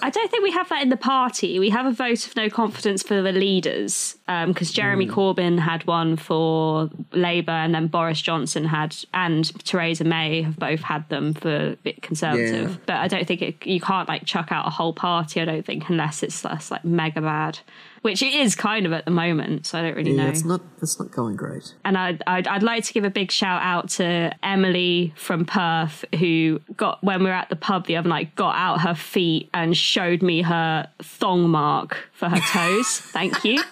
I 0.04 0.10
don't 0.10 0.30
think 0.32 0.44
we 0.44 0.52
have 0.52 0.70
that 0.70 0.82
in 0.84 0.90
the 0.90 0.98
party. 0.98 1.60
We 1.60 1.70
have 1.72 1.86
a 1.86 1.92
vote 1.92 2.26
of 2.28 2.36
no 2.36 2.50
confidence 2.50 3.04
for 3.04 3.22
the 3.22 3.32
leaders 3.32 4.16
because 4.48 4.72
Jeremy 4.72 5.06
Hmm. 5.06 5.14
Corbyn 5.14 5.60
had 5.60 5.86
one 5.88 6.16
for 6.16 6.90
Labour, 7.12 7.52
and 7.52 7.74
then 7.76 7.88
Boris 7.88 8.22
Johnson 8.22 8.66
had, 8.66 8.96
and 9.14 9.46
Theresa 9.66 10.04
May 10.04 10.44
have 10.44 10.58
both 10.58 10.82
had 10.82 11.10
them 11.10 11.34
for 11.34 11.72
a 11.72 11.76
bit 11.78 12.02
conservative. 12.02 12.70
Yeah. 12.72 12.78
But 12.86 12.96
I 12.98 13.08
don't 13.08 13.26
think 13.28 13.42
it, 13.42 13.66
you 13.66 13.82
can't 13.82 14.08
like 14.08 14.26
chuck 14.26 14.52
out 14.52 14.68
a 14.68 14.70
whole 14.70 14.94
party. 14.94 15.42
I 15.42 15.46
don't 15.46 15.66
think 15.66 15.90
unless 15.90 16.22
it's 16.24 16.44
less 16.46 16.70
like 16.72 16.86
mega 16.86 17.22
bad, 17.22 17.60
which 18.02 18.24
it 18.24 18.34
is 18.34 18.56
kind 18.56 18.86
of 18.86 18.93
at 18.93 19.06
the 19.06 19.12
moment. 19.12 19.68
So 19.68 19.80
I 19.80 19.84
don't 19.84 19.95
really 19.95 20.12
yeah, 20.12 20.24
know. 20.24 20.30
it's 20.30 20.43
not. 20.43 20.62
It's 20.82 20.99
not 20.99 21.12
going 21.12 21.36
great. 21.36 21.76
And 21.86 21.97
I'd, 21.97 22.24
I'd, 22.26 22.47
I'd 22.47 22.64
like 22.64 22.84
to 22.86 22.93
give 22.93 23.04
a 23.04 23.10
big 23.10 23.32
shout 23.32 23.62
out 23.62 23.89
to 23.89 24.32
Emily 24.43 25.14
from 25.16 25.45
Perth, 25.45 26.04
who 26.18 26.60
got, 26.76 27.04
when 27.04 27.24
we 27.24 27.30
were 27.30 27.36
at 27.36 27.49
the 27.49 27.56
pub 27.56 27.86
the 27.86 27.97
other 27.97 28.10
night, 28.10 28.36
got 28.36 28.56
out 28.56 28.82
her 28.82 28.95
feet 28.95 29.49
and 29.54 29.78
showed 29.78 30.22
me 30.24 30.41
her 30.41 30.88
thong 31.02 31.49
mark 31.49 32.10
for 32.14 32.30
her 32.30 32.39
toes. 32.39 32.99
Thank 32.99 33.43
you. 33.43 33.64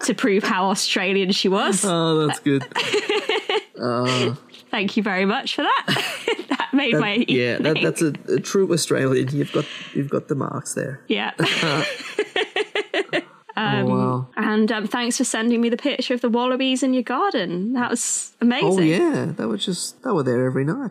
To 0.00 0.14
prove 0.14 0.44
how 0.44 0.70
Australian 0.70 1.32
she 1.32 1.48
was. 1.48 1.84
Oh, 1.84 2.26
that's 2.26 2.38
good. 2.40 2.64
Thank 4.70 4.96
you 4.96 5.02
very 5.02 5.24
much 5.24 5.54
for 5.54 5.62
that. 5.62 5.84
that 6.48 6.68
made 6.72 6.94
my 6.94 7.24
yeah, 7.28 7.58
that, 7.58 7.78
that's 7.82 8.02
a, 8.02 8.12
a 8.28 8.40
true 8.40 8.70
Australian. 8.72 9.28
You've 9.34 9.52
got 9.52 9.64
you've 9.94 10.10
got 10.10 10.28
the 10.28 10.34
marks 10.34 10.74
there. 10.74 11.02
Yeah. 11.08 11.32
Oh 13.56 13.84
wow. 13.86 14.28
And 14.36 14.70
um, 14.70 14.86
thanks 14.86 15.16
for 15.16 15.24
sending 15.24 15.60
me 15.60 15.68
the 15.68 15.76
picture 15.76 16.14
of 16.14 16.20
the 16.20 16.28
wallabies 16.28 16.82
in 16.82 16.92
your 16.94 17.02
garden. 17.02 17.72
That 17.72 17.90
was 17.90 18.32
amazing. 18.40 18.68
Oh 18.68 18.80
yeah, 18.80 19.32
they 19.36 19.46
were 19.46 19.56
just 19.58 20.02
they 20.02 20.10
were 20.10 20.22
there 20.22 20.46
every 20.46 20.64
night. 20.64 20.90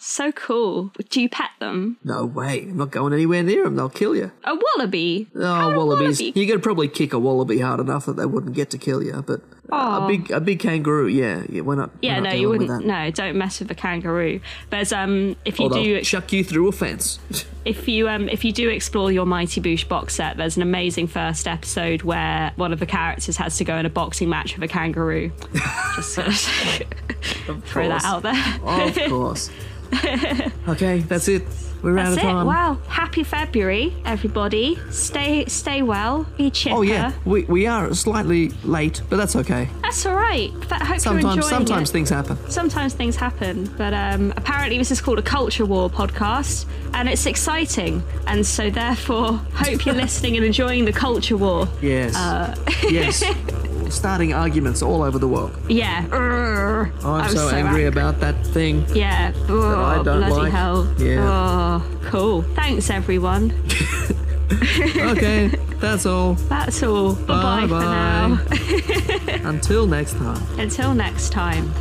So 0.00 0.30
cool. 0.32 0.92
Do 1.10 1.20
you 1.20 1.28
pet 1.28 1.50
them? 1.58 1.96
No 2.04 2.24
way, 2.24 2.62
I'm 2.62 2.76
not 2.76 2.90
going 2.92 3.12
anywhere 3.12 3.42
near 3.42 3.64
them. 3.64 3.74
They'll 3.76 3.88
kill 3.88 4.14
you. 4.14 4.30
A 4.44 4.54
wallaby? 4.54 5.26
Oh, 5.34 5.42
How 5.44 5.76
wallabies! 5.76 6.20
wallaby? 6.20 6.40
You 6.40 6.46
could 6.46 6.62
probably 6.62 6.86
kick 6.88 7.12
a 7.12 7.18
wallaby 7.18 7.58
hard 7.58 7.80
enough 7.80 8.06
that 8.06 8.14
they 8.16 8.26
wouldn't 8.26 8.54
get 8.54 8.70
to 8.70 8.78
kill 8.78 9.02
you. 9.02 9.24
But 9.26 9.40
uh, 9.72 10.00
a 10.02 10.06
big 10.06 10.30
a 10.30 10.40
big 10.40 10.60
kangaroo, 10.60 11.08
yeah, 11.08 11.42
yeah, 11.48 11.62
we're 11.62 11.74
not. 11.74 11.90
Yeah, 12.00 12.16
we're 12.18 12.20
not 12.22 12.30
no, 12.32 12.36
you 12.38 12.48
wouldn't. 12.48 12.86
No, 12.86 13.10
don't 13.10 13.36
mess 13.36 13.58
with 13.58 13.70
a 13.72 13.74
kangaroo. 13.74 14.40
But 14.70 14.92
um, 14.92 15.34
if 15.44 15.58
you 15.58 15.66
Or 15.66 15.70
do, 15.70 16.00
chuck 16.02 16.32
you 16.32 16.44
through 16.44 16.68
a 16.68 16.72
fence. 16.72 17.18
if 17.64 17.88
you 17.88 18.08
um, 18.08 18.28
if 18.28 18.44
you 18.44 18.52
do 18.52 18.68
explore 18.68 19.10
your 19.10 19.26
Mighty 19.26 19.60
Boosh 19.60 19.86
box 19.88 20.14
set, 20.14 20.36
there's 20.36 20.56
an 20.56 20.62
amazing 20.62 21.08
first 21.08 21.48
episode 21.48 22.02
where 22.02 22.52
one 22.54 22.72
of 22.72 22.78
the 22.78 22.86
characters 22.86 23.36
has 23.36 23.56
to 23.58 23.64
go 23.64 23.76
in 23.76 23.84
a 23.84 23.90
boxing 23.90 24.28
match 24.28 24.54
with 24.54 24.62
a 24.62 24.72
kangaroo. 24.72 25.32
Just 25.96 26.14
sort 26.14 26.28
of 26.28 26.34
throw 27.64 27.88
that 27.88 28.04
out 28.04 28.22
there. 28.22 28.60
of 28.64 29.10
course. 29.10 29.50
okay, 30.68 31.00
that's 31.00 31.28
it. 31.28 31.42
We're 31.80 31.96
out 31.96 32.06
That's 32.06 32.16
of 32.16 32.18
it. 32.18 32.22
time. 32.22 32.46
Wow. 32.46 32.78
Happy 32.88 33.22
February, 33.22 33.94
everybody. 34.04 34.76
Stay 34.90 35.44
stay 35.46 35.82
well. 35.82 36.26
Be 36.36 36.50
chipper. 36.50 36.74
Oh 36.76 36.82
yeah, 36.82 37.12
we 37.24 37.44
we 37.44 37.68
are 37.68 37.94
slightly 37.94 38.48
late, 38.64 39.00
but 39.08 39.16
that's 39.16 39.36
okay. 39.36 39.68
That's 39.82 40.04
all 40.04 40.16
right. 40.16 40.50
I 40.72 40.84
hope 40.84 40.88
you're 40.88 40.98
Sometimes 40.98 41.24
enjoying 41.36 41.42
sometimes 41.48 41.90
it. 41.90 41.92
things 41.92 42.10
happen. 42.10 42.36
sometimes 42.50 42.94
things 42.94 43.14
happen, 43.14 43.72
but 43.78 43.94
um, 43.94 44.32
apparently 44.36 44.76
this 44.76 44.90
is 44.90 45.00
called 45.00 45.20
a 45.20 45.22
culture 45.22 45.64
war 45.66 45.88
podcast, 45.88 46.66
and 46.94 47.08
it's 47.08 47.26
exciting, 47.26 48.02
and 48.26 48.46
so 48.46 48.70
therefore, 48.70 49.32
hope 49.54 49.84
you're 49.86 49.94
listening 49.94 50.36
and 50.36 50.44
enjoying 50.44 50.84
the 50.84 50.92
culture 50.92 51.36
war. 51.36 51.68
Yes. 51.80 52.14
Uh. 52.16 52.54
yes. 52.90 53.24
Starting 53.90 54.34
arguments 54.34 54.82
all 54.82 55.02
over 55.02 55.18
the 55.18 55.28
world. 55.28 55.56
Yeah, 55.68 56.04
Urgh. 56.08 56.92
I'm, 57.04 57.22
I'm 57.22 57.30
so, 57.30 57.48
angry 57.48 57.86
about 57.86 58.20
that 58.20 58.46
thing. 58.48 58.84
Yeah, 58.94 59.32
oh, 59.48 59.76
I 59.84 60.02
don't 60.02 60.18
bloody 60.18 60.34
like. 60.34 60.52
hell. 60.52 60.94
Yeah. 60.98 61.80
Oh, 61.82 62.00
cool. 62.04 62.42
Thanks, 62.54 62.90
everyone. 62.90 63.52
Okay, 64.50 65.48
that's 65.78 66.06
all. 66.06 66.34
That's 66.34 66.82
all. 66.82 67.14
Bye 67.14 67.66
bye 67.66 67.68
for 67.68 67.80
now. 67.80 68.38
Until 69.48 69.86
next 69.86 70.14
time. 70.14 70.42
Until 70.58 70.94
next 70.94 71.30
time. 71.30 71.72